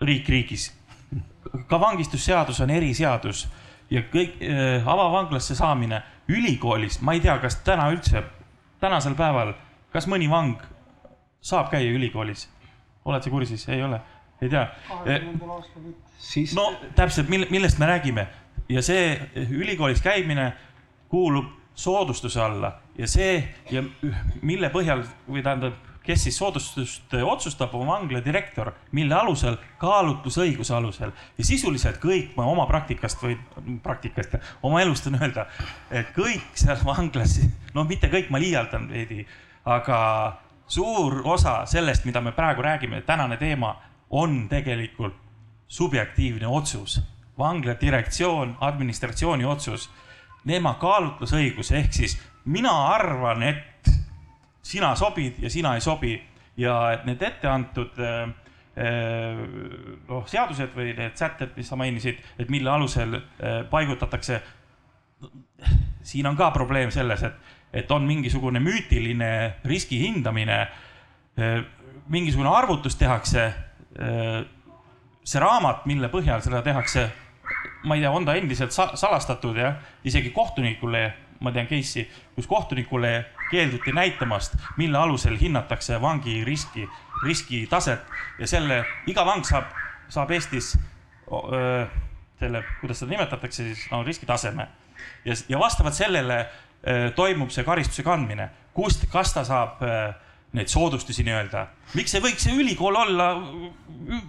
[0.00, 0.70] riik riigis.
[1.68, 3.48] ka vangistusseadus on eriseadus
[3.90, 8.22] ja kõik äh, avavanglasse saamine ülikoolis, ma ei tea, kas täna üldse,
[8.80, 9.54] tänasel päeval,
[9.92, 10.62] kas mõni vang
[11.40, 12.46] saab käia ülikoolis
[13.04, 14.00] oled sa kursis, ei ole?
[14.40, 14.66] ei tea?
[16.18, 18.26] siis no täpselt, mille, millest me räägime?
[18.70, 19.16] Ja see
[19.50, 20.52] ülikoolis käimine
[21.10, 22.72] kuulub soodustuse alla.
[22.98, 23.40] Ja see
[23.70, 23.82] ja
[24.42, 31.12] mille põhjal või tähendab, kes siis soodustust otsustab, on vangla direktor, mille alusel, kaalutlusõiguse alusel.
[31.38, 33.36] Ja sisuliselt kõik ma oma praktikast või
[33.82, 35.46] praktikast, oma elust võin öelda,
[35.90, 37.38] et kõik seal vanglas,
[37.74, 39.26] no mitte kõik, ma liialdan veidi,
[39.68, 39.98] aga
[40.70, 43.74] suur osa sellest, mida me praegu räägime, tänane teema
[44.10, 45.16] on tegelikult
[45.68, 47.00] subjektiivne otsus,
[47.38, 49.90] vangla direktsioon, administratsiooni otsus,
[50.44, 53.90] nema kaalutlusõigus, ehk siis mina arvan, et
[54.62, 56.14] sina sobid ja sina ei sobi
[56.56, 58.22] ja et need ette antud äh,
[58.78, 59.44] äh,
[60.08, 64.42] noh, seadused või need sätted, mis sa mainisid, et mille alusel äh, paigutatakse.
[66.02, 67.34] siin on ka probleem selles, et
[67.72, 69.30] et on mingisugune müütiline
[69.64, 70.64] riski hindamine,
[72.08, 73.52] mingisugune arvutus tehakse.
[75.24, 77.04] see raamat, mille põhjal seda tehakse,
[77.84, 81.02] ma ei tea, on ta endiselt salastatud jah, isegi kohtunikule,
[81.44, 83.12] ma tean case'i, kus kohtunikule
[83.50, 86.86] keelduti näitamast, mille alusel hinnatakse vangi riski,
[87.24, 88.00] riskitaset
[88.38, 89.70] ja selle, iga vang saab,
[90.08, 90.72] saab Eestis
[91.30, 91.86] öö,
[92.40, 94.66] selle, kuidas seda nimetatakse siis, no riskitaseme
[95.24, 96.44] ja, ja vastavalt sellele
[97.16, 100.14] toimub see karistuse kandmine, kust, kas ta saab äh,
[100.56, 103.28] neid soodustusi nii-öelda, miks ei võiks see ülikool olla,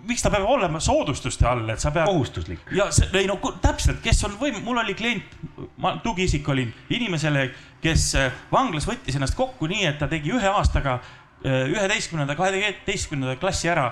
[0.06, 2.06] miks ta peab olema soodustuste all, et sa pead.
[2.10, 2.68] kohustuslik.
[2.78, 5.34] ja see, ei no täpselt, kes on võim-, mul oli klient,
[5.82, 7.48] ma tugiisik olin inimesele,
[7.82, 11.00] kes äh, vanglas võttis ennast kokku nii, et ta tegi ühe aastaga
[11.42, 13.88] üheteistkümnenda, kaheteistkümnenda klassi ära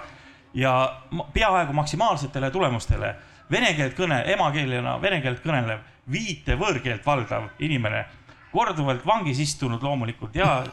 [0.54, 1.02] ja
[1.34, 3.16] peaaegu maksimaalsetele tulemustele.
[3.52, 5.82] Vene keelt kõne, emakeelena vene keelt kõnelev,
[6.12, 8.04] viite võõrkeelt valdav inimene
[8.52, 10.64] korduvalt vangis istunud loomulikult ja,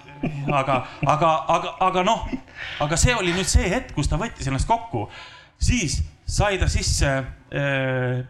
[0.53, 2.27] aga, aga, aga, aga noh,
[2.81, 5.07] aga see oli nüüd see hetk, kus ta võttis ennast kokku,
[5.61, 8.23] siis sai ta sisse äh,,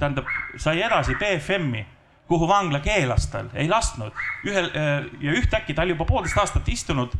[0.00, 0.28] tähendab,
[0.58, 1.84] sai edasi BFM-i,
[2.30, 4.16] kuhu vangla keelas tal, ei lasknud
[4.48, 7.16] ühel äh, ja ühtäkki ta oli juba poolteist aastat istunud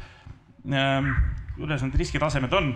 [0.73, 1.13] äh,.
[1.57, 2.73] kuidas need riskitasemed on?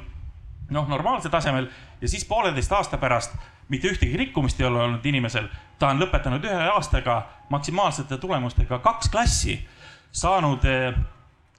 [0.73, 1.69] noh, normaalsel tasemel
[2.01, 3.35] ja siis pooleteist aasta pärast
[3.69, 5.48] mitte ühtegi rikkumist ei ole olnud inimesel.
[5.78, 7.20] Ta on lõpetanud ühe aastaga
[7.51, 9.59] maksimaalsete tulemustega kaks klassi,
[10.12, 10.94] saanud eh,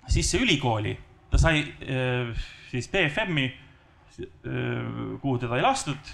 [0.08, 0.98] sisse ülikooli.
[1.30, 3.54] ta sai eh, siis BFM-i
[5.22, 6.12] kuhu teda ei lastud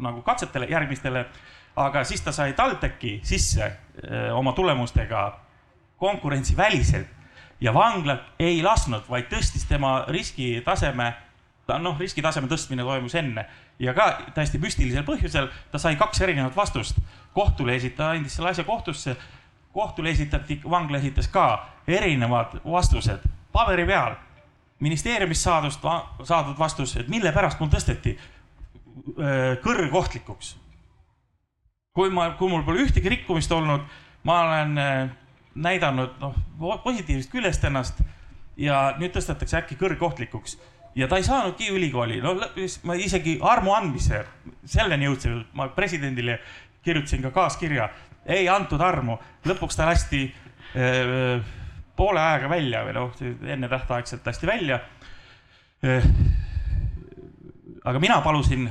[0.00, 1.26] nagu katsetele järgmistele,
[1.76, 3.66] aga siis ta sai TalTechi sisse
[4.32, 5.26] oma tulemustega
[6.00, 7.06] konkurentsiväliselt
[7.60, 11.12] ja vangla ei lasknud, vaid tõstis tema riskitaseme,
[11.68, 13.46] noh, riskitaseme tõstmine toimus enne
[13.78, 16.98] ja ka täiesti müstilisel põhjusel ta sai kaks erinevat vastust.
[17.34, 19.16] kohtule esita-, andis selle asja kohtusse,
[19.72, 24.14] kohtule esitati, vangla esitas ka erinevad vastused paberi peal.
[24.80, 25.80] ministeeriumist saadust,
[26.22, 28.18] saadud vastus, et mille pärast mul tõsteti
[29.62, 30.56] kõrgehtlikuks.
[31.94, 33.80] kui ma, kui mul pole ühtegi rikkumist olnud,
[34.24, 34.78] ma olen
[35.54, 36.34] näidanud noh,
[36.84, 38.00] positiivsest küljest ennast
[38.56, 40.58] ja nüüd tõstetakse äkki kõrgehtlikuks
[40.94, 42.36] ja ta ei saanudki ülikooli, no
[42.86, 44.24] ma isegi armu andmise,
[44.64, 46.38] selleni jõudsin, ma presidendile
[46.84, 47.88] kirjutasin ka kaaskirja,
[48.26, 49.18] ei antud armu,
[49.48, 51.44] lõpuks ta lasti äh,
[51.96, 53.20] poole ajaga välja või noh,
[53.56, 54.80] ennetähtaegselt lasti välja
[55.84, 56.08] äh,.
[57.84, 58.68] aga mina palusin,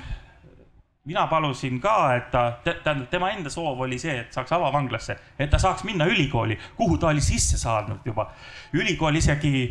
[1.05, 5.49] mina palusin ka, et ta, tähendab, tema enda soov oli see, et saaks avavanglasse, et
[5.51, 8.31] ta saaks minna ülikooli, kuhu ta oli sisse saanud juba.
[8.73, 9.67] ülikool isegi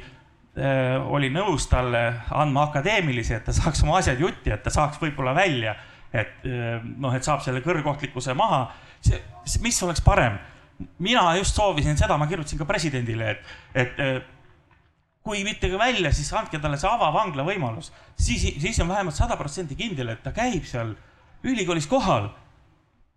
[0.53, 2.01] oli nõus talle
[2.37, 5.73] andma akadeemilisi, et ta saaks oma asjad jutti, et ta saaks võib-olla välja,
[6.13, 8.67] et äh, noh, et saab selle kõrgohtlikkuse maha.
[9.01, 9.19] see,
[9.65, 10.39] mis oleks parem?
[10.99, 14.23] mina just soovisin seda, ma kirjutasin ka presidendile, et, et äh,
[15.23, 19.37] kui mitte ka välja, siis andke talle see avavangla võimalus, siis, siis on vähemalt sada
[19.39, 20.97] protsenti kindel, et ta käib seal
[21.47, 22.33] ülikoolis kohal.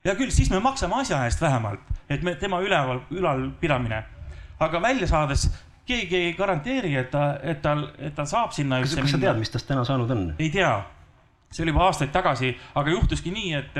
[0.06, 4.04] hea küll, siis me maksame asja eest vähemalt, et me tema üleval, ülalpidamine.
[4.60, 5.50] aga välja saades
[5.86, 8.82] keegi ei garanteeri, et ta, et tal, et ta saab sinna.
[8.84, 10.26] kas, kas sa tead, mis tast täna saanud on?
[10.40, 10.72] ei tea,
[11.52, 13.78] see oli juba aastaid tagasi, aga juhtuski nii, et,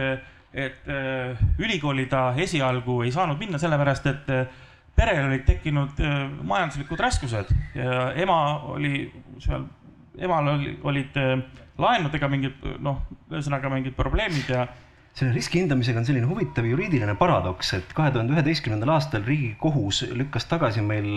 [0.54, 4.62] et äh, ülikooli ta esialgu ei saanud minna, sellepärast et äh,
[4.96, 8.40] perel olid tekkinud äh, majanduslikud raskused ja ema
[8.76, 9.10] oli
[9.44, 9.66] seal,
[10.18, 11.22] emal oli, olid
[11.82, 13.02] laenudega mingid noh,
[13.34, 14.68] ühesõnaga mingid probleemid ja
[15.16, 20.48] selle riski hindamisega on selline huvitav juriidiline paradoks, et kahe tuhande üheteistkümnendal aastal Riigikohus lükkas
[20.52, 21.08] tagasi meil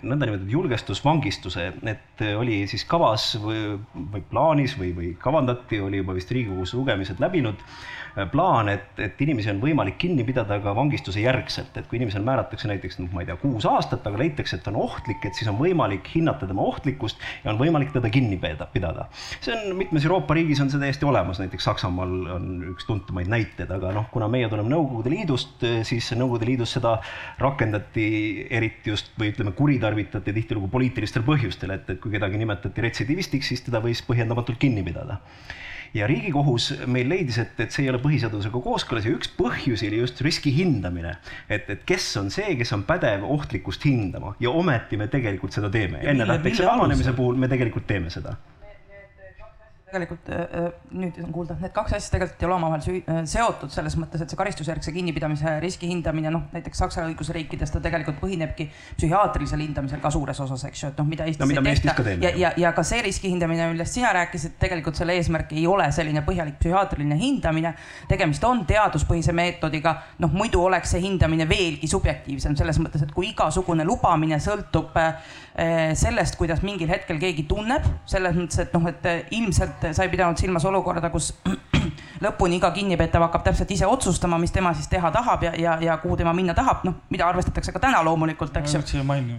[0.00, 3.76] nõndanimetatud julgestusvangistuse, et oli siis kavas või,
[4.14, 7.60] või plaanis või, või kavandati, oli juba vist Riigikogus lugemised läbinud
[8.32, 12.68] plaan, et, et inimesi on võimalik kinni pidada ka vangistuse järgselt, et kui inimesele määratakse
[12.70, 15.58] näiteks noh, ma ei tea, kuus aastat, aga leitakse, et on ohtlik, et siis on
[15.60, 19.08] võimalik hinnata tema ohtlikkust ja on võimalik teda kinni pidada.
[19.44, 23.70] see on mitmes Euroopa riigis on see täiesti olemas, näiteks Saksamaal on üks tuntumaid näiteid,
[23.76, 26.96] aga noh, kuna meie tuleme Nõukogude Liidust, siis Nõukogude Liidus seda
[27.42, 28.08] rakendati
[28.48, 33.64] eriti just või ütleme, kuritarvitati tihtilugu poliitilistel põhjustel, et, et kui kedagi nimetati retsidivistiks, siis
[33.68, 35.20] teda võis põhjendamatult kinni pidada
[35.96, 40.02] ja Riigikohus meil leidis, et, et see ei ole põhiseadusega kooskõlas ja üks põhjusi oli
[40.02, 41.16] just riski hindamine.
[41.48, 45.70] et, et kes on see, kes on pädev ohtlikkust hindama ja ometi me tegelikult seda
[45.72, 46.02] teeme.
[46.02, 48.36] enne tähtaegse vabanemise puhul me tegelikult teeme seda
[49.96, 53.72] tegelikult äh, äh, nüüd on kuulda, need kaks asja tegelikult ei ole omavahel äh, seotud
[53.72, 58.68] selles mõttes, et see karistusjärgse kinnipidamise riski hindamine, noh näiteks Saksa õigusriikides ta tegelikult põhinebki
[58.98, 62.16] psühhiaatrilisel hindamisel ka suures osas, eks ju, et noh, mida Eestis no, mida ei tehta.
[62.22, 65.88] ja, ja, ja ka see riski hindamine, millest sina rääkisid, tegelikult selle eesmärk ei ole
[65.94, 67.74] selline põhjalik psühhiaatriline hindamine.
[68.10, 73.30] tegemist on teaduspõhise meetodiga, noh muidu oleks see hindamine veelgi subjektiivsem selles mõttes, et kui
[73.32, 74.94] igasugune lubamine sõltub
[75.56, 80.12] sellest, kuidas mingil hetkel keegi tunneb, selles mõttes, et noh, et ilmselt et sa ei
[80.12, 81.30] pidanud silmas olukorda, kus
[82.22, 85.96] lõpuni iga kinnipeetav hakkab täpselt ise otsustama, mis tema siis teha tahab ja, ja, ja
[86.02, 88.82] kuhu tema minna tahab, noh, mida arvestatakse ka täna loomulikult, eks ju.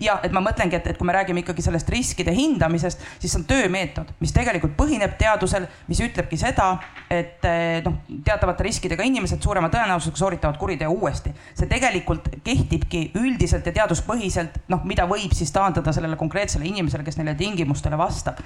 [0.03, 3.41] ja et ma mõtlengi, et, et kui me räägime ikkagi sellest riskide hindamisest, siis see
[3.41, 6.69] on töömeetod, mis tegelikult põhineb teadusel, mis ütlebki seda,
[7.09, 11.33] et eh, noh, teatavate riskidega inimesed suurema tõenäosusega sooritavad kuriteo uuesti.
[11.57, 17.17] see tegelikult kehtibki üldiselt ja teaduspõhiselt, noh, mida võib siis taandada sellele konkreetsele inimesele, kes
[17.19, 18.41] neile tingimustele vastab.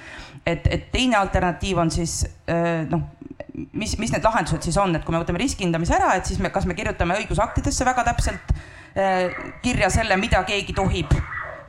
[0.46, 3.10] et, et teine alternatiiv on siis eh, noh,
[3.54, 6.52] mis, mis need lahendused siis on, et kui me võtame riskihindamise ära, et siis me,
[6.54, 8.54] kas me kirjutame õigusaktidesse väga täpselt
[8.96, 9.34] äh,
[9.64, 11.12] kirja selle, mida keegi tohib.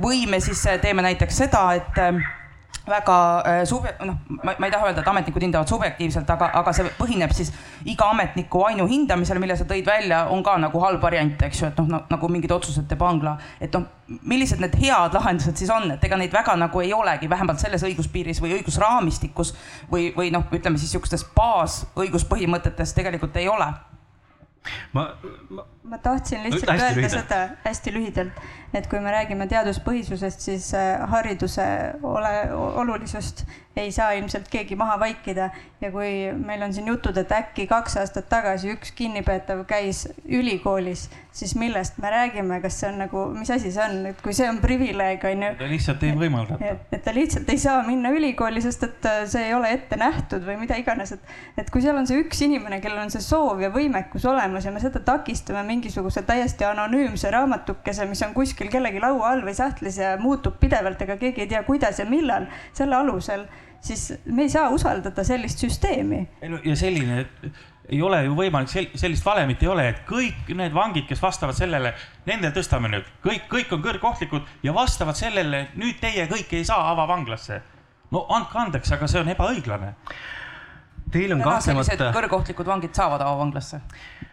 [0.04, 2.24] Või me siis äh, teeme näiteks seda, et äh,
[2.88, 6.92] väga äh, sub-, noh, ma, ei taha öelda, et ametnikud hindavad subjektiivselt, aga, aga see
[6.98, 7.52] põhineb siis
[7.90, 11.82] iga ametniku ainuhindamisel, mille sa tõid välja, on ka nagu halb variant, eks ju, et
[11.84, 13.38] noh, nagu mingid otsused teeb vangla.
[13.64, 13.88] et noh,
[14.28, 17.86] millised need head lahendused siis on, et ega neid väga nagu ei olegi, vähemalt selles
[17.88, 19.56] õiguspiiris või õigusraamistikus
[19.92, 23.72] või, või noh, ütleme siis sihukestes baasõiguspõhimõtetes tegelikult ei ole
[24.94, 25.08] ma,
[25.50, 27.22] ma ma tahtsin lihtsalt Hästi öelda lühidalt.
[27.22, 28.44] seda hästi lühidalt,
[28.74, 31.66] et kui me räägime teaduspõhisusest, siis äh, hariduse
[32.04, 33.44] ole, olulisust
[33.76, 35.50] ei saa ilmselt keegi maha vaikida
[35.82, 41.08] ja kui meil on siin jutud, et äkki kaks aastat tagasi üks kinnipeetav käis ülikoolis,
[41.34, 44.48] siis millest me räägime, kas see on nagu, mis asi see on, et kui see
[44.50, 45.52] on privileeg, on ju.
[45.58, 46.70] ta lihtsalt ei võimaldata.
[46.70, 49.98] et, et ta lihtsalt ei saa minna ülikooli, sest et äh, see ei ole ette
[50.00, 53.26] nähtud või mida iganes, et, et kui seal on see üks inimene, kellel on see
[53.26, 58.72] soov ja võimekus olemas ja me seda takistame mingisuguse täiesti anonüümse raamatukese, mis on kuskil
[58.74, 62.48] kellegi laua all või sahtlis ja muutub pidevalt, ega keegi ei tea, kuidas ja millal,
[62.78, 63.48] selle alusel,
[63.84, 66.28] siis me ei saa usaldada sellist süsteemi.
[66.42, 67.26] ei no ja selline
[67.90, 71.94] ei ole ju võimalik, sellist valemit ei ole, et kõik need vangid, kes vastavad sellele,
[72.28, 76.92] nendel tõstame nüüd, kõik, kõik on kõrgohtlikud ja vastavad sellele, nüüd teie kõik ei saa
[76.94, 77.62] avavanglasse.
[78.12, 79.94] no andke andeks, aga see on ebaõiglane.
[81.14, 83.82] Teil on täna kahtlemata kõrgohtlikud vangid saavad avavanglasse.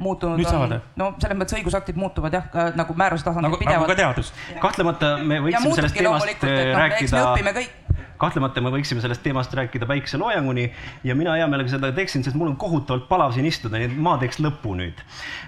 [0.00, 2.46] muutunud Nüüd on no selles mõttes õigusaktid muutuvad jah,
[2.78, 3.98] nagu määruse tasandil nagu, nagu pidevalt ka.
[4.00, 4.32] teadus.
[4.62, 9.88] kahtlemata me võiksime sellest teemast äh, et õpime rääkida kahtlemata me võiksime sellest teemast rääkida
[9.88, 10.66] päikseloojanguni
[11.08, 13.96] ja mina hea meelega seda teeksin, sest mul on kohutavalt palav siin istuda, nii et
[14.08, 15.00] ma teeks lõpu nüüd.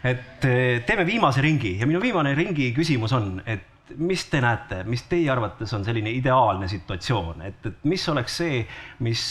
[0.05, 4.83] et eh, teeme viimase ringi ja minu viimane ringi küsimus on, et mis te näete,
[4.89, 8.63] mis teie arvates on selline ideaalne situatsioon, et, et mis oleks see,
[9.05, 9.23] mis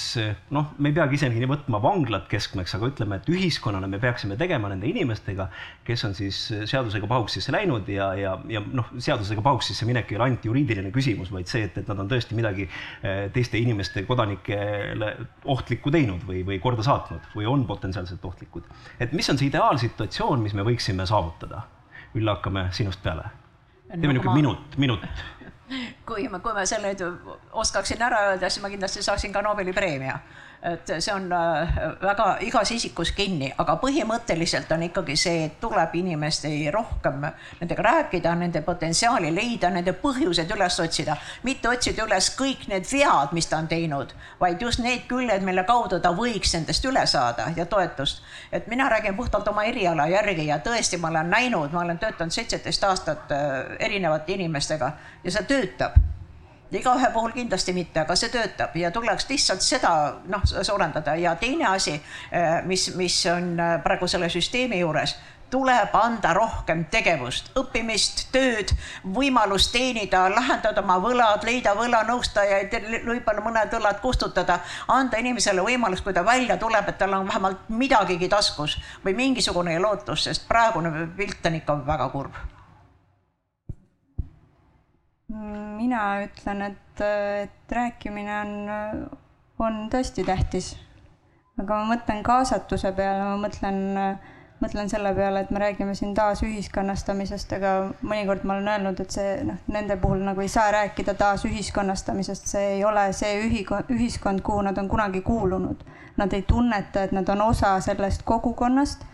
[0.53, 4.69] noh, me ei peagi isegi võtma vanglat keskmeks, aga ütleme, et ühiskonnana me peaksime tegema
[4.71, 5.47] nende inimestega,
[5.87, 6.39] kes on siis
[6.69, 11.33] seadusega pahuksisse läinud ja, ja, ja noh, seadusega pahuksisse minek ei ole ainult juriidiline küsimus,
[11.33, 15.13] vaid see, et, et nad on tõesti midagi eh, teiste inimeste kodanikele
[15.51, 18.69] ohtlikku teinud või, või korda saatnud või on potentsiaalselt ohtlikud.
[18.99, 21.67] et mis on see ideaalsituatsioon, mis me võiksime saavutada?
[22.11, 23.29] Ülle, hakkame sinust peale
[23.91, 25.05] teeme niisugune minut, minut.
[26.07, 27.03] kui ma, kui ma selle nüüd
[27.63, 30.19] oskaksin ära öelda, siis ma kindlasti saaksin ka Nobeli preemia.
[30.61, 31.69] Et see on äh,
[32.01, 37.23] väga igas isikus kinni, aga põhimõtteliselt on ikkagi see, et tuleb inimeste rohkem
[37.59, 41.17] nendega rääkida, nende potentsiaali leida, nende põhjused üles otsida,
[41.47, 45.65] mitte otsida üles kõik need vead, mis ta on teinud, vaid just need küljed, mille
[45.65, 48.21] kaudu ta võiks nendest üle saada ja toetust.
[48.51, 52.31] et mina räägin puhtalt oma eriala järgi ja tõesti, ma olen näinud, ma olen töötanud
[52.31, 54.93] seitseteist aastat äh, erinevate inimestega
[55.23, 55.97] ja see töötab
[56.71, 59.91] igaühe puhul kindlasti mitte, aga see töötab ja tuleks lihtsalt seda
[60.31, 61.15] noh, suurendada.
[61.19, 61.97] Ja teine asi,
[62.65, 65.15] mis, mis on äh, praegu selle süsteemi juures,
[65.51, 68.71] tuleb anda rohkem tegevust, õppimist, tööd,
[69.17, 72.77] võimalust teenida, lahendada oma võlad, leida võlanõustajaid,
[73.09, 77.67] võib-olla mõned õlad kustutada, anda inimesele võimalus, kui ta välja tuleb, et tal on vähemalt
[77.67, 82.41] midagigi taskus või mingisugune lootus, sest praegune pilt on ikka väga kurb
[85.31, 87.01] mina ütlen, et,
[87.43, 88.51] et rääkimine on,
[89.59, 90.75] on tõesti tähtis.
[91.61, 93.77] aga ma mõtlen kaasatuse peale, ma mõtlen,
[94.61, 99.35] mõtlen selle peale, et me räägime siin taasühiskonnastamisest, aga mõnikord ma olen öelnud, et see
[99.45, 104.65] noh, nende puhul nagu ei saa rääkida taasühiskonnastamisest, see ei ole see ühikond, ühiskond, kuhu
[104.67, 105.85] nad on kunagi kuulunud.
[106.17, 109.05] Nad ei tunneta, et nad on osa sellest kogukonnast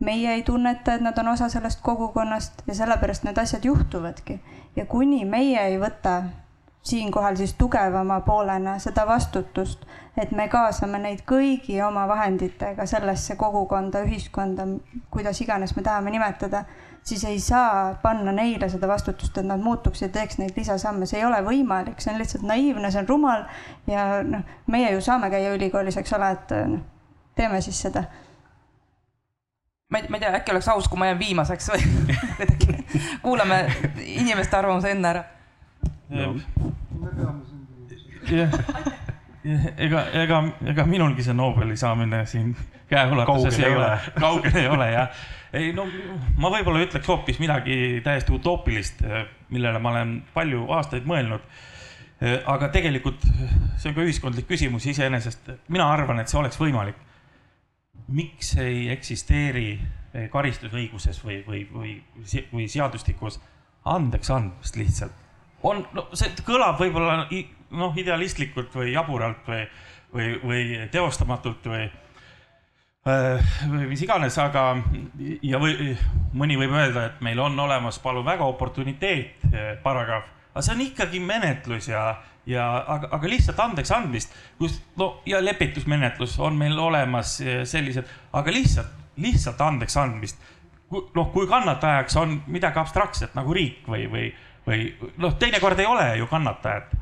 [0.00, 4.40] meie ei tunneta, et nad on osa sellest kogukonnast ja sellepärast need asjad juhtuvadki.
[4.76, 6.22] ja kuni meie ei võta
[6.82, 9.84] siinkohal siis tugevama poolena seda vastutust,
[10.16, 14.66] et me kaasame neid kõigi oma vahenditega sellesse kogukonda, ühiskonda,
[15.10, 16.64] kuidas iganes me tahame nimetada,
[17.02, 21.20] siis ei saa panna neile seda vastutust, et nad muutuks ja teeks neid lisasamme, see
[21.20, 23.44] ei ole võimalik, see on lihtsalt naiivne, see on rumal
[23.90, 26.86] ja noh, meie ju saame käia ülikoolis, eks ole, et noh,
[27.36, 28.06] teeme siis seda
[29.88, 31.84] ma ei, ma ei tea, äkki oleks aus, kui ma jään viimaseks või
[33.24, 33.62] kuulame
[34.04, 35.22] inimeste arvamuse enne ära.
[36.12, 36.34] No..
[38.28, 38.58] jah,
[39.76, 40.42] ega, ega,
[40.74, 42.52] ega minulgi see Nobeli saamine siin
[42.90, 43.90] käeulatuses ei ole,
[44.24, 45.24] kaugel ei ole jah.
[45.56, 45.86] ei no
[46.36, 49.02] ma võib-olla ütleks hoopis midagi täiesti utoopilist,
[49.48, 51.44] millele ma olen palju aastaid mõelnud.
[52.44, 57.07] aga tegelikult see on ka ühiskondlik küsimus iseenesest, mina arvan, et see oleks võimalik.
[58.08, 59.78] Miks ei eksisteeri
[60.32, 61.94] karistusõiguses või, või, või,
[62.52, 63.40] või seadustikus
[63.88, 65.24] andeks andmist lihtsalt?
[65.62, 69.64] on, no see kõlab võib-olla noh, idealistlikult või jaburalt või,
[70.14, 71.88] või, või teostamatult või,
[73.72, 74.64] või mis iganes, aga
[75.42, 75.94] ja või
[76.38, 79.48] mõni võib öelda, et meil on olemas palun väga oportuniteet
[79.82, 82.10] paragrahv, aga see on ikkagi menetlus ja,
[82.48, 87.38] ja aga, aga lihtsalt andeks andmist, kus no ja lepitusmenetlus on meil olemas
[87.68, 90.40] sellised, aga lihtsalt, lihtsalt andeks andmist.
[90.90, 94.30] noh, kui kannatajaks on midagi abstraktset nagu riik või, või
[94.68, 96.92] või noh, teinekord ei ole ju kannatajat.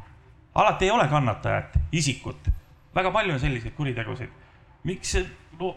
[0.54, 2.48] alati ei ole kannatajat, isikut.
[2.94, 4.30] väga palju on selliseid kuritegusid.
[4.84, 5.26] miks see,
[5.60, 5.74] no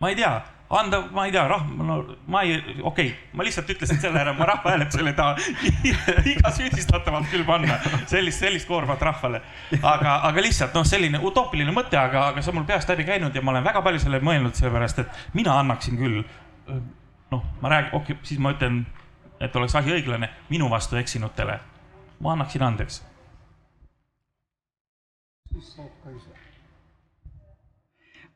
[0.00, 0.32] ma ei tea,
[0.78, 1.96] anda, ma ei tea, rahva, no
[2.32, 5.36] ma ei, okei okay,, ma lihtsalt ütlesin selle ära, ma rahvahääletusele ei taha
[6.32, 7.76] iga süüdistatavalt küll panna
[8.10, 9.42] sellist, sellist koormat rahvale.
[9.82, 13.36] aga, aga lihtsalt noh, selline utoopiline mõte, aga, aga see on mul peast läbi käinud
[13.36, 16.24] ja ma olen väga palju selle mõelnud, sellepärast et mina annaksin küll
[17.32, 18.84] noh, ma räägin, okei okay,, siis ma ütlen,
[19.40, 21.60] et oleks asi õiglane minu vastu eksinutele.
[22.22, 23.02] ma annaksin andeks
[25.52, 26.31] siis saab ka ise.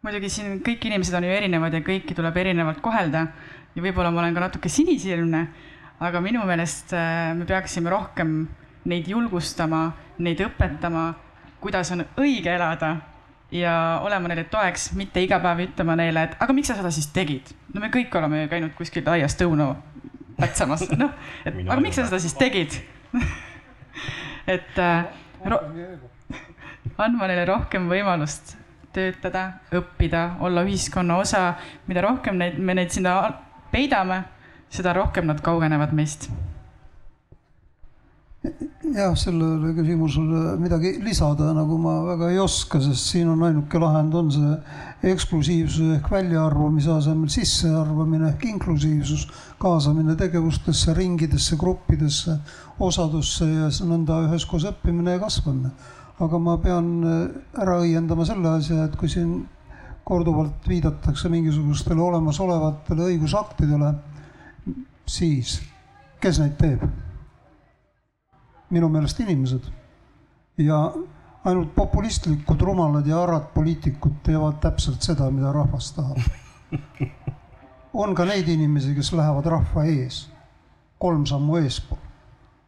[0.07, 3.27] Muidugi siin kõik inimesed on ju erinevad ja kõiki tuleb erinevalt kohelda.
[3.74, 5.43] Ja võib-olla ma olen ka natuke sinisilmne,
[6.07, 8.39] aga minu meelest äh, me peaksime rohkem
[8.87, 9.89] neid julgustama,
[10.23, 11.09] neid õpetama,
[11.61, 12.95] kuidas on õige elada
[13.53, 13.73] ja
[14.07, 17.51] olema neile toeks, mitte iga päev ütlema neile, et aga miks sa seda siis tegid.
[17.74, 19.73] no me kõik oleme ju käinud kuskil aias tõunu
[20.39, 21.11] pätsamas, noh,
[21.45, 22.78] et aga miks sa seda siis tegid?
[24.47, 25.09] Et äh,
[27.03, 28.53] andma neile rohkem võimalust
[28.97, 29.47] töötada,
[29.77, 31.55] õppida, olla ühiskonna osa.
[31.86, 33.16] mida rohkem neid, me neid sinna
[33.73, 34.24] peidame,
[34.73, 36.31] seda rohkem nad kaugenevad meist.
[38.94, 44.14] jah, sellele küsimusele midagi lisada nagu ma väga ei oska, sest siin on ainuke lahend
[44.14, 49.27] on see eksklusiivsus ehk väljaarvamise asemel sissearvamine ehk inklusiivsus,
[49.59, 52.39] kaasamine tegevustesse, ringidesse, gruppidesse,
[52.78, 55.74] osadusse ja nõnda üheskoos õppimine ja kasvamine
[56.19, 59.43] aga ma pean äh, ära õiendama selle asja, et kui siin
[60.07, 63.91] korduvalt viidatakse mingisugustele olemasolevatele õigusaktidele,
[65.07, 65.59] siis
[66.23, 66.87] kes neid teeb?
[68.71, 69.67] minu meelest inimesed.
[70.59, 70.79] ja
[71.47, 76.19] ainult populistlikud, rumalad ja arad poliitikud teevad täpselt seda, mida rahvas tahab.
[78.03, 80.25] on ka neid inimesi, kes lähevad rahva ees,
[80.99, 82.03] kolm sammu eespool.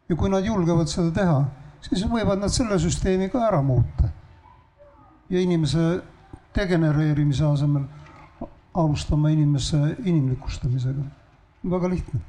[0.09, 1.41] ja kui nad julgevad seda teha
[1.81, 4.09] siis võivad nad selle süsteemi ka ära muuta.
[5.29, 6.01] ja inimese
[6.55, 7.83] degenereerimise asemel
[8.73, 11.03] alustama inimese inimlikustamisega.
[11.69, 12.21] väga lihtne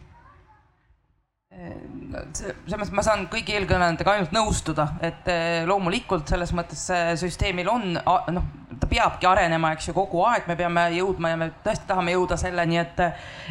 [2.32, 6.86] selles ma saan kõigi eelkõnelejatega ainult nõustuda, et eh, loomulikult selles mõttes
[7.20, 8.46] süsteemil on noh,
[8.80, 12.38] ta peabki arenema, eks ju, kogu aeg me peame jõudma ja me tõesti tahame jõuda
[12.40, 13.02] selleni, et,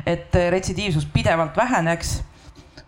[0.09, 2.15] et retsidiivsus pidevalt väheneks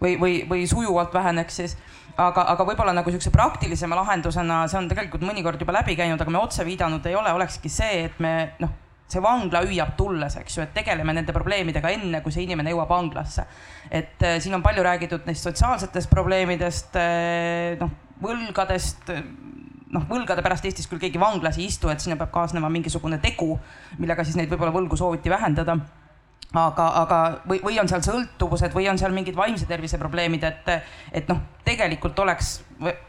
[0.02, 1.78] või, või, või sujuvalt väheneks siis
[2.18, 6.34] aga, aga võib-olla nagu niisuguse praktilisema lahendusena, see on tegelikult mõnikord juba läbi käinud, aga
[6.34, 8.74] me otse viidanud ei ole, olekski see, et me noh,
[9.12, 12.92] see vangla hüüab tulles, eks ju, et tegeleme nende probleemidega enne, kui see inimene jõuab
[12.92, 13.46] vanglasse.
[13.92, 19.12] et äh, siin on palju räägitud neist sotsiaalsetest probleemidest äh,, noh, võlgadest
[19.92, 23.58] noh, võlgade pärast Eestis küll keegi vanglas ei istu, et sinna peab kaasnema mingisugune tegu,
[24.00, 25.76] millega siis neid võib-olla võlgu sooviti vähendada
[26.54, 30.72] aga, aga või, või on seal sõltuvused või on seal mingid vaimse tervise probleemid, et,
[31.12, 32.58] et noh, tegelikult oleks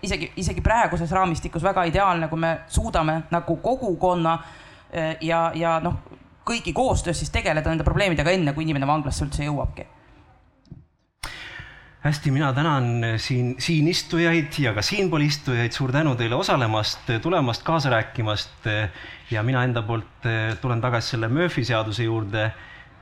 [0.02, 4.36] isegi, isegi praeguses raamistikus väga ideaalne, kui me suudame nagu kogukonna
[4.92, 5.98] eh, ja, ja noh,
[6.46, 9.88] kõigi koostöös siis tegeleda nende probleemidega enne, kui inimene vanglasse üldse jõuabki.
[12.02, 17.62] Hästi, mina tänan siin, siin istujaid ja ka siinpool istujaid, suur tänu teile osalemast, tulemast,
[17.62, 18.66] kaasa rääkimast.
[19.30, 22.50] ja mina enda poolt eh, tulen tagasi selle Murphy seaduse juurde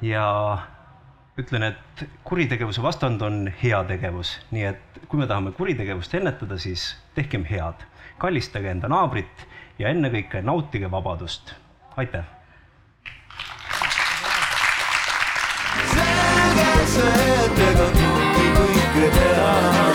[0.03, 0.27] ja
[1.39, 7.47] ütlen, et kuritegevuse vastand on heategevus, nii et kui me tahame kuritegevust ennetada, siis tehkem
[7.49, 7.87] head,
[8.21, 9.47] kallistage enda naabrit
[9.79, 11.55] ja ennekõike nautige vabadust.
[11.97, 12.25] aitäh.
[15.91, 19.90] selge see, et ega kõike teha.